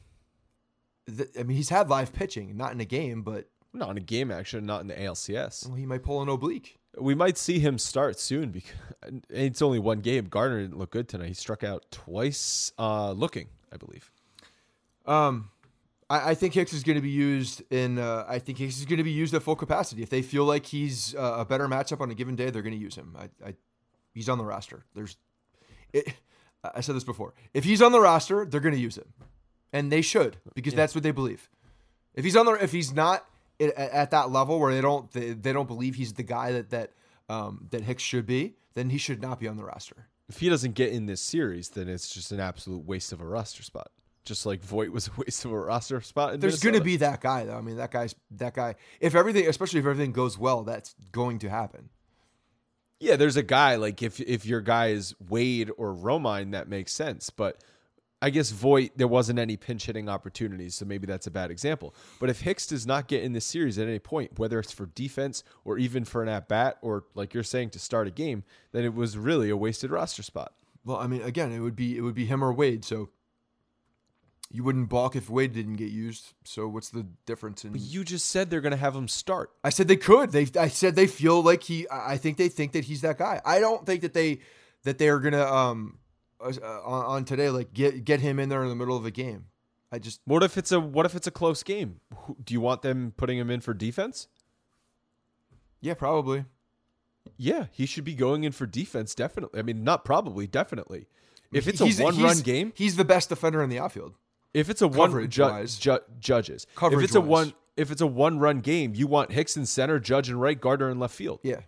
Th- 1.06 1.30
I 1.40 1.44
mean, 1.44 1.56
he's 1.56 1.70
had 1.70 1.90
live 1.90 2.12
pitching, 2.12 2.58
not 2.58 2.72
in 2.72 2.80
a 2.82 2.86
game, 2.86 3.22
but 3.22 3.48
Not 3.72 3.92
in 3.92 3.98
a 3.98 4.02
game 4.02 4.32
action, 4.32 4.66
not 4.66 4.82
in 4.82 4.88
the 4.88 4.96
ALCS. 4.96 5.68
well, 5.68 5.76
he 5.76 5.86
might 5.86 6.02
pull 6.02 6.24
an 6.24 6.28
oblique. 6.28 6.80
We 6.98 7.14
might 7.14 7.38
see 7.38 7.60
him 7.60 7.78
start 7.78 8.20
soon 8.20 8.50
because 8.50 8.72
it's 9.30 9.62
only 9.62 9.78
one 9.78 10.00
game. 10.00 10.26
Gardner 10.26 10.60
didn't 10.62 10.80
look 10.80 10.90
good 10.90 11.08
tonight. 11.08 11.28
He 11.28 11.34
struck 11.36 11.64
out 11.64 11.86
twice 11.92 12.72
uh, 12.80 13.12
looking, 13.12 13.50
I 13.72 13.78
believe. 13.78 14.12
Um, 15.06 15.52
I, 16.10 16.32
I 16.32 16.34
think 16.34 16.56
Hicks 16.56 16.74
is 16.74 16.82
going 16.82 16.96
to 16.98 17.02
be 17.04 17.12
used 17.12 17.62
in. 17.72 18.00
Uh, 18.00 18.26
I 18.28 18.40
think 18.40 18.58
Hicks 18.58 18.80
is 18.80 18.86
going 18.86 18.98
to 18.98 19.04
be 19.04 19.12
used 19.12 19.36
at 19.36 19.44
full 19.44 19.56
capacity. 19.56 20.02
If 20.02 20.10
they 20.10 20.24
feel 20.24 20.46
like 20.46 20.66
he's 20.66 21.14
uh, 21.14 21.36
a 21.38 21.46
better 21.46 21.68
matchup 21.68 22.02
on 22.02 22.10
a 22.10 22.16
given 22.16 22.36
day, 22.36 22.50
they're 22.50 22.64
going 22.64 22.74
to 22.74 22.82
use 22.82 22.96
him. 22.96 23.16
I, 23.20 23.50
I, 23.50 23.54
he's 24.16 24.28
on 24.30 24.40
the 24.40 24.46
roster. 24.46 24.84
There's, 24.96 25.16
it, 25.94 26.12
I 26.63 26.82
said 26.82 26.95
this 26.95 27.04
before. 27.04 27.34
If 27.54 27.63
he's 27.63 27.82
on 27.82 27.91
the 27.91 28.02
roster, 28.02 28.45
they're 28.45 28.60
going 28.60 28.76
to 28.76 28.82
use 28.82 28.98
him, 28.98 29.13
and 29.72 29.91
they 29.91 30.02
should 30.02 30.38
because 30.56 30.74
that's 30.74 30.93
what 30.93 31.04
they 31.04 31.12
believe. 31.12 31.50
If 32.15 32.26
he's 32.26 32.36
on 32.36 32.45
the, 32.45 32.54
if 32.54 32.72
he's 32.72 32.93
not 32.93 33.26
at, 33.60 33.76
at 33.78 34.12
that 34.12 34.30
level 34.32 34.60
where 34.60 34.74
they 34.74 34.82
don't, 34.82 35.10
they, 35.12 35.32
they 35.32 35.54
don't 35.54 35.67
believe 35.67 35.95
he's 35.95 36.13
the 36.13 36.24
guy 36.24 36.52
that 36.52 36.69
that 36.72 36.91
um, 37.30 37.67
that 37.72 37.84
Hicks 37.84 38.04
should 38.04 38.26
be, 38.26 38.56
then 38.74 38.89
he 38.89 38.98
should 38.98 39.22
not 39.22 39.39
be 39.39 39.48
on 39.48 39.56
the 39.58 39.63
roster. 39.63 40.08
If 40.28 40.39
he 40.39 40.50
doesn't 40.50 40.74
get 40.76 40.91
in 40.91 41.06
this 41.06 41.22
series, 41.22 41.69
then 41.69 41.88
it's 41.88 42.10
just 42.13 42.32
an 42.32 42.39
absolute 42.39 42.86
waste 42.86 43.12
of 43.13 43.22
a 43.22 43.26
roster 43.26 43.63
spot. 43.63 43.89
just 44.26 44.45
like 44.45 44.62
Voit 44.62 44.91
was 44.91 45.08
a 45.08 45.12
waste 45.17 45.45
of 45.45 45.52
a 45.52 45.58
roster 45.60 46.02
spot. 46.02 46.34
In 46.34 46.39
There's 46.39 46.60
going 46.60 46.76
to 46.76 46.82
be 46.82 46.98
that 46.98 47.22
guy 47.22 47.45
though. 47.45 47.58
I 47.58 47.62
mean, 47.62 47.78
that 47.78 47.91
guy's 47.91 48.13
that 48.32 48.54
guy. 48.54 48.76
If 49.00 49.15
everything, 49.15 49.48
especially 49.48 49.80
if 49.80 49.86
everything 49.86 50.12
goes 50.12 50.38
well, 50.38 50.63
that's 50.63 50.93
going 51.12 51.39
to 51.39 51.50
happen. 51.50 51.89
Yeah, 53.00 53.16
there's 53.16 53.38
a 53.38 53.44
guy 53.44 53.76
like 53.76 54.02
if 54.02 54.20
if 54.20 54.46
your 54.46 54.62
guy 54.62 54.88
is 54.88 55.16
Wade 55.30 55.72
or 55.78 55.94
Romine, 55.94 56.52
that 56.52 56.68
makes 56.68 56.92
sense. 56.92 57.30
But 57.30 57.64
I 58.22 58.30
guess 58.30 58.52
Voit, 58.52 58.92
there 58.98 59.08
wasn't 59.08 59.40
any 59.40 59.56
pinch 59.56 59.86
hitting 59.86 60.10
opportunities, 60.10 60.76
so 60.76 60.86
maybe 60.86 61.08
that's 61.08 61.26
a 61.26 61.32
bad 61.32 61.52
example. 61.52 61.96
But 62.20 62.30
if 62.30 62.42
Hicks 62.42 62.68
does 62.68 62.86
not 62.86 63.08
get 63.08 63.24
in 63.24 63.32
the 63.32 63.40
series 63.40 63.80
at 63.80 63.88
any 63.88 64.00
point, 64.00 64.38
whether 64.38 64.60
it's 64.60 64.74
for 64.74 64.88
defense 64.88 65.44
or 65.64 65.78
even 65.78 66.04
for 66.04 66.22
an 66.22 66.28
at 66.28 66.50
bat 66.50 66.78
or 66.82 67.06
like 67.16 67.34
you're 67.34 67.44
saying 67.44 67.70
to 67.72 67.80
start 67.80 68.08
a 68.08 68.12
game, 68.12 68.44
then 68.74 68.84
it 68.84 68.94
was 68.94 69.18
really 69.18 69.50
a 69.50 69.56
wasted 69.56 69.90
roster 69.90 70.24
spot. 70.24 70.54
Well, 70.84 70.98
I 70.98 71.08
mean, 71.08 71.22
again, 71.22 71.54
it 71.54 71.60
would 71.60 71.76
be 71.76 71.98
it 71.98 72.02
would 72.02 72.16
be 72.16 72.26
him 72.26 72.44
or 72.44 72.52
Wade. 72.52 72.84
So 72.84 73.10
you 74.52 74.64
wouldn't 74.64 74.90
balk 74.90 75.16
if 75.16 75.30
Wade 75.30 75.54
didn't 75.54 75.76
get 75.76 75.92
used. 75.92 76.34
So 76.44 76.68
what's 76.68 76.90
the 76.90 77.06
difference 77.26 77.64
in? 77.64 77.72
But 77.72 77.82
you 77.82 78.04
just 78.04 78.28
said 78.28 78.50
they're 78.50 78.62
going 78.62 78.72
to 78.72 78.78
have 78.78 78.96
him 78.96 79.08
start. 79.08 79.52
I 79.64 79.70
said 79.70 79.88
they 79.88 79.96
could. 79.96 80.32
They 80.32 80.48
I 80.60 80.70
said 80.70 80.96
they 80.96 81.08
feel 81.08 81.42
like 81.44 81.64
he. 81.64 81.86
I 81.92 82.18
think 82.18 82.38
they 82.38 82.50
think 82.50 82.72
that 82.72 82.86
he's 82.86 83.02
that 83.02 83.18
guy. 83.18 83.42
I 83.46 83.60
don't 83.60 83.86
think 83.86 84.02
that 84.02 84.14
they 84.14 84.40
that 84.84 84.98
they 84.98 85.10
are 85.10 85.20
gonna 85.20 85.46
um 85.46 86.00
uh, 86.40 86.52
on, 86.84 87.06
on 87.06 87.26
today 87.26 87.50
like 87.50 87.74
get 87.74 88.04
get 88.06 88.22
him 88.22 88.40
in 88.40 88.50
there 88.50 88.64
in 88.64 88.70
the 88.70 88.76
middle 88.76 88.98
of 88.98 89.06
a 89.06 89.12
game. 89.12 89.46
I 89.92 90.00
just 90.00 90.22
What 90.26 90.44
if 90.44 90.58
it's 90.58 90.72
a 90.72 90.80
what 90.80 91.06
if 91.06 91.16
it's 91.16 91.28
a 91.28 91.32
close 91.32 91.62
game? 91.64 92.00
Do 92.44 92.54
you 92.54 92.62
want 92.62 92.82
them 92.82 93.14
putting 93.18 93.38
him 93.38 93.50
in 93.50 93.62
for 93.62 93.74
defense? 93.74 94.28
yeah 95.82 95.94
probably. 95.94 96.46
Yeah, 97.38 97.68
he 97.72 97.86
should 97.86 98.04
be 98.04 98.16
going 98.16 98.44
in 98.44 98.52
for 98.52 98.66
defense. 98.66 99.14
Definitely. 99.14 99.60
I 99.60 99.64
mean, 99.64 99.84
not 99.84 100.04
probably. 100.04 100.48
Definitely. 100.48 101.08
If 101.52 101.68
it's 101.68 101.80
a 101.80 102.04
one-run 102.04 102.40
game, 102.40 102.74
he's 102.76 102.96
the 102.96 103.06
best 103.06 103.30
defender 103.30 103.64
in 103.64 103.70
the 103.70 103.80
outfield. 103.80 104.16
If 104.54 104.70
it's 104.70 104.82
a 104.82 104.88
one 104.88 105.30
ju- 105.30 105.48
ju- 105.68 106.00
judges 106.20 106.66
Coverage 106.76 107.00
if 107.00 107.04
it's 107.06 107.16
a 107.16 107.22
wise. 107.22 107.48
one 107.48 107.54
if 107.78 107.92
it's 107.92 108.02
a 108.02 108.08
one 108.08 108.40
run 108.40 108.60
game, 108.62 108.94
you 108.96 109.08
want 109.08 109.32
Hicks 109.32 109.56
in 109.56 109.66
center, 109.66 110.00
Judge 110.00 110.30
in 110.30 110.38
right, 110.40 110.60
Gardner 110.60 110.90
in 110.90 111.00
left 111.00 111.14
field. 111.16 111.40
Yeah, 111.44 111.62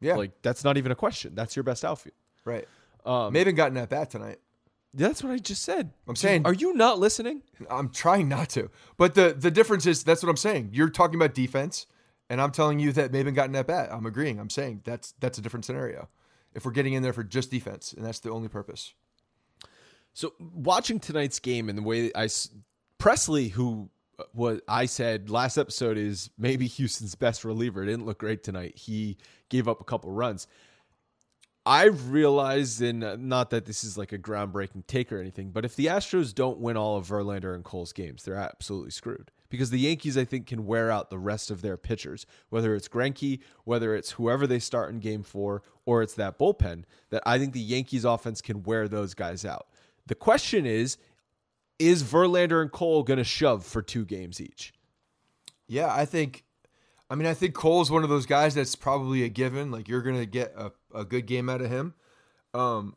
yeah, 0.00 0.16
Like 0.16 0.32
that's 0.42 0.64
not 0.64 0.76
even 0.76 0.92
a 0.92 0.94
question. 0.94 1.34
That's 1.34 1.56
your 1.56 1.62
best 1.62 1.84
outfield. 1.84 2.14
right. 2.44 2.66
Um, 3.06 3.32
Maybin 3.32 3.56
got 3.56 3.70
in 3.70 3.78
at 3.78 3.88
bat 3.88 4.10
tonight. 4.10 4.40
that's 4.92 5.22
what 5.22 5.32
I 5.32 5.38
just 5.38 5.62
said. 5.62 5.90
I'm 6.06 6.16
saying- 6.16 6.44
are 6.44 6.52
you 6.52 6.74
not 6.74 6.98
listening? 6.98 7.42
I'm 7.70 7.88
trying 7.88 8.28
not 8.28 8.50
to, 8.50 8.70
but 8.98 9.14
the 9.14 9.34
the 9.38 9.50
difference 9.50 9.86
is 9.86 10.04
that's 10.04 10.22
what 10.22 10.28
I'm 10.28 10.36
saying. 10.36 10.70
You're 10.72 10.90
talking 10.90 11.14
about 11.14 11.32
defense, 11.34 11.86
and 12.28 12.40
I'm 12.42 12.50
telling 12.50 12.78
you 12.78 12.92
that 12.92 13.10
Maybin 13.12 13.34
got 13.34 13.48
in 13.48 13.56
at 13.56 13.66
bat. 13.66 13.88
I'm 13.92 14.04
agreeing. 14.04 14.38
I'm 14.38 14.50
saying 14.50 14.82
that's 14.84 15.14
that's 15.20 15.38
a 15.38 15.40
different 15.40 15.64
scenario. 15.64 16.08
If 16.52 16.64
we're 16.66 16.72
getting 16.72 16.92
in 16.94 17.02
there 17.02 17.12
for 17.12 17.22
just 17.24 17.50
defense, 17.50 17.92
and 17.94 18.04
that's 18.04 18.18
the 18.20 18.30
only 18.30 18.48
purpose. 18.48 18.92
So 20.12 20.32
watching 20.40 21.00
tonight's 21.00 21.38
game 21.38 21.68
and 21.68 21.78
the 21.78 21.82
way 21.82 22.10
I 22.14 22.28
Pressly, 23.00 23.50
who 23.50 23.88
uh, 24.18 24.24
what 24.32 24.60
I 24.68 24.86
said 24.86 25.30
last 25.30 25.56
episode 25.56 25.96
is 25.96 26.30
maybe 26.38 26.66
Houston's 26.68 27.14
best 27.14 27.44
reliever, 27.44 27.84
didn't 27.84 28.06
look 28.06 28.18
great 28.18 28.42
tonight. 28.42 28.76
He 28.76 29.16
gave 29.48 29.66
up 29.66 29.80
a 29.80 29.84
couple 29.84 30.10
runs. 30.12 30.46
I've 31.66 32.10
realized, 32.10 32.80
and 32.80 33.04
uh, 33.04 33.16
not 33.18 33.50
that 33.50 33.66
this 33.66 33.84
is 33.84 33.98
like 33.98 34.12
a 34.12 34.18
groundbreaking 34.18 34.86
take 34.86 35.12
or 35.12 35.20
anything, 35.20 35.50
but 35.50 35.64
if 35.64 35.76
the 35.76 35.86
Astros 35.86 36.34
don't 36.34 36.58
win 36.58 36.76
all 36.76 36.96
of 36.96 37.06
Verlander 37.06 37.54
and 37.54 37.62
Cole's 37.62 37.92
games, 37.92 38.24
they're 38.24 38.34
absolutely 38.34 38.90
screwed. 38.90 39.30
Because 39.50 39.70
the 39.70 39.80
Yankees, 39.80 40.16
I 40.16 40.24
think, 40.24 40.46
can 40.46 40.64
wear 40.64 40.90
out 40.90 41.10
the 41.10 41.18
rest 41.18 41.50
of 41.50 41.60
their 41.60 41.76
pitchers, 41.76 42.24
whether 42.50 42.74
it's 42.74 42.88
Greinke, 42.88 43.40
whether 43.64 43.94
it's 43.94 44.12
whoever 44.12 44.46
they 44.46 44.60
start 44.60 44.90
in 44.90 45.00
Game 45.00 45.24
Four, 45.24 45.62
or 45.84 46.02
it's 46.02 46.14
that 46.14 46.38
bullpen. 46.38 46.84
That 47.10 47.22
I 47.26 47.38
think 47.38 47.52
the 47.52 47.60
Yankees' 47.60 48.04
offense 48.04 48.40
can 48.40 48.62
wear 48.62 48.86
those 48.86 49.12
guys 49.12 49.44
out. 49.44 49.66
The 50.10 50.16
question 50.16 50.66
is, 50.66 50.96
is 51.78 52.02
Verlander 52.02 52.60
and 52.60 52.72
Cole 52.72 53.04
going 53.04 53.18
to 53.18 53.24
shove 53.24 53.64
for 53.64 53.80
two 53.80 54.04
games 54.04 54.40
each? 54.40 54.72
Yeah, 55.68 55.94
I 55.94 56.04
think. 56.04 56.42
I 57.08 57.14
mean, 57.14 57.28
I 57.28 57.34
think 57.34 57.54
Cole's 57.54 57.92
one 57.92 58.02
of 58.02 58.08
those 58.08 58.26
guys 58.26 58.56
that's 58.56 58.74
probably 58.74 59.22
a 59.22 59.28
given. 59.28 59.70
Like 59.70 59.88
you're 59.88 60.02
gonna 60.02 60.26
get 60.26 60.52
a, 60.56 60.72
a 60.92 61.04
good 61.04 61.26
game 61.26 61.48
out 61.48 61.60
of 61.60 61.70
him. 61.70 61.94
Um, 62.54 62.96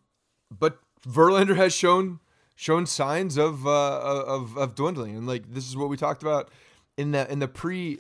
but 0.50 0.80
Verlander 1.08 1.56
has 1.56 1.72
shown 1.72 2.20
shown 2.56 2.88
signs 2.88 3.38
of 3.38 3.68
uh, 3.68 4.00
of 4.02 4.58
of 4.58 4.74
dwindling, 4.74 5.16
and 5.16 5.28
like 5.28 5.54
this 5.54 5.70
is 5.70 5.78
what 5.78 5.90
we 5.90 5.98
talked 5.98 6.24
about 6.24 6.50
in 6.98 7.12
the 7.12 7.32
in 7.32 7.38
the 7.38 7.48
pre 7.48 8.00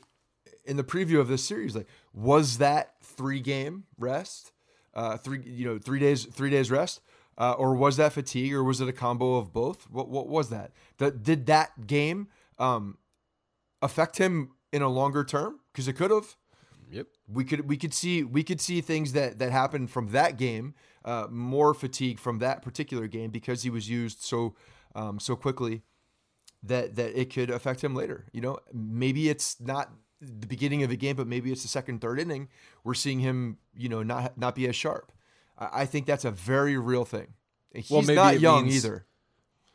in 0.65 0.75
the 0.75 0.83
preview 0.83 1.19
of 1.19 1.27
this 1.27 1.45
series. 1.45 1.75
Like, 1.75 1.87
was 2.15 2.57
that 2.57 2.95
three 3.03 3.41
game 3.41 3.83
rest? 3.99 4.53
Uh, 4.95 5.17
three 5.17 5.43
you 5.45 5.67
know 5.67 5.77
three 5.77 5.99
days 5.99 6.25
three 6.25 6.49
days 6.49 6.71
rest. 6.71 6.99
Uh, 7.37 7.53
or 7.53 7.73
was 7.75 7.97
that 7.97 8.13
fatigue, 8.13 8.53
or 8.53 8.63
was 8.63 8.79
it 8.79 8.87
a 8.87 8.93
combo 8.93 9.35
of 9.35 9.51
both? 9.51 9.89
What 9.89 10.09
what 10.09 10.27
was 10.27 10.49
that? 10.49 10.71
That 10.99 11.23
did 11.23 11.47
that 11.47 11.87
game 11.87 12.27
um, 12.59 12.97
affect 13.81 14.17
him 14.17 14.51
in 14.71 14.81
a 14.81 14.89
longer 14.89 15.23
term? 15.23 15.59
Because 15.71 15.87
it 15.87 15.93
could 15.93 16.11
have. 16.11 16.35
Yep. 16.91 17.07
We 17.27 17.43
could 17.43 17.67
we 17.67 17.77
could 17.77 17.93
see 17.93 18.23
we 18.23 18.43
could 18.43 18.61
see 18.61 18.81
things 18.81 19.13
that 19.13 19.39
that 19.39 19.51
happened 19.51 19.89
from 19.89 20.09
that 20.11 20.37
game, 20.37 20.75
uh, 21.05 21.27
more 21.29 21.73
fatigue 21.73 22.19
from 22.19 22.37
that 22.39 22.61
particular 22.61 23.07
game 23.07 23.31
because 23.31 23.63
he 23.63 23.71
was 23.71 23.89
used 23.89 24.21
so 24.21 24.55
um, 24.93 25.19
so 25.19 25.35
quickly 25.35 25.81
that 26.61 26.95
that 26.95 27.19
it 27.19 27.33
could 27.33 27.49
affect 27.49 27.83
him 27.83 27.95
later. 27.95 28.25
You 28.31 28.41
know, 28.41 28.59
maybe 28.71 29.29
it's 29.29 29.59
not 29.59 29.91
the 30.21 30.47
beginning 30.47 30.83
of 30.83 30.91
a 30.91 30.95
game, 30.95 31.15
but 31.15 31.27
maybe 31.27 31.51
it's 31.51 31.63
the 31.63 31.67
second, 31.67 31.99
third 31.99 32.19
inning. 32.19 32.49
We're 32.83 32.93
seeing 32.93 33.19
him, 33.19 33.57
you 33.75 33.89
know, 33.89 34.03
not 34.03 34.37
not 34.37 34.55
be 34.55 34.67
as 34.67 34.75
sharp. 34.75 35.11
I, 35.57 35.85
think 35.85 36.05
that's 36.05 36.25
a 36.25 36.31
very 36.31 36.77
real 36.77 37.05
thing. 37.05 37.27
He's 37.73 37.89
Well, 37.89 38.01
maybe 38.01 38.15
not 38.15 38.39
young 38.39 38.65
means- 38.65 38.85
either. 38.85 39.05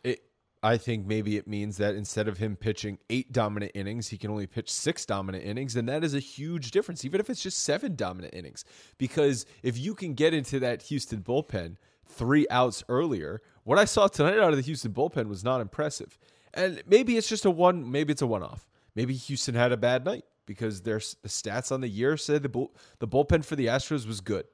It, 0.05 0.23
I 0.63 0.77
think 0.77 1.07
maybe 1.07 1.37
it 1.37 1.47
means 1.47 1.77
that 1.77 1.95
instead 1.95 2.29
of 2.29 2.39
him 2.39 2.57
pitching 2.57 2.99
eight 3.11 3.33
dominant 3.33 3.73
innings, 3.75 4.09
he 4.09 4.19
can 4.19 4.31
only 4.31 4.47
pitch 4.47 4.73
six 4.73 5.07
dominant 5.07 5.45
innings. 5.45 5.77
And 5.77 5.89
that 5.89 6.05
is 6.05 6.15
a 6.15 6.21
huge 6.21 6.71
difference, 6.71 7.05
even 7.05 7.21
if 7.21 7.31
it's 7.31 7.43
just 7.43 7.61
seven 7.61 7.95
dominant 7.95 8.35
innings. 8.35 8.65
Because 8.99 9.47
if 9.63 9.79
you 9.79 9.95
can 9.95 10.15
get 10.15 10.35
into 10.35 10.59
that 10.61 10.83
Houston 10.83 11.23
bullpen 11.23 11.77
three 12.05 12.47
outs 12.51 12.83
earlier, 12.89 13.41
what 13.65 13.79
I 13.79 13.85
saw 13.85 14.09
tonight 14.09 14.39
out 14.39 14.51
of 14.51 14.57
the 14.57 14.63
Houston 14.63 14.93
bullpen 14.93 15.29
was 15.29 15.45
not 15.45 15.61
impressive. 15.61 16.19
And 16.55 16.83
maybe 16.87 17.17
it's 17.17 17.29
just 17.29 17.45
a 17.45 17.51
one, 17.51 17.91
maybe 17.91 18.13
it's 18.13 18.23
a 18.23 18.27
one 18.27 18.43
off. 18.43 18.67
Maybe 18.95 19.15
Houston 19.15 19.55
had 19.55 19.71
a 19.71 19.77
bad 19.77 20.05
night 20.05 20.25
because 20.47 20.83
there's 20.83 21.17
the 21.23 21.29
stats 21.29 21.71
on 21.71 21.83
the 21.83 21.89
year 21.89 22.17
said 22.17 22.43
the 22.43 22.49
bull, 22.49 22.75
the 22.99 23.07
bullpen 23.07 23.45
for 23.45 23.55
the 23.55 23.67
Astros 23.67 24.07
was 24.07 24.21
good. 24.21 24.47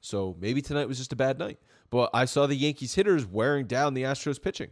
So 0.00 0.36
maybe 0.40 0.62
tonight 0.62 0.88
was 0.88 0.98
just 0.98 1.12
a 1.12 1.16
bad 1.16 1.38
night. 1.38 1.58
But 1.90 2.10
I 2.14 2.24
saw 2.24 2.46
the 2.46 2.54
Yankees 2.56 2.94
hitters 2.94 3.26
wearing 3.26 3.66
down 3.66 3.94
the 3.94 4.02
Astros 4.04 4.40
pitching. 4.40 4.70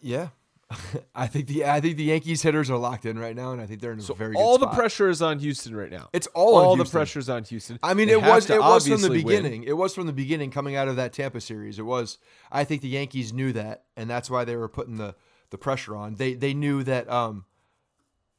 Yeah. 0.00 0.28
I 1.14 1.26
think 1.26 1.46
the 1.46 1.64
I 1.64 1.80
think 1.80 1.96
the 1.96 2.04
Yankees 2.04 2.42
hitters 2.42 2.70
are 2.70 2.76
locked 2.76 3.06
in 3.06 3.18
right 3.18 3.34
now, 3.34 3.52
and 3.52 3.60
I 3.60 3.64
think 3.64 3.80
they're 3.80 3.92
in 3.92 4.00
a 4.00 4.02
So 4.02 4.12
very 4.12 4.34
all 4.36 4.58
the 4.58 4.66
pressure 4.66 5.08
is 5.08 5.22
on 5.22 5.38
Houston 5.38 5.74
right 5.74 5.90
now. 5.90 6.10
It's 6.12 6.26
all 6.28 6.56
on 6.56 6.64
all 6.64 6.76
the 6.76 6.84
pressure 6.84 7.18
is 7.18 7.30
on 7.30 7.44
Houston. 7.44 7.78
I 7.82 7.94
mean, 7.94 8.08
They 8.08 8.14
it 8.14 8.20
was 8.20 8.50
it 8.50 8.60
was 8.60 8.86
from 8.86 9.00
the 9.00 9.06
obviously 9.06 9.24
win. 9.24 9.42
beginning. 9.42 9.64
It 9.64 9.78
was 9.78 9.94
from 9.94 10.06
the 10.06 10.12
beginning 10.12 10.50
coming 10.50 10.76
out 10.76 10.86
of 10.86 10.96
that 10.96 11.14
Tampa 11.14 11.40
series. 11.40 11.78
It 11.78 11.86
was. 11.86 12.18
I 12.52 12.64
think 12.64 12.82
the 12.82 12.88
Yankees 12.88 13.32
knew 13.32 13.52
that, 13.54 13.84
and 13.96 14.10
that's 14.10 14.28
why 14.28 14.44
they 14.44 14.56
were 14.56 14.68
putting 14.68 14.96
the 14.96 15.14
the 15.48 15.56
pressure 15.56 15.96
on. 15.96 16.16
They 16.16 16.34
they 16.34 16.52
knew 16.52 16.82
that 16.82 17.08
um, 17.10 17.46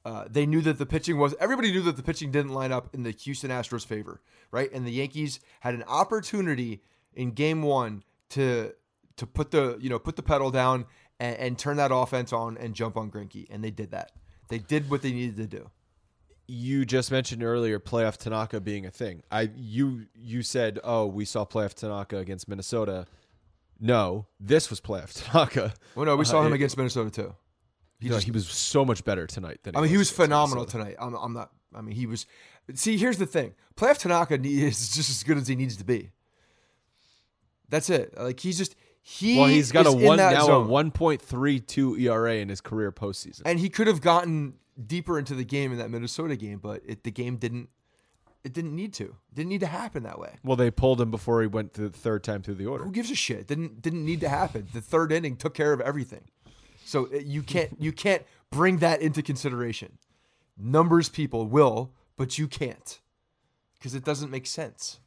uh, 0.06 0.26
they 0.30 0.46
knew 0.46 0.62
that 0.62 0.78
the 0.78 0.86
pitching 0.86 1.18
was. 1.18 1.36
Everybody 1.40 1.72
knew 1.72 1.82
that 1.84 1.98
the 1.98 2.04
pitching 2.04 2.32
didn't 2.32 2.54
line 2.54 2.72
up 2.72 2.94
in 2.96 3.04
the 3.04 3.12
Houston 3.12 3.52
Astros' 3.52 3.86
favor, 3.86 4.22
right? 4.52 4.72
And 4.72 4.86
the 4.88 4.92
Yankees 4.92 5.40
had 5.60 5.74
an 5.74 5.84
opportunity 5.88 6.82
in 7.14 7.32
Game 7.32 7.62
One 7.62 8.04
to 8.30 8.74
to 9.18 9.28
put 9.28 9.52
the 9.52 9.78
you 9.82 9.90
know 9.90 10.00
put 10.00 10.16
the 10.16 10.24
pedal 10.24 10.52
down 10.52 10.86
and, 11.20 11.36
and 11.38 11.60
turn 11.60 11.78
that 11.78 11.92
offense 11.94 12.32
on 12.32 12.58
and 12.58 12.74
jump 12.74 12.96
on 12.98 13.12
Greinke, 13.12 13.48
and 13.50 13.64
they 13.64 13.72
did 13.72 13.92
that. 13.92 14.12
They 14.48 14.58
did 14.60 14.90
what 14.90 15.02
they 15.02 15.12
needed 15.12 15.38
to 15.38 15.48
do. 15.48 15.70
You 16.48 16.84
just 16.86 17.12
mentioned 17.12 17.44
earlier 17.44 17.80
playoff 17.80 18.18
Tanaka 18.18 18.60
being 18.60 18.86
a 18.86 18.90
thing. 18.92 19.22
I 19.32 19.52
you 19.56 20.08
you 20.16 20.42
said, 20.42 20.80
"Oh, 20.84 21.06
we 21.08 21.26
saw 21.26 21.46
playoff 21.46 21.74
Tanaka 21.76 22.18
against 22.18 22.48
Minnesota." 22.48 23.06
No, 23.80 24.26
this 24.40 24.70
was 24.70 24.82
playoff 24.82 25.14
Tanaka. 25.32 25.74
Well, 25.96 26.06
no, 26.06 26.16
we 26.16 26.26
saw 26.26 26.40
Uh, 26.42 26.46
him 26.48 26.54
it- 26.54 26.56
against 26.56 26.78
Minnesota 26.78 27.10
too. 27.12 27.36
He, 28.00 28.08
he 28.08 28.32
was 28.32 28.48
so 28.48 28.86
much 28.86 29.04
better 29.04 29.28
tonight 29.28 29.60
than 29.64 29.76
I 29.76 29.82
mean, 29.82 29.90
he 29.90 29.98
was 29.98 30.10
phenomenal 30.10 30.66
tonight. 30.66 30.96
I'm, 31.00 31.14
I'm 31.16 31.34
not. 31.34 31.52
I 31.76 31.82
mean, 31.82 31.96
he 31.96 32.06
was. 32.06 32.26
See, 32.74 32.98
here's 32.98 33.18
the 33.18 33.26
thing: 33.26 33.54
playoff 33.76 33.98
Tanaka 33.98 34.40
is 34.42 34.90
just 34.94 35.10
as 35.10 35.24
good 35.24 35.38
as 35.38 35.48
he 35.48 35.56
needs 35.56 35.76
to 35.78 35.84
be. 35.84 36.12
That's 37.70 37.90
it. 37.90 38.18
Like 38.18 38.40
he's 38.40 38.58
just 38.58 38.76
he. 39.02 39.38
Well, 39.38 39.48
he's 39.48 39.72
got 39.72 39.86
is 39.86 39.94
a 39.94 39.98
one 39.98 40.18
now 40.18 40.46
zone. 40.46 40.66
a 40.66 40.70
one 40.70 40.92
point 40.92 41.22
three 41.22 41.60
two 41.60 41.98
ERA 41.98 42.36
in 42.36 42.50
his 42.50 42.62
career 42.62 42.92
postseason. 42.92 43.42
and 43.46 43.60
he 43.60 43.69
could 43.69 43.88
have 43.88 44.02
gotten 44.02 44.56
deeper 44.86 45.19
into 45.19 45.36
the 45.36 45.44
game 45.44 45.71
in 45.71 45.78
that 45.78 45.90
Minnesota 45.90 46.36
game, 46.36 46.60
but 46.60 46.82
it, 46.86 47.04
the 47.04 47.12
game 47.12 47.38
didn't. 47.38 47.69
It 48.42 48.54
didn't 48.54 48.73
need 48.73 48.94
to. 48.94 49.04
It 49.04 49.36
didn't 49.36 49.50
need 49.50 49.60
to 49.60 49.67
happen 49.67 50.04
that 50.04 50.17
way. 50.17 50.38
well, 50.46 50.56
they 50.56 50.71
pulled 50.71 51.02
him 51.02 51.12
before 51.12 51.42
he 51.42 51.48
went 51.48 51.73
the 51.73 51.90
third 51.90 52.23
time 52.23 52.42
through 52.42 52.56
the 52.56 52.67
order. 52.67 52.86
Who 52.86 52.92
gives 52.92 53.12
a 53.12 53.15
shit? 53.15 53.48
Didn't 53.48 53.82
didn't 53.82 54.06
need 54.06 54.21
to 54.21 54.30
happen. 54.30 54.67
The 54.73 54.80
third 54.82 55.12
inning 55.12 55.36
took 55.36 55.54
care 55.54 55.73
of 55.73 55.82
everything. 55.82 56.21
So 56.90 57.06
uh, 57.13 57.17
you 57.23 57.44
can't 57.44 57.75
you 57.79 57.92
can't 57.92 58.23
bring 58.52 58.77
that 58.77 59.02
into 59.02 59.21
consideration. 59.21 59.98
Numbers 60.58 61.08
people 61.08 61.46
will, 61.46 61.92
but 62.17 62.37
you 62.37 62.48
can't 62.48 63.00
because 63.77 63.94
it 63.94 64.04
doesn't 64.04 64.31
make 64.31 64.48
sense. 64.48 65.00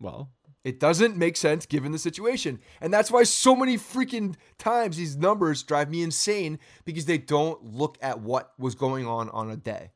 Well, 0.00 0.30
It 0.64 0.80
doesn't 0.80 1.16
make 1.16 1.36
sense 1.36 1.66
given 1.66 1.92
the 1.92 1.98
situation. 1.98 2.60
And 2.80 2.92
that's 2.92 3.10
why 3.10 3.24
so 3.24 3.54
many 3.54 3.76
freaking 3.76 4.34
times 4.58 4.96
these 4.96 5.16
numbers 5.16 5.62
drive 5.62 5.90
me 5.90 6.02
insane 6.02 6.58
because 6.84 7.04
they 7.04 7.18
don't 7.18 7.62
look 7.74 7.98
at 8.00 8.20
what 8.20 8.52
was 8.58 8.74
going 8.74 9.06
on 9.06 9.28
on 9.30 9.50
a 9.50 9.56
day. 9.56 9.90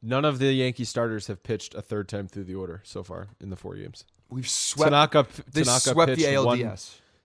None 0.00 0.24
of 0.24 0.38
the 0.38 0.52
Yankee 0.52 0.84
starters 0.84 1.26
have 1.26 1.42
pitched 1.42 1.74
a 1.74 1.82
third 1.82 2.08
time 2.08 2.28
through 2.28 2.44
the 2.44 2.54
order 2.54 2.82
so 2.84 3.02
far 3.02 3.28
in 3.40 3.50
the 3.50 3.56
four 3.56 3.74
games. 3.74 4.04
We've 4.30 4.48
swept 4.48 4.90
Tanaka, 4.90 5.26
they 5.52 5.64
Tanaka 5.64 5.90
swept 5.90 6.16
the 6.16 6.24
ALDS. 6.24 6.44
One, 6.44 6.68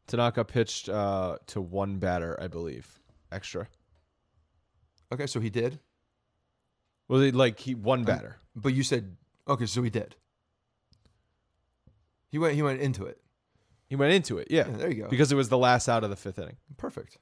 Tanaka 0.07 0.43
pitched 0.43 0.89
uh, 0.89 1.37
to 1.47 1.61
one 1.61 1.97
batter, 1.97 2.37
I 2.41 2.47
believe, 2.47 2.99
extra. 3.31 3.67
Okay, 5.13 5.27
so 5.27 5.39
he 5.39 5.49
did. 5.49 5.79
Well, 7.07 7.21
he 7.21 7.31
like 7.31 7.59
he 7.59 7.75
one 7.75 8.03
batter. 8.03 8.37
But 8.55 8.73
you 8.73 8.83
said 8.83 9.15
okay, 9.47 9.65
so 9.65 9.81
he 9.83 9.89
did. 9.89 10.15
He 12.29 12.37
went 12.39 12.55
he 12.55 12.61
went 12.61 12.81
into 12.81 13.05
it. 13.05 13.19
He 13.87 13.95
went 13.95 14.11
into 14.13 14.39
it, 14.39 14.47
yeah. 14.49 14.67
Yeah, 14.67 14.77
there 14.77 14.89
you 14.89 15.03
go. 15.03 15.09
Because 15.09 15.31
it 15.31 15.35
was 15.35 15.49
the 15.49 15.57
last 15.57 15.87
out 15.87 16.03
of 16.03 16.09
the 16.09 16.15
fifth 16.15 16.39
inning. 16.39 16.57
Perfect. 16.77 17.19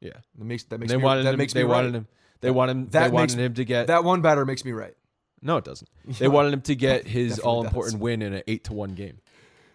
Yeah. 0.00 0.12
That 0.38 0.44
makes 0.44 0.64
that 0.64 0.80
makes 0.80 0.90
They 0.90 0.96
me, 0.96 1.04
wanted 1.04 1.24
that 1.24 1.34
him. 1.34 1.38
makes 1.38 1.52
They 1.52 1.62
me 1.62 1.68
wanted 1.68 1.88
right. 1.88 1.94
him. 1.96 2.08
They 2.40 2.50
wanted 2.50 2.72
him. 2.72 2.88
That 2.90 3.04
they 3.08 3.10
wanted 3.10 3.38
him 3.38 3.54
to 3.54 3.64
get. 3.64 3.86
That 3.88 4.04
one 4.04 4.22
batter 4.22 4.46
makes 4.46 4.64
me 4.64 4.72
right. 4.72 4.94
no, 5.42 5.58
it 5.58 5.64
doesn't. 5.64 5.90
They 6.18 6.28
wanted 6.28 6.54
him 6.54 6.62
to 6.62 6.74
get 6.74 7.06
his 7.06 7.38
all 7.38 7.64
important 7.64 8.00
win 8.00 8.22
in 8.22 8.32
an 8.32 8.42
eight 8.46 8.64
to 8.64 8.72
one 8.72 8.94
game. 8.94 9.18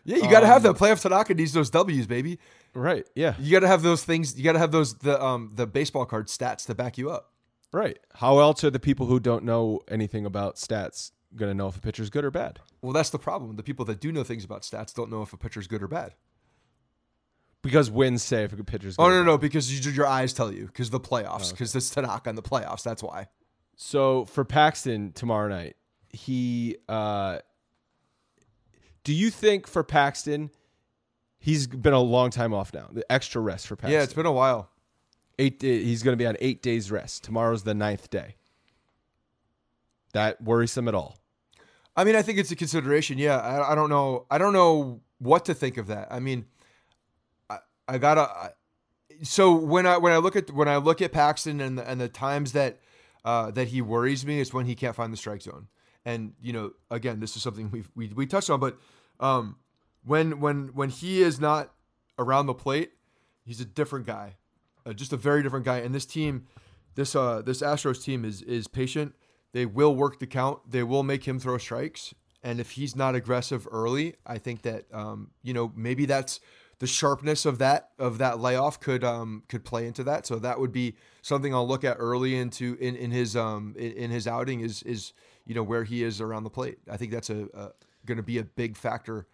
Yeah, 0.04 0.18
you 0.18 0.30
got 0.30 0.40
to 0.42 0.48
have 0.48 0.66
Um, 0.66 0.74
that. 0.74 0.80
Playoff 0.80 1.02
Tanaka 1.02 1.34
needs 1.34 1.54
those 1.54 1.70
W's, 1.70 2.08
baby. 2.08 2.40
Right. 2.74 3.06
Yeah. 3.16 3.36
You 3.40 3.52
got 3.52 3.60
to 3.60 3.68
have 3.68 3.82
those 3.84 4.04
things. 4.04 4.38
You 4.38 4.44
got 4.44 4.54
to 4.54 4.60
have 4.60 4.72
those 4.72 4.96
the 4.96 5.22
um 5.24 5.52
the 5.56 5.68
baseball 5.68 6.06
card 6.06 6.28
stats 6.28 6.66
to 6.68 6.76
back 6.76 6.98
you 6.98 7.12
up. 7.12 7.32
Right. 7.74 8.00
How 8.16 8.40
else 8.40 8.64
are 8.64 8.70
the 8.70 8.80
people 8.80 9.06
who 9.06 9.20
don't 9.20 9.44
know 9.46 9.82
anything 9.88 10.26
about 10.26 10.56
stats 10.56 11.12
going 11.36 11.50
to 11.50 11.56
know 11.56 11.68
if 11.68 11.78
a 11.78 11.80
pitcher's 11.82 12.10
good 12.10 12.26
or 12.26 12.32
bad? 12.32 12.60
Well, 12.82 12.94
that's 12.94 13.10
the 13.12 13.20
problem. 13.20 13.56
The 13.56 13.64
people 13.64 13.86
that 13.86 14.00
do 14.00 14.12
know 14.12 14.24
things 14.24 14.44
about 14.44 14.64
stats 14.64 14.94
don't 14.94 15.10
know 15.12 15.22
if 15.22 15.32
a 15.34 15.38
pitcher's 15.38 15.68
good 15.68 15.84
or 15.84 15.88
bad. 15.88 16.14
Because 17.62 17.92
wins 17.92 18.24
say 18.24 18.44
if 18.44 18.54
a 18.54 18.64
pitcher's 18.64 18.98
good. 18.98 19.04
Oh 19.04 19.10
no, 19.10 19.24
no, 19.24 19.38
because 19.38 19.72
you, 19.72 19.80
do 19.82 19.92
your 19.92 20.08
eyes 20.08 20.34
tell 20.34 20.52
you 20.52 20.66
because 20.66 20.90
the 20.90 20.98
Oh, 20.98 21.02
playoffs, 21.02 21.52
because 21.52 21.74
this 21.74 21.90
Tanaka 21.92 22.30
in 22.30 22.36
the 22.36 22.42
playoffs. 22.42 22.82
That's 22.84 23.04
why. 23.04 23.28
So 23.76 24.26
for 24.26 24.44
Paxton 24.44 25.12
tomorrow 25.14 25.48
night, 25.48 25.76
he 26.10 26.78
uh 26.90 27.40
do 29.04 29.14
you 29.14 29.30
think 29.30 29.68
for 29.68 29.84
Paxton 29.84 30.52
he's 31.42 31.68
been 31.68 31.94
a 31.94 32.00
long 32.00 32.30
time 32.30 32.54
off 32.54 32.74
now. 32.74 32.88
The 32.90 33.10
extra 33.12 33.42
rest 33.42 33.68
for 33.68 33.76
Paxton. 33.76 33.94
Yeah, 33.94 34.04
it's 34.04 34.14
been 34.14 34.26
a 34.26 34.32
while. 34.32 34.70
eight 35.38 35.62
he's 35.62 36.04
going 36.04 36.14
to 36.14 36.18
be 36.18 36.28
on 36.28 36.38
8 36.40 36.62
days 36.62 36.90
rest. 36.90 37.24
Tomorrow's 37.26 37.64
the 37.64 37.74
ninth 37.74 38.10
day. 38.10 38.36
That 40.14 40.42
worrisome 40.42 40.88
at 40.88 40.96
all. 40.96 41.18
I 41.96 42.06
mean, 42.06 42.16
I 42.16 42.22
think 42.22 42.38
it's 42.38 42.52
a 42.52 42.56
consideration. 42.56 43.18
Yeah, 43.18 43.38
I, 43.38 43.74
I 43.74 43.76
don't 43.76 43.90
know. 43.90 44.26
I 44.32 44.38
don't 44.38 44.54
know 44.54 45.02
what 45.20 45.46
to 45.46 45.54
think 45.54 45.78
of 45.78 45.88
that. 45.88 46.08
I 46.10 46.20
mean, 46.20 46.46
I, 47.50 47.58
I 47.88 47.98
gotta. 47.98 48.22
I, 48.22 48.50
so 49.24 49.54
when 49.54 49.86
I 49.86 49.98
when 49.98 50.14
I 50.14 50.18
look 50.18 50.36
at 50.36 50.52
when 50.52 50.68
I 50.68 50.78
look 50.78 51.02
at 51.02 51.12
Paxton 51.12 51.60
and 51.60 51.78
the, 51.78 51.90
and 51.90 52.00
the 52.00 52.08
times 52.08 52.54
that 52.54 52.80
uh, 53.26 53.52
that 53.52 53.70
he 53.70 53.82
worries 53.82 54.26
me 54.26 54.40
is 54.40 54.54
when 54.54 54.66
he 54.66 54.76
can't 54.76 54.96
find 54.96 55.12
the 55.12 55.18
strike 55.18 55.42
zone. 55.42 55.68
And 56.06 56.34
you 56.42 56.54
know, 56.54 56.72
again, 56.90 57.20
this 57.20 57.36
is 57.36 57.44
something 57.44 57.70
we 57.72 57.84
we 57.96 58.08
we 58.14 58.26
touched 58.26 58.50
on, 58.50 58.60
but 58.60 58.78
um, 59.20 59.58
when 60.04 60.40
when 60.40 60.70
when 60.70 60.90
he 60.90 61.22
is 61.22 61.40
not 61.40 61.74
around 62.18 62.48
the 62.48 62.54
plate, 62.54 62.92
he's 63.44 63.62
a 63.62 63.66
different 63.66 64.06
guy, 64.06 64.36
uh, 64.86 64.94
just 64.94 65.14
a 65.14 65.18
very 65.18 65.44
different 65.44 65.66
guy. 65.66 65.78
And 65.78 65.94
this 65.94 66.06
team, 66.06 66.48
this 66.96 67.16
uh 67.16 67.42
this 67.42 67.62
Astros 67.62 68.04
team 68.04 68.26
is 68.26 68.42
is 68.42 68.68
patient. 68.68 69.14
They 69.54 69.66
will 69.66 69.96
work 69.96 70.20
the 70.20 70.28
count. 70.28 70.60
They 70.70 70.84
will 70.84 71.04
make 71.04 71.28
him 71.28 71.40
throw 71.40 71.58
strikes. 71.58 72.14
And 72.44 72.60
if 72.60 72.72
he's 72.72 72.96
not 72.96 73.14
aggressive 73.14 73.68
early, 73.72 74.16
I 74.26 74.40
think 74.40 74.64
that 74.64 74.86
um, 74.92 75.32
you 75.44 75.54
know 75.54 75.72
maybe 75.76 76.06
that's 76.06 76.40
the 76.80 76.88
sharpness 76.88 77.46
of 77.46 77.60
that 77.60 77.92
of 78.00 78.18
that 78.18 78.40
layoff 78.40 78.80
could 78.80 79.04
um, 79.04 79.44
could 79.48 79.64
play 79.64 79.86
into 79.86 80.04
that. 80.06 80.26
So 80.26 80.40
that 80.40 80.60
would 80.60 80.72
be 80.72 80.96
something 81.22 81.54
I'll 81.54 81.68
look 81.68 81.84
at 81.84 81.98
early 82.00 82.36
into 82.36 82.76
in, 82.80 82.96
in 82.96 83.12
his 83.12 83.36
um 83.36 83.76
in, 83.78 83.92
in 83.92 84.12
his 84.12 84.28
outing 84.28 84.62
is 84.62 84.82
is 84.84 85.14
you 85.46 85.56
know 85.56 85.64
where 85.64 85.84
he 85.84 86.04
is 86.04 86.22
around 86.22 86.44
the 86.44 86.50
plate. 86.50 86.80
I 86.90 86.98
think 86.98 87.12
that's 87.12 87.30
a, 87.30 87.48
a 87.54 87.72
going 88.06 88.18
to 88.18 88.24
be 88.24 88.38
a 88.38 88.44
big 88.44 88.78
factor 88.78 89.28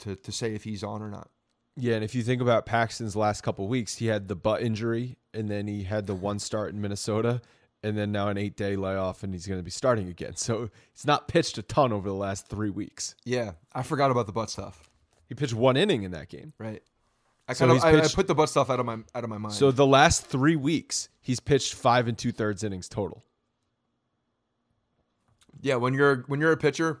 to 0.00 0.16
to 0.16 0.32
say 0.32 0.54
if 0.54 0.64
he's 0.64 0.82
on 0.82 1.02
or 1.02 1.08
not. 1.08 1.28
Yeah, 1.76 1.94
and 1.94 2.04
if 2.04 2.14
you 2.14 2.22
think 2.22 2.42
about 2.42 2.66
Paxton's 2.66 3.16
last 3.16 3.42
couple 3.42 3.66
weeks, 3.66 3.96
he 3.96 4.06
had 4.06 4.28
the 4.28 4.36
butt 4.36 4.62
injury 4.62 5.16
and 5.32 5.48
then 5.48 5.66
he 5.66 5.84
had 5.84 6.06
the 6.06 6.14
one 6.14 6.38
start 6.38 6.74
in 6.74 6.80
Minnesota 6.82 7.40
and 7.82 7.96
then 7.96 8.12
now 8.12 8.28
an 8.28 8.36
8-day 8.36 8.76
layoff 8.76 9.22
and 9.22 9.32
he's 9.32 9.46
going 9.46 9.58
to 9.58 9.64
be 9.64 9.70
starting 9.70 10.08
again. 10.08 10.36
So, 10.36 10.68
he's 10.92 11.06
not 11.06 11.28
pitched 11.28 11.56
a 11.56 11.62
ton 11.62 11.90
over 11.90 12.08
the 12.10 12.14
last 12.14 12.48
3 12.48 12.68
weeks. 12.68 13.14
Yeah, 13.24 13.52
I 13.72 13.82
forgot 13.82 14.10
about 14.10 14.26
the 14.26 14.32
butt 14.32 14.50
stuff. 14.50 14.90
He 15.28 15.34
pitched 15.34 15.54
one 15.54 15.78
inning 15.78 16.02
in 16.02 16.10
that 16.10 16.28
game. 16.28 16.52
Right. 16.58 16.82
I 17.48 17.54
So 17.54 17.68
of 17.68 17.82
I, 17.82 18.00
I 18.00 18.08
put 18.08 18.26
the 18.26 18.34
butt 18.34 18.50
stuff 18.50 18.70
out 18.70 18.78
of 18.78 18.86
my 18.86 18.98
out 19.14 19.24
of 19.24 19.30
my 19.30 19.38
mind. 19.38 19.54
So 19.54 19.70
the 19.70 19.86
last 19.86 20.26
three 20.26 20.56
weeks, 20.56 21.08
he's 21.20 21.40
pitched 21.40 21.74
five 21.74 22.06
and 22.06 22.16
two 22.16 22.32
thirds 22.32 22.62
innings 22.62 22.88
total. 22.88 23.24
Yeah, 25.62 25.76
when 25.76 25.94
you're 25.94 26.24
when 26.26 26.38
you're 26.40 26.52
a 26.52 26.56
pitcher, 26.58 27.00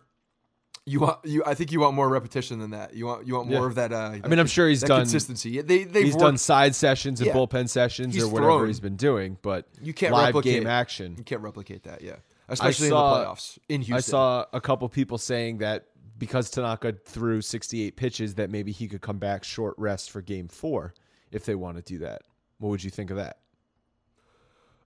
you 0.86 1.00
want 1.00 1.18
you 1.24 1.42
I 1.44 1.54
think 1.54 1.70
you 1.70 1.80
want 1.80 1.94
more 1.94 2.08
repetition 2.08 2.58
than 2.58 2.70
that. 2.70 2.94
You 2.94 3.06
want 3.06 3.26
you 3.26 3.34
want 3.34 3.48
more 3.48 3.60
Yeah. 3.62 3.66
of 3.66 3.74
that. 3.74 3.92
Uh, 3.92 4.18
I 4.24 4.28
mean, 4.28 4.38
I'm 4.38 4.46
sure 4.46 4.68
he's 4.68 4.80
done. 4.80 5.00
consistency. 5.02 5.60
They 5.60 5.84
they've 5.84 6.04
He's 6.06 6.14
worked- 6.14 6.22
done 6.22 6.38
side 6.38 6.74
sessions 6.74 7.20
and 7.20 7.26
Yeah. 7.28 7.34
bullpen 7.34 7.68
sessions 7.68 8.14
He's 8.14 8.24
or 8.24 8.28
whatever 8.28 8.52
thrown. 8.52 8.66
he's 8.68 8.80
been 8.80 8.96
doing, 8.96 9.36
but 9.42 9.68
You 9.82 9.92
can't 9.92 10.12
live 10.14 10.26
replicate 10.28 10.60
game 10.62 10.66
action. 10.66 11.14
You 11.18 11.24
can't 11.24 11.42
replicate 11.42 11.82
that. 11.84 12.02
Yeah, 12.02 12.16
especially 12.48 12.88
saw- 12.88 13.14
in 13.16 13.20
the 13.20 13.26
playoffs 13.28 13.58
in 13.68 13.80
Houston. 13.82 13.94
I 13.96 14.00
saw 14.00 14.46
a 14.52 14.60
couple 14.60 14.88
people 14.88 15.18
saying 15.18 15.58
that 15.58 15.86
because 16.18 16.50
Tanaka 16.50 16.92
threw 17.04 17.40
68 17.42 17.96
pitches, 17.96 18.34
that 18.36 18.48
maybe 18.50 18.70
he 18.72 18.86
could 18.88 19.00
come 19.00 19.18
back 19.18 19.42
short 19.44 19.74
rest 19.76 20.10
for 20.10 20.20
Game 20.22 20.46
Four 20.48 20.94
if 21.32 21.44
they 21.44 21.54
want 21.56 21.76
to 21.78 21.82
do 21.82 21.98
that. 21.98 22.22
What 22.58 22.68
would 22.70 22.84
you 22.84 22.90
think 22.90 23.10
of 23.10 23.16
that? 23.16 23.38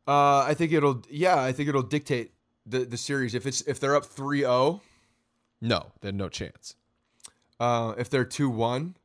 Uh, 0.08 0.44
I 0.46 0.54
think 0.54 0.72
it'll. 0.72 1.02
Yeah, 1.10 1.40
I 1.42 1.52
think 1.52 1.68
it'll 1.68 1.82
dictate 1.82 2.32
the 2.66 2.80
the 2.84 2.96
series. 2.96 3.34
If 3.34 3.46
it's 3.46 3.60
if 3.62 3.80
they're 3.80 3.96
up 3.96 4.04
3-0, 4.04 4.80
No, 5.60 5.86
then 6.00 6.16
no 6.16 6.28
chance. 6.28 6.74
uh, 7.60 7.94
if 7.98 8.10
they're 8.10 8.24
two 8.24 8.50
one, 8.50 8.96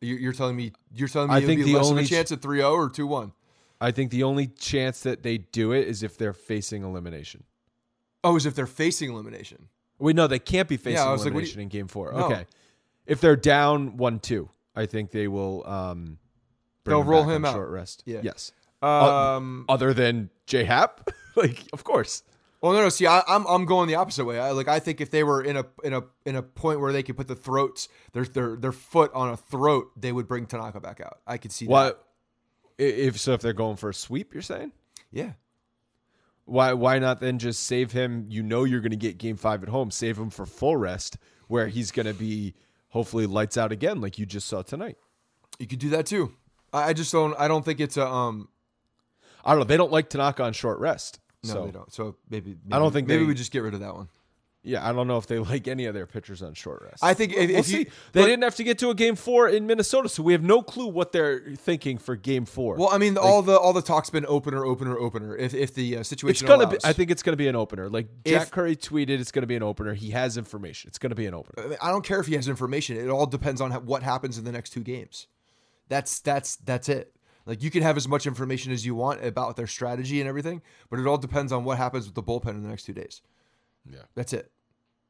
you, 0.00 0.14
you're 0.16 0.32
telling 0.32 0.56
me 0.56 0.72
you're 0.94 1.08
telling 1.08 1.30
me 1.30 1.36
I 1.36 1.40
think 1.40 1.64
the 1.64 1.76
only 1.76 2.04
chance 2.04 2.30
at 2.32 2.40
3-0 2.40 2.72
or 2.72 2.88
two 2.90 3.06
one. 3.06 3.32
I 3.80 3.90
think 3.90 4.10
the 4.12 4.22
only 4.22 4.46
chance 4.46 5.00
that 5.00 5.22
they 5.24 5.38
do 5.38 5.72
it 5.72 5.88
is 5.88 6.02
if 6.04 6.16
they're 6.16 6.32
facing 6.32 6.84
elimination. 6.84 7.42
Oh, 8.22 8.36
is 8.36 8.46
if 8.46 8.54
they're 8.54 8.66
facing 8.68 9.10
elimination. 9.10 9.68
Wait, 9.98 10.14
no, 10.14 10.28
they 10.28 10.38
can't 10.38 10.68
be 10.68 10.76
facing 10.76 10.94
Yeah, 10.94 11.10
was 11.10 11.22
like, 11.22 11.32
elimination 11.32 11.60
in 11.60 11.68
Game 11.68 11.88
Four. 11.88 12.12
No. 12.12 12.26
Okay, 12.26 12.46
if 13.06 13.20
they're 13.20 13.36
down 13.36 13.96
one 13.96 14.20
two, 14.20 14.48
I 14.76 14.86
think 14.86 15.10
they 15.10 15.26
will. 15.28 15.66
Um, 15.66 16.18
bring 16.84 16.96
They'll 16.96 17.04
roll 17.04 17.24
back 17.24 17.36
him 17.36 17.44
out. 17.44 17.54
Short 17.54 17.70
rest. 17.70 18.02
Yeah. 18.06 18.20
Yes. 18.22 18.52
Um, 18.82 19.64
Other 19.68 19.94
than 19.94 20.30
J 20.46 20.64
Happ, 20.64 21.08
like 21.36 21.64
of 21.72 21.84
course. 21.84 22.22
Well, 22.62 22.72
no, 22.72 22.80
no. 22.80 22.88
See, 22.90 23.06
I, 23.08 23.22
I'm 23.26 23.44
I'm 23.46 23.64
going 23.66 23.88
the 23.88 23.96
opposite 23.96 24.24
way. 24.24 24.38
I 24.38 24.52
like 24.52 24.68
I 24.68 24.78
think 24.78 25.00
if 25.00 25.10
they 25.10 25.24
were 25.24 25.42
in 25.42 25.56
a 25.56 25.66
in 25.82 25.92
a 25.92 26.02
in 26.24 26.36
a 26.36 26.42
point 26.42 26.78
where 26.80 26.92
they 26.92 27.02
could 27.02 27.16
put 27.16 27.26
the 27.26 27.34
throats 27.34 27.88
their 28.12 28.24
their 28.24 28.56
their 28.56 28.72
foot 28.72 29.10
on 29.14 29.30
a 29.30 29.36
throat, 29.36 29.90
they 29.96 30.12
would 30.12 30.28
bring 30.28 30.46
Tanaka 30.46 30.80
back 30.80 31.00
out. 31.00 31.18
I 31.26 31.38
could 31.38 31.50
see 31.50 31.66
Why? 31.66 31.86
that. 31.86 31.98
If 32.78 33.18
so, 33.18 33.32
if 33.32 33.40
they're 33.42 33.52
going 33.52 33.76
for 33.76 33.90
a 33.90 33.94
sweep, 33.94 34.32
you're 34.32 34.42
saying 34.42 34.72
Yeah. 35.10 35.32
why? 36.44 36.72
Why 36.72 36.98
not 37.00 37.20
then 37.20 37.38
just 37.38 37.64
save 37.64 37.92
him? 37.92 38.26
You 38.28 38.42
know 38.42 38.64
you're 38.64 38.80
going 38.80 38.90
to 38.90 38.96
get 38.96 39.18
Game 39.18 39.36
Five 39.36 39.62
at 39.62 39.68
home. 39.68 39.90
Save 39.90 40.16
him 40.18 40.30
for 40.30 40.46
full 40.46 40.76
rest, 40.76 41.18
where 41.48 41.66
he's 41.66 41.90
going 41.90 42.06
to 42.06 42.14
be 42.14 42.54
hopefully 42.90 43.26
lights 43.26 43.56
out 43.56 43.72
again, 43.72 44.00
like 44.00 44.18
you 44.18 44.26
just 44.26 44.46
saw 44.48 44.62
tonight. 44.62 44.96
You 45.58 45.66
could 45.66 45.78
do 45.80 45.90
that 45.90 46.06
too. 46.06 46.32
I, 46.72 46.90
I 46.90 46.92
just 46.92 47.10
don't. 47.12 47.34
I 47.38 47.48
don't 47.48 47.64
think 47.64 47.80
it's 47.80 47.96
a 47.96 48.06
um. 48.06 48.48
I 49.44 49.50
don't 49.50 49.60
know. 49.60 49.64
They 49.64 49.76
don't 49.76 49.92
like 49.92 50.08
Tanaka 50.08 50.44
on 50.44 50.52
short 50.52 50.78
rest. 50.78 51.18
No, 51.44 51.52
so 51.54 51.64
they 51.66 51.72
don't. 51.72 51.92
So 51.92 52.16
maybe, 52.30 52.50
maybe 52.50 52.60
I 52.72 52.78
don't 52.78 52.92
think 52.92 53.08
maybe 53.08 53.24
they- 53.24 53.28
we 53.28 53.34
just 53.34 53.52
get 53.52 53.60
rid 53.62 53.74
of 53.74 53.80
that 53.80 53.94
one. 53.94 54.08
yeah, 54.62 54.88
I 54.88 54.92
don't 54.92 55.08
know 55.08 55.16
if 55.18 55.26
they 55.26 55.38
like 55.52 55.66
any 55.66 55.86
of 55.86 55.94
their 55.94 56.06
pitchers 56.06 56.40
on 56.40 56.54
short 56.54 56.82
rest. 56.84 57.02
I 57.02 57.14
think 57.14 57.32
if, 57.32 57.50
We'll 57.50 57.58
if 57.58 57.68
you 57.68 57.84
they 58.12 58.20
but- 58.20 58.26
didn't 58.26 58.44
have 58.44 58.54
to 58.56 58.64
get 58.64 58.78
to 58.78 58.90
a 58.90 58.94
game 58.94 59.16
four 59.16 59.48
in 59.48 59.66
Minnesota, 59.66 60.08
so 60.08 60.22
we 60.22 60.32
have 60.34 60.42
no 60.44 60.62
clue 60.62 60.86
what 60.86 61.10
they're 61.10 61.40
thinking 61.56 61.98
for 61.98 62.14
game 62.14 62.44
four. 62.44 62.76
Well, 62.76 62.90
I 62.92 62.98
mean, 62.98 63.16
all 63.18 63.42
the 63.42 63.58
all 63.58 63.72
the 63.72 63.82
talk's 63.82 64.08
been 64.10 64.24
opener, 64.28 64.64
opener, 64.64 64.96
opener. 64.96 65.36
If 65.36 65.52
if 65.52 65.74
the 65.74 65.96
uh, 65.96 66.00
it's 66.00 66.08
situation 66.08 66.46
gonna 66.46 66.64
allows. 66.66 66.74
be. 66.74 66.84
I 66.84 66.92
think 66.92 67.10
it's 67.10 67.24
gonna 67.24 67.36
be 67.36 67.48
an 67.48 67.56
opener. 67.56 67.88
Like 67.90 68.06
Jack 68.24 68.42
If- 68.42 68.50
Curry 68.52 68.76
tweeted, 68.76 69.18
it's 69.18 69.32
gonna 69.32 69.48
be 69.48 69.56
an 69.56 69.64
opener. 69.64 69.94
He 69.94 70.10
has 70.10 70.36
information. 70.36 70.88
It's 70.90 70.98
gonna 70.98 71.16
be 71.16 71.26
an 71.26 71.34
opener. 71.34 71.76
I 71.82 71.90
don't 71.90 72.04
care 72.04 72.20
if 72.20 72.26
he 72.28 72.34
has 72.36 72.46
information. 72.46 72.96
It 72.98 73.08
all 73.08 73.26
depends 73.26 73.60
on 73.60 73.72
what 73.84 74.04
happens 74.04 74.38
in 74.38 74.44
the 74.44 74.52
next 74.52 74.70
two 74.70 74.82
games. 74.84 75.26
That's 75.88 76.20
that's 76.20 76.54
that's 76.56 76.88
it. 76.88 77.12
Like 77.46 77.62
you 77.62 77.70
can 77.70 77.82
have 77.82 77.96
as 77.96 78.06
much 78.06 78.26
information 78.26 78.72
as 78.72 78.86
you 78.86 78.94
want 78.94 79.24
about 79.24 79.56
their 79.56 79.66
strategy 79.66 80.20
and 80.20 80.28
everything, 80.28 80.62
but 80.90 80.98
it 81.00 81.06
all 81.06 81.18
depends 81.18 81.52
on 81.52 81.64
what 81.64 81.76
happens 81.78 82.06
with 82.06 82.14
the 82.14 82.22
bullpen 82.22 82.50
in 82.50 82.62
the 82.62 82.68
next 82.68 82.84
two 82.84 82.92
days. 82.92 83.20
Yeah. 83.90 84.02
That's 84.14 84.32
it. 84.32 84.50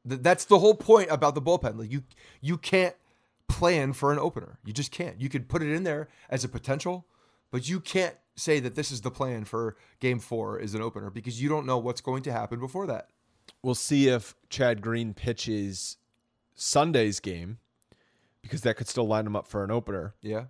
Th- 0.07 0.21
That's 0.21 0.45
the 0.45 0.59
whole 0.59 0.73
point 0.73 1.09
about 1.11 1.35
the 1.35 1.41
bullpen. 1.41 1.77
Like 1.77 1.91
you 1.91 2.03
you 2.41 2.57
can't 2.57 2.95
plan 3.47 3.93
for 3.93 4.11
an 4.11 4.17
opener. 4.19 4.57
You 4.65 4.73
just 4.73 4.91
can't. 4.91 5.21
You 5.21 5.29
could 5.29 5.47
put 5.47 5.61
it 5.61 5.71
in 5.71 5.83
there 5.83 6.09
as 6.29 6.43
a 6.43 6.49
potential, 6.49 7.05
but 7.51 7.69
you 7.69 7.79
can't 7.79 8.15
say 8.35 8.59
that 8.59 8.73
this 8.73 8.91
is 8.91 9.01
the 9.01 9.11
plan 9.11 9.45
for 9.45 9.75
game 9.99 10.17
4 10.17 10.59
is 10.59 10.73
an 10.73 10.81
opener 10.81 11.11
because 11.11 11.39
you 11.39 11.49
don't 11.49 11.67
know 11.67 11.77
what's 11.77 12.01
going 12.01 12.23
to 12.23 12.31
happen 12.31 12.59
before 12.59 12.87
that. 12.87 13.09
We'll 13.61 13.75
see 13.75 14.07
if 14.07 14.33
Chad 14.49 14.81
Green 14.81 15.13
pitches 15.13 15.97
Sunday's 16.55 17.19
game 17.19 17.59
because 18.41 18.61
that 18.61 18.75
could 18.75 18.87
still 18.87 19.05
line 19.05 19.27
him 19.27 19.35
up 19.35 19.47
for 19.47 19.63
an 19.63 19.69
opener. 19.69 20.15
Yeah. 20.21 20.45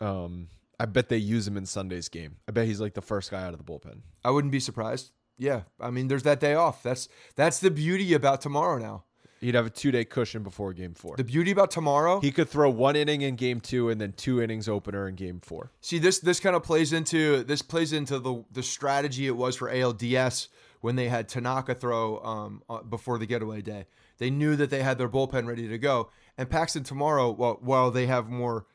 Um, 0.00 0.48
I 0.82 0.86
bet 0.86 1.08
they 1.08 1.16
use 1.16 1.46
him 1.46 1.56
in 1.56 1.64
Sunday's 1.64 2.08
game. 2.08 2.38
I 2.48 2.50
bet 2.50 2.66
he's 2.66 2.80
like 2.80 2.94
the 2.94 3.00
first 3.00 3.30
guy 3.30 3.44
out 3.44 3.52
of 3.52 3.58
the 3.58 3.64
bullpen. 3.64 4.00
I 4.24 4.32
wouldn't 4.32 4.50
be 4.50 4.58
surprised. 4.58 5.12
Yeah. 5.38 5.60
I 5.80 5.90
mean, 5.90 6.08
there's 6.08 6.24
that 6.24 6.40
day 6.40 6.54
off. 6.54 6.82
That's 6.82 7.08
that's 7.36 7.60
the 7.60 7.70
beauty 7.70 8.14
about 8.14 8.40
tomorrow 8.40 8.78
now. 8.78 9.04
He'd 9.40 9.54
have 9.54 9.66
a 9.66 9.70
two 9.70 9.92
day 9.92 10.04
cushion 10.04 10.42
before 10.42 10.72
game 10.72 10.94
four. 10.94 11.14
The 11.16 11.22
beauty 11.22 11.52
about 11.52 11.70
tomorrow. 11.70 12.18
he 12.18 12.32
could 12.32 12.48
throw 12.48 12.68
one 12.68 12.96
inning 12.96 13.22
in 13.22 13.36
game 13.36 13.60
two 13.60 13.90
and 13.90 14.00
then 14.00 14.12
two 14.12 14.42
innings 14.42 14.68
opener 14.68 15.06
in 15.08 15.14
game 15.14 15.38
four. 15.40 15.70
See 15.80 16.00
this 16.00 16.18
this 16.18 16.40
kind 16.40 16.56
of 16.56 16.64
plays 16.64 16.92
into 16.92 17.44
this 17.44 17.62
plays 17.62 17.92
into 17.92 18.18
the 18.18 18.44
the 18.50 18.64
strategy 18.64 19.28
it 19.28 19.36
was 19.36 19.54
for 19.54 19.70
ALDS 19.70 20.48
when 20.80 20.96
they 20.96 21.08
had 21.08 21.28
Tanaka 21.28 21.76
throw 21.76 22.18
um, 22.24 22.62
uh, 22.68 22.82
before 22.82 23.18
the 23.18 23.26
getaway 23.26 23.62
day. 23.62 23.86
They 24.18 24.30
knew 24.30 24.56
that 24.56 24.70
they 24.70 24.82
had 24.82 24.98
their 24.98 25.08
bullpen 25.08 25.46
ready 25.46 25.68
to 25.68 25.78
go, 25.78 26.10
and 26.36 26.50
Paxton 26.50 26.82
tomorrow, 26.82 27.30
while 27.30 27.58
while 27.60 27.92
they 27.92 28.06
have 28.06 28.28
more 28.28 28.66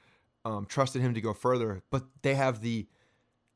um, 0.51 0.65
trust 0.65 0.95
in 0.95 1.01
him 1.01 1.13
to 1.13 1.21
go 1.21 1.33
further, 1.33 1.81
but 1.91 2.03
they 2.21 2.35
have 2.35 2.61
the 2.61 2.87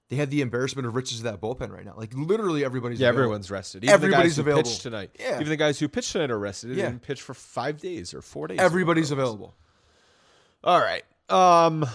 they 0.09 0.17
have 0.17 0.29
the 0.29 0.41
embarrassment 0.41 0.85
of 0.85 0.93
riches 0.95 1.19
of 1.19 1.23
that 1.23 1.39
bullpen 1.39 1.69
right 1.71 1.85
now. 1.85 1.93
Like 1.95 2.13
literally 2.13 2.65
everybody's 2.65 2.99
Yeah, 2.99 3.07
available. 3.09 3.23
everyone's 3.23 3.49
rested. 3.49 3.83
Even 3.85 3.93
Everybody's 3.93 4.35
the 4.35 4.43
guys 4.43 4.45
who 4.45 4.51
available. 4.51 4.69
pitched 4.69 4.81
tonight. 4.81 5.15
Yeah. 5.17 5.35
Even 5.35 5.47
the 5.49 5.55
guys 5.55 5.79
who 5.79 5.87
pitched 5.87 6.11
tonight 6.11 6.31
are 6.31 6.37
rested. 6.39 6.71
They 6.71 6.75
Yeah. 6.79 6.87
didn't 6.89 7.03
pitch 7.03 7.21
for 7.21 7.33
five 7.33 7.79
days 7.79 8.13
or 8.13 8.21
four 8.21 8.47
days. 8.47 8.59
everybody's 8.59 9.09
or 9.11 9.15
whatever 9.15 9.29
it 9.29 9.39
was. 9.39 9.39
available. 9.39 9.55
All 10.65 10.79
right. 10.81 11.03
Um, 11.29 11.87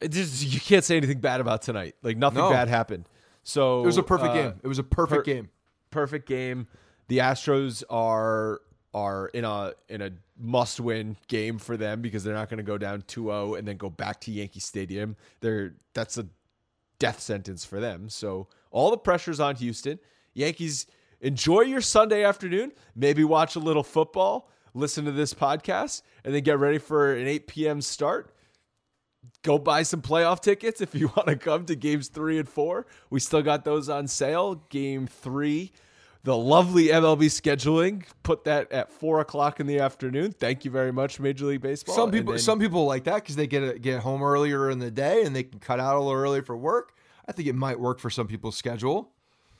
it 0.00 0.08
just, 0.10 0.42
you 0.44 0.58
can't 0.60 0.84
say 0.84 0.96
anything 0.96 1.20
bad 1.20 1.40
about 1.40 1.62
tonight. 1.62 1.94
Like 2.02 2.16
nothing 2.16 2.38
No. 2.40 2.50
bad 2.50 2.66
happened. 2.68 3.08
So 3.44 3.82
It 3.82 3.86
was 3.86 3.98
a 3.98 4.02
perfect 4.02 4.30
uh, 4.30 4.34
game. 4.34 4.54
It 4.62 4.66
was 4.66 4.78
a 4.80 4.82
perfect 4.84 5.20
per- 5.24 5.32
game. 5.32 5.50
Perfect 5.90 6.26
game. 6.28 6.66
The 7.08 7.18
Astros 7.18 7.84
are 7.90 8.60
are 8.94 9.28
in 9.28 9.44
a 9.44 9.72
in 9.88 10.02
a 10.02 10.10
must 10.38 10.80
win 10.80 11.16
game 11.28 11.58
for 11.58 11.76
them 11.76 12.02
because 12.02 12.24
they're 12.24 12.34
not 12.34 12.48
going 12.48 12.58
to 12.58 12.64
go 12.64 12.76
down 12.76 13.02
2-0 13.02 13.58
and 13.58 13.66
then 13.66 13.76
go 13.76 13.88
back 13.88 14.20
to 14.20 14.30
Yankee 14.30 14.60
Stadium. 14.60 15.16
They're 15.40 15.74
that's 15.94 16.18
a 16.18 16.26
death 16.98 17.20
sentence 17.20 17.64
for 17.64 17.80
them. 17.80 18.08
So 18.08 18.48
all 18.70 18.90
the 18.90 18.98
pressure's 18.98 19.40
on 19.40 19.56
Houston. 19.56 19.98
Yankees 20.34 20.86
enjoy 21.20 21.62
your 21.62 21.80
Sunday 21.80 22.24
afternoon. 22.24 22.72
Maybe 22.94 23.24
watch 23.24 23.56
a 23.56 23.60
little 23.60 23.82
football, 23.82 24.50
listen 24.74 25.04
to 25.06 25.12
this 25.12 25.34
podcast, 25.34 26.02
and 26.24 26.34
then 26.34 26.42
get 26.42 26.58
ready 26.58 26.78
for 26.78 27.14
an 27.14 27.26
8 27.26 27.46
p.m. 27.46 27.80
start. 27.80 28.34
Go 29.42 29.58
buy 29.58 29.82
some 29.82 30.02
playoff 30.02 30.40
tickets 30.40 30.80
if 30.80 30.94
you 30.94 31.08
want 31.16 31.28
to 31.28 31.36
come 31.36 31.64
to 31.66 31.74
games 31.74 32.08
three 32.08 32.38
and 32.38 32.48
four. 32.48 32.86
We 33.10 33.20
still 33.20 33.42
got 33.42 33.64
those 33.64 33.88
on 33.88 34.06
sale. 34.06 34.56
Game 34.68 35.06
three, 35.06 35.72
the 36.24 36.36
lovely 36.36 36.86
MLB 36.86 37.24
scheduling, 37.26 38.04
put 38.22 38.44
that 38.44 38.70
at 38.70 38.92
four 38.92 39.20
o'clock 39.20 39.58
in 39.60 39.66
the 39.66 39.80
afternoon. 39.80 40.32
Thank 40.32 40.64
you 40.64 40.70
very 40.70 40.92
much, 40.92 41.18
Major 41.18 41.46
League 41.46 41.62
Baseball. 41.62 41.94
Some 41.94 42.10
people, 42.10 42.32
then- 42.34 42.40
some 42.40 42.58
people 42.60 42.84
like 42.84 43.04
that 43.04 43.16
because 43.16 43.36
they 43.36 43.46
get 43.46 43.62
a, 43.62 43.78
get 43.78 44.00
home 44.00 44.22
earlier 44.22 44.70
in 44.70 44.78
the 44.78 44.90
day 44.90 45.24
and 45.24 45.34
they 45.34 45.42
can 45.42 45.58
cut 45.58 45.80
out 45.80 45.96
a 45.96 45.98
little 45.98 46.12
early 46.20 46.40
for 46.40 46.56
work. 46.56 46.94
I 47.26 47.32
think 47.32 47.48
it 47.48 47.54
might 47.54 47.78
work 47.78 47.98
for 47.98 48.10
some 48.10 48.26
people's 48.26 48.56
schedule. 48.56 49.10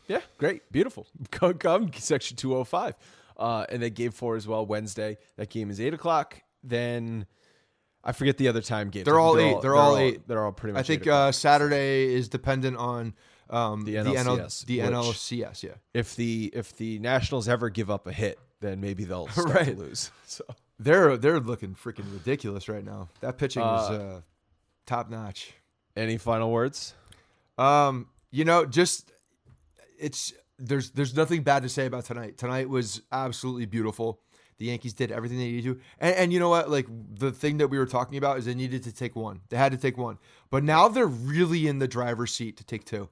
Yeah, 0.08 0.20
great, 0.38 0.70
beautiful. 0.72 1.06
Come, 1.30 1.54
come 1.54 1.90
section 1.94 2.36
two 2.36 2.50
hundred 2.52 2.64
five, 2.64 2.94
uh, 3.36 3.66
and 3.68 3.82
then 3.82 3.92
game 3.92 4.10
four 4.10 4.34
as 4.36 4.48
well. 4.48 4.66
Wednesday, 4.66 5.16
that 5.36 5.48
game 5.48 5.70
is 5.70 5.80
eight 5.80 5.94
o'clock. 5.94 6.42
Then 6.64 7.24
I 8.04 8.12
forget 8.12 8.36
the 8.36 8.48
other 8.48 8.60
time 8.60 8.90
games. 8.90 9.04
They're 9.04 9.20
I 9.20 9.24
think 9.28 9.38
all 9.38 9.38
eight. 9.58 9.62
They're 9.62 9.76
all 9.76 9.96
eight. 9.96 10.26
They're 10.28 10.44
all 10.44 10.52
pretty 10.52 10.72
much. 10.74 10.80
I 10.80 10.82
think 10.82 11.02
eight 11.06 11.10
uh, 11.10 11.32
Saturday 11.32 12.12
is 12.12 12.28
dependent 12.28 12.76
on 12.76 13.14
um, 13.53 13.84
The 13.84 13.92
the, 13.92 13.98
NL, 13.98 14.38
NLCS, 14.38 14.64
the 14.66 14.78
NLCS. 14.80 15.62
Yeah, 15.62 15.70
if 15.94 16.16
the 16.16 16.50
if 16.55 16.76
the 16.76 16.98
Nationals 16.98 17.48
ever 17.48 17.68
give 17.70 17.90
up 17.90 18.07
a 18.09 18.12
hit, 18.12 18.38
then 18.61 18.80
maybe 18.80 19.05
they'll 19.05 19.28
start 19.28 19.48
to 19.48 19.53
Right. 19.55 19.78
lose. 19.78 20.11
So 20.26 20.44
they're 20.80 21.16
they're 21.16 21.38
looking 21.40 21.74
freaking 21.74 22.12
ridiculous 22.12 22.68
right 22.68 22.84
now. 22.84 23.09
That 23.20 23.38
pitching 23.38 23.62
is 23.62 23.90
Uh, 23.90 23.92
uh, 23.94 24.20
top 24.86 25.11
notch. 25.11 25.53
any 25.94 26.16
final 26.18 26.50
words? 26.50 26.94
Um, 27.59 28.09
you 28.30 28.44
know, 28.44 28.64
just 28.64 29.12
it's 29.98 30.32
there's 30.59 30.90
there's 30.92 31.14
nothing 31.14 31.42
bad 31.42 31.62
to 31.64 31.68
say 31.68 31.86
about 31.86 32.05
tonight. 32.07 32.38
Tonight 32.38 32.68
was 32.68 33.03
absolutely 33.12 33.66
beautiful. 33.66 34.20
The 34.59 34.66
Yankees 34.66 34.94
did 34.94 35.11
everything 35.11 35.38
they 35.38 35.50
needed 35.50 35.64
to, 35.74 35.80
and, 35.98 36.14
and 36.16 36.32
you 36.32 36.38
know 36.38 36.48
what? 36.48 36.70
Like 36.70 36.86
the 37.18 37.32
thing 37.32 37.59
that 37.59 37.68
we 37.68 37.78
were 37.78 37.86
talking 37.86 38.16
about 38.16 38.38
is 38.38 38.44
they 38.44 38.55
needed 38.55 38.84
to 38.84 38.92
take 38.92 39.16
one. 39.16 39.40
They 39.48 39.57
had 39.57 39.72
to 39.72 39.78
take 39.78 39.96
one, 39.98 40.18
but 40.50 40.62
now 40.62 40.88
they're 40.88 41.07
really 41.07 41.66
in 41.66 41.78
the 41.78 41.88
driver's 41.88 42.32
seat 42.32 42.57
to 42.59 42.64
take 42.64 42.84
two. 42.84 43.09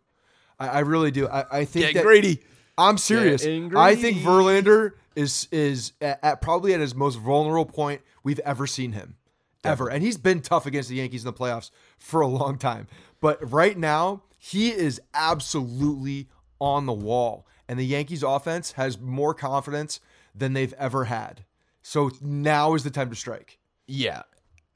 I, 0.61 0.69
I 0.69 0.79
really 0.81 1.11
do. 1.11 1.27
I, 1.27 1.61
I 1.61 1.65
think 1.65 1.87
Get 1.87 1.95
that 1.95 2.05
greedy. 2.05 2.43
I'm 2.79 2.99
serious. 2.99 3.43
Getting 3.43 3.77
I 3.77 3.95
think 3.97 4.23
greedy. 4.23 4.27
Verlander 4.27 4.93
is 5.17 5.49
is 5.51 5.93
at, 6.01 6.21
at 6.23 6.41
probably 6.41 6.75
at 6.75 6.81
his 6.81 6.95
most 6.95 7.17
vulnerable 7.17 7.65
point 7.65 8.03
we've 8.23 8.39
ever 8.41 8.67
seen 8.67 8.93
him, 8.93 9.17
ever. 9.65 9.89
And 9.89 10.03
he's 10.03 10.17
been 10.17 10.41
tough 10.41 10.67
against 10.67 10.89
the 10.89 10.97
Yankees 10.97 11.25
in 11.25 11.27
the 11.27 11.33
playoffs 11.33 11.71
for 11.99 12.21
a 12.21 12.29
long 12.29 12.59
time. 12.59 12.87
But 13.21 13.51
right 13.51 13.77
now, 13.77 14.23
he 14.39 14.71
is 14.71 15.01
absolutely 15.13 16.29
on 16.61 16.87
the 16.87 16.93
wall, 16.93 17.47
and 17.69 17.79
the 17.79 17.87
Yankees 17.87 18.23
offense 18.23 18.73
has 18.73 19.01
more 19.01 19.35
confidence 19.35 20.01
than 20.35 20.53
they've 20.53 20.75
ever 20.75 21.05
had. 21.05 21.45
So 21.83 22.11
now 22.21 22.75
is 22.75 22.85
the 22.85 22.91
time 22.91 23.11
to 23.11 23.17
strike. 23.17 23.59
Yeah. 23.87 24.23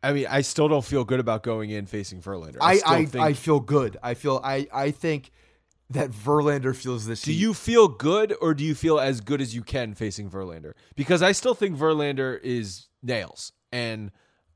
I 0.03 0.12
mean, 0.12 0.26
I 0.28 0.43
still 0.43 0.68
don't 0.68 0.85
feel 0.85 1.05
good 1.05 1.20
about 1.20 1.43
going 1.43 1.70
in 1.70 1.87
facing 1.87 2.20
Verlander. 2.20 2.59
I 2.61 2.80
I, 2.85 3.05
think, 3.07 3.24
I 3.24 3.32
feel 3.32 3.61
good. 3.61 3.97
I 4.03 4.14
feel 4.14 4.41
I 4.45 4.66
I 4.72 4.91
think 4.91 5.30
that 5.91 6.11
Verlander 6.11 6.74
feels 6.74 7.07
this. 7.07 7.22
do 7.22 7.30
heat. 7.30 7.39
you 7.39 7.55
feel 7.55 7.89
good 7.89 8.35
or 8.41 8.55
do 8.55 8.64
you 8.64 8.74
feel 8.74 8.99
as 8.99 9.20
good 9.20 9.41
as 9.41 9.55
you 9.55 9.62
can 9.62 9.95
facing 9.95 10.30
Verlander? 10.30 10.72
Because 10.97 11.22
I 11.22 11.32
still 11.32 11.55
think 11.55 11.76
Verlander 11.76 12.41
is 12.43 12.89
nails, 13.03 13.53
and 13.70 14.11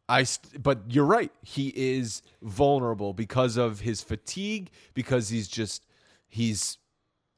I. 0.08 0.22
St- 0.22 0.62
but 0.62 0.84
you're 0.88 1.04
right. 1.04 1.30
He 1.42 1.72
is 1.76 2.22
vulnerable 2.42 3.12
because 3.12 3.56
of 3.56 3.80
his 3.80 4.02
fatigue. 4.02 4.70
Because 4.94 5.28
he's 5.28 5.48
just 5.48 5.84
he's 6.28 6.78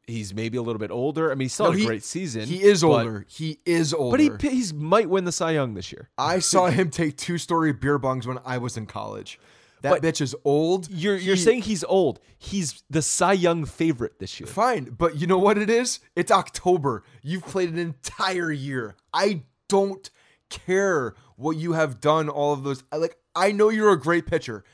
he's 0.06 0.32
maybe 0.34 0.56
a 0.56 0.62
little 0.62 0.78
bit 0.80 0.90
older. 0.90 1.30
I 1.30 1.34
mean, 1.34 1.46
he's 1.46 1.54
still 1.54 1.66
No, 1.66 1.72
he- 1.72 1.82
a 1.84 1.86
great 1.86 2.04
season. 2.04 2.42
He 2.46 2.62
is 2.62 2.82
older. 2.84 3.24
he 3.28 3.58
is 3.66 3.92
older. 3.92 4.30
but 4.30 4.40
he 4.42 4.50
he's 4.50 4.72
might 4.72 5.08
win 5.10 5.24
the 5.24 5.32
Cy 5.32 5.50
Young 5.52 5.74
this 5.74 5.90
year. 5.92 6.10
I 6.16 6.38
saw 6.38 6.66
him 6.66 6.90
take 6.90 7.16
two 7.16 7.38
story 7.38 7.72
beer 7.72 7.98
bongs 7.98 8.24
when 8.26 8.38
I 8.44 8.58
was 8.58 8.76
in 8.76 8.86
college. 8.86 9.38
That 9.82 9.90
But 9.90 10.02
bitch 10.02 10.20
is 10.20 10.34
old. 10.44 10.88
You're 10.90 11.16
you're 11.16 11.36
He- 11.36 11.40
saying 11.40 11.62
he's 11.62 11.84
old. 11.84 12.20
He's 12.38 12.82
the 12.90 13.02
Cy 13.02 13.32
Young 13.32 13.64
favorite 13.64 14.18
this 14.18 14.38
year. 14.40 14.46
fine, 14.46 14.84
but 14.98 15.16
you 15.16 15.26
know 15.26 15.38
what 15.38 15.56
it 15.58 15.70
is? 15.70 16.00
It's 16.16 16.30
October. 16.30 17.02
You've 17.22 17.44
played 17.46 17.70
an 17.70 17.78
entire 17.78 18.50
year. 18.52 18.96
I 19.12 19.42
don't 19.68 20.10
care 20.50 21.14
what 21.36 21.56
you 21.56 21.72
have 21.72 22.00
done 22.00 22.28
all 22.28 22.52
of 22.52 22.62
those. 22.64 22.82
I 22.92 22.96
like 22.96 23.16
I 23.34 23.52
know 23.52 23.68
you're 23.68 23.92
a 23.92 23.98
great 24.00 24.26
pitcher, 24.26 24.64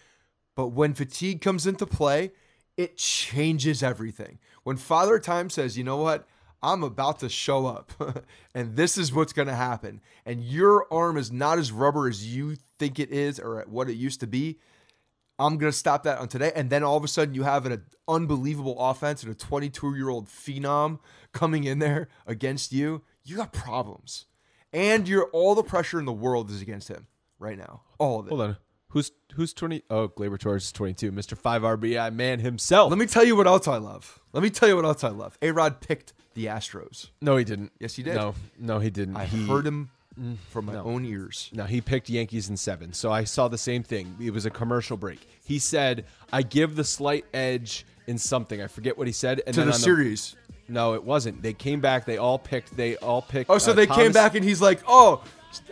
but 0.55 0.69
when 0.69 0.95
fatigue 0.95 1.41
comes 1.41 1.67
into 1.67 1.87
play, 1.87 2.33
it 2.77 2.97
changes 2.97 3.83
everything. 3.83 4.39
When 4.65 4.77
Father 4.77 5.19
Time 5.19 5.51
says, 5.51 5.77
"You 5.79 5.85
know 5.85 5.99
what? 5.99 6.27
I'm 6.63 6.83
about 6.83 7.21
to 7.21 7.29
show 7.29 7.67
up, 7.67 7.93
and 8.55 8.75
this 8.77 8.97
is 8.99 9.13
what's 9.13 9.33
going 9.35 9.49
to 9.49 9.55
happen," 9.55 10.01
and 10.25 10.43
your 10.43 10.87
arm 10.93 11.17
is 11.17 11.31
not 11.31 11.59
as 11.59 11.71
rubber 11.71 12.09
as 12.09 12.27
you 12.35 12.57
think 12.79 12.99
it 12.99 13.11
is 13.13 13.39
or 13.39 13.65
what 13.69 13.89
it 13.91 13.95
used 13.95 14.21
to 14.21 14.27
be, 14.27 14.59
I'm 15.39 15.59
going 15.59 15.71
to 15.71 15.77
stop 15.77 16.05
that 16.05 16.19
on 16.19 16.29
today. 16.29 16.53
And 16.55 16.71
then 16.71 16.83
all 16.83 16.97
of 16.97 17.05
a 17.05 17.09
sudden, 17.09 17.35
you 17.35 17.43
have 17.43 17.67
an 17.67 17.83
unbelievable 18.09 18.77
offense 18.79 19.23
and 19.23 19.31
a 19.31 19.35
22 19.35 19.95
year 19.95 20.09
old 20.09 20.29
phenom 20.29 20.99
coming 21.33 21.65
in 21.65 21.79
there 21.79 22.09
against 22.27 22.73
you. 22.73 23.03
You 23.25 23.37
got 23.37 23.53
problems. 23.53 24.27
And 24.73 25.09
you're 25.09 25.29
all 25.33 25.55
the 25.55 25.63
pressure 25.63 25.99
in 25.99 26.05
the 26.05 26.13
world 26.13 26.51
is 26.51 26.63
against 26.63 26.89
him 26.89 27.07
right 27.39 27.59
now. 27.59 27.83
All 27.99 28.21
of 28.21 28.27
it. 28.27 28.31
Hold 28.31 28.41
on. 28.43 28.57
Who's 28.91 29.11
who's 29.35 29.53
twenty? 29.53 29.83
Oh, 29.91 30.09
Gleyber 30.09 30.39
Torres 30.39 30.65
is 30.65 30.73
twenty 30.73 30.95
two. 30.95 31.11
Mister 31.11 31.37
Five 31.37 31.63
RBI 31.63 32.15
man 32.15 32.39
himself. 32.39 32.89
Let 32.91 32.99
me 32.99 33.07
tell 33.07 33.25
you 33.25 33.37
what 33.37 33.47
else 33.47 33.67
I 33.69 33.79
love. 33.79 34.21
Let 34.33 34.43
me 34.43 34.49
tell 34.49 34.69
you 34.69 34.77
what 34.77 34.85
else 34.85 35.03
I 35.03 35.09
love. 35.09 35.37
A 35.43 35.51
Rod 35.51 35.81
picked 35.81 36.15
the 36.35 36.47
Astros. 36.47 37.09
no, 37.21 37.37
he 37.37 37.45
didn't. 37.45 37.73
Yes, 37.81 37.97
he 37.97 38.03
did. 38.03 38.15
No, 38.15 38.35
no, 38.59 38.79
he 38.79 38.91
didn't. 38.91 39.17
I 39.17 39.25
he, 39.25 39.47
heard 39.47 39.67
him 39.67 39.91
from 40.51 40.67
my 40.67 40.73
no. 40.75 40.85
own 40.85 41.05
ears. 41.05 41.51
Now 41.53 41.65
he 41.65 41.81
picked 41.81 42.09
Yankees 42.09 42.49
in 42.49 42.57
seven. 42.57 42.93
So 42.93 43.13
I 43.13 43.25
saw 43.25 43.49
the 43.49 43.59
same 43.59 43.83
thing. 43.83 44.17
It 44.21 44.31
was 44.33 44.47
a 44.47 44.51
commercial 44.51 44.97
break. 44.97 45.27
He 45.45 45.59
said, 45.59 46.05
"I 46.33 46.43
give 46.43 46.75
the 46.77 46.85
slight 46.85 47.25
edge 47.35 47.85
in 48.07 48.19
something." 48.19 48.61
I 48.63 48.67
forget 48.67 48.97
what 48.97 49.07
he 49.07 49.13
said. 49.13 49.43
And 49.47 49.55
To 49.55 49.61
then 49.61 49.69
the 49.69 49.75
on 49.75 49.79
series. 49.81 50.37
no, 50.69 50.95
it 50.95 51.05
wasn't. 51.05 51.43
They 51.43 51.53
came 51.53 51.81
back. 51.81 52.05
They 52.07 52.17
all 52.19 52.39
picked. 52.39 52.77
They 52.77 52.97
all 52.97 53.23
picked. 53.23 53.51
Oh, 53.51 53.59
so 53.59 53.73
uh, 53.73 53.75
they 53.75 53.87
came 53.87 53.97
Thomas- 53.97 54.15
back 54.15 54.35
and 54.35 54.45
he's 54.45 54.61
like, 54.61 54.81
oh, 54.89 55.23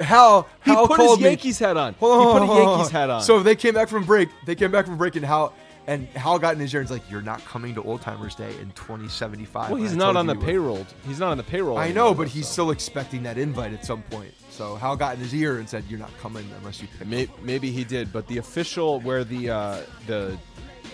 Hal, 0.00 0.48
He 0.64 0.70
Hal 0.70 0.86
put 0.86 0.96
called 0.96 1.18
his 1.18 1.24
me. 1.24 1.30
Yankees 1.30 1.58
hat 1.58 1.76
on. 1.76 1.94
Hold 1.94 2.12
on, 2.12 2.20
he 2.20 2.24
put 2.24 2.36
a 2.36 2.40
on, 2.42 2.48
Yankees 2.48 2.64
hold 2.66 2.80
on. 2.86 2.90
hat 2.90 3.10
on. 3.10 3.20
So 3.22 3.42
they 3.42 3.54
came 3.56 3.74
back 3.74 3.88
from 3.88 4.04
break. 4.04 4.28
They 4.46 4.54
came 4.54 4.70
back 4.70 4.86
from 4.86 4.96
break, 4.96 5.16
and 5.16 5.24
Hal 5.24 5.52
and 5.86 6.08
Hal 6.08 6.38
got 6.38 6.54
in 6.54 6.60
his 6.60 6.72
ear 6.74 6.80
and 6.80 6.88
was 6.88 6.98
like, 6.98 7.10
"You're 7.10 7.22
not 7.22 7.44
coming 7.44 7.74
to 7.74 7.82
Old 7.82 8.00
Timers 8.00 8.34
Day 8.34 8.50
in 8.60 8.70
2075." 8.72 9.70
well, 9.70 9.80
he's 9.80 9.92
And 9.92 9.98
not 9.98 10.16
on 10.16 10.26
the 10.26 10.32
you 10.34 10.38
would." 10.38 10.46
payroll. 10.46 10.86
He's 11.06 11.18
not 11.18 11.30
on 11.30 11.36
the 11.36 11.42
payroll. 11.42 11.78
I 11.78 11.92
know, 11.92 12.14
but 12.14 12.24
though, 12.24 12.28
he's 12.30 12.46
so. 12.46 12.52
still 12.52 12.70
expecting 12.70 13.22
that 13.24 13.38
invite 13.38 13.72
at 13.72 13.84
some 13.84 14.02
point. 14.02 14.32
So 14.50 14.76
Hal 14.76 14.96
got 14.96 15.14
in 15.14 15.20
his 15.20 15.34
ear 15.34 15.58
and 15.58 15.68
said, 15.68 15.84
"You're 15.88 15.98
not 15.98 16.16
coming 16.18 16.48
unless 16.58 16.80
you 16.80 16.88
pick." 16.98 17.06
May- 17.06 17.24
up." 17.24 17.42
Maybe 17.42 17.70
he 17.70 17.84
did, 17.84 18.12
but 18.12 18.26
the 18.28 18.38
official 18.38 19.00
where 19.00 19.24
the 19.24 19.50
uh, 19.50 19.80
the 20.06 20.38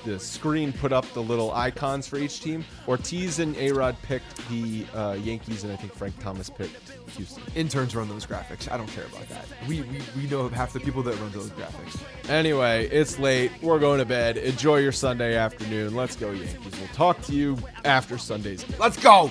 the 0.04 0.18
screen 0.18 0.72
put 0.72 0.92
up 0.92 1.04
the 1.12 1.22
little 1.22 1.52
icons 1.52 2.06
for 2.06 2.18
each 2.18 2.40
team. 2.40 2.64
Ortiz 2.88 3.38
and 3.38 3.54
Arod 3.56 3.96
picked 4.02 4.48
the 4.48 4.84
uh, 4.94 5.16
Yankees, 5.22 5.64
and 5.64 5.72
I 5.72 5.76
think 5.76 5.94
Frank 5.94 6.18
Thomas 6.20 6.50
picked 6.50 6.90
Houston. 7.16 7.42
Interns 7.54 7.94
run 7.94 8.08
those 8.08 8.26
graphics. 8.26 8.70
I 8.70 8.76
don't 8.76 8.88
care 8.88 9.04
about 9.06 9.28
that. 9.28 9.46
We, 9.68 9.82
we, 9.82 9.98
we 10.16 10.26
know 10.28 10.48
half 10.48 10.72
the 10.72 10.80
people 10.80 11.02
that 11.04 11.18
run 11.20 11.30
those 11.32 11.50
graphics. 11.50 12.00
Anyway, 12.28 12.88
it's 12.88 13.18
late. 13.18 13.50
We're 13.62 13.78
going 13.78 13.98
to 13.98 14.04
bed. 14.04 14.36
Enjoy 14.36 14.76
your 14.78 14.92
Sunday 14.92 15.36
afternoon. 15.36 15.94
Let's 15.94 16.16
go, 16.16 16.30
Yankees. 16.30 16.78
We'll 16.78 16.88
talk 16.88 17.20
to 17.22 17.32
you 17.32 17.58
after 17.84 18.18
Sunday's 18.18 18.64
game. 18.64 18.78
Let's 18.78 19.02
go. 19.02 19.30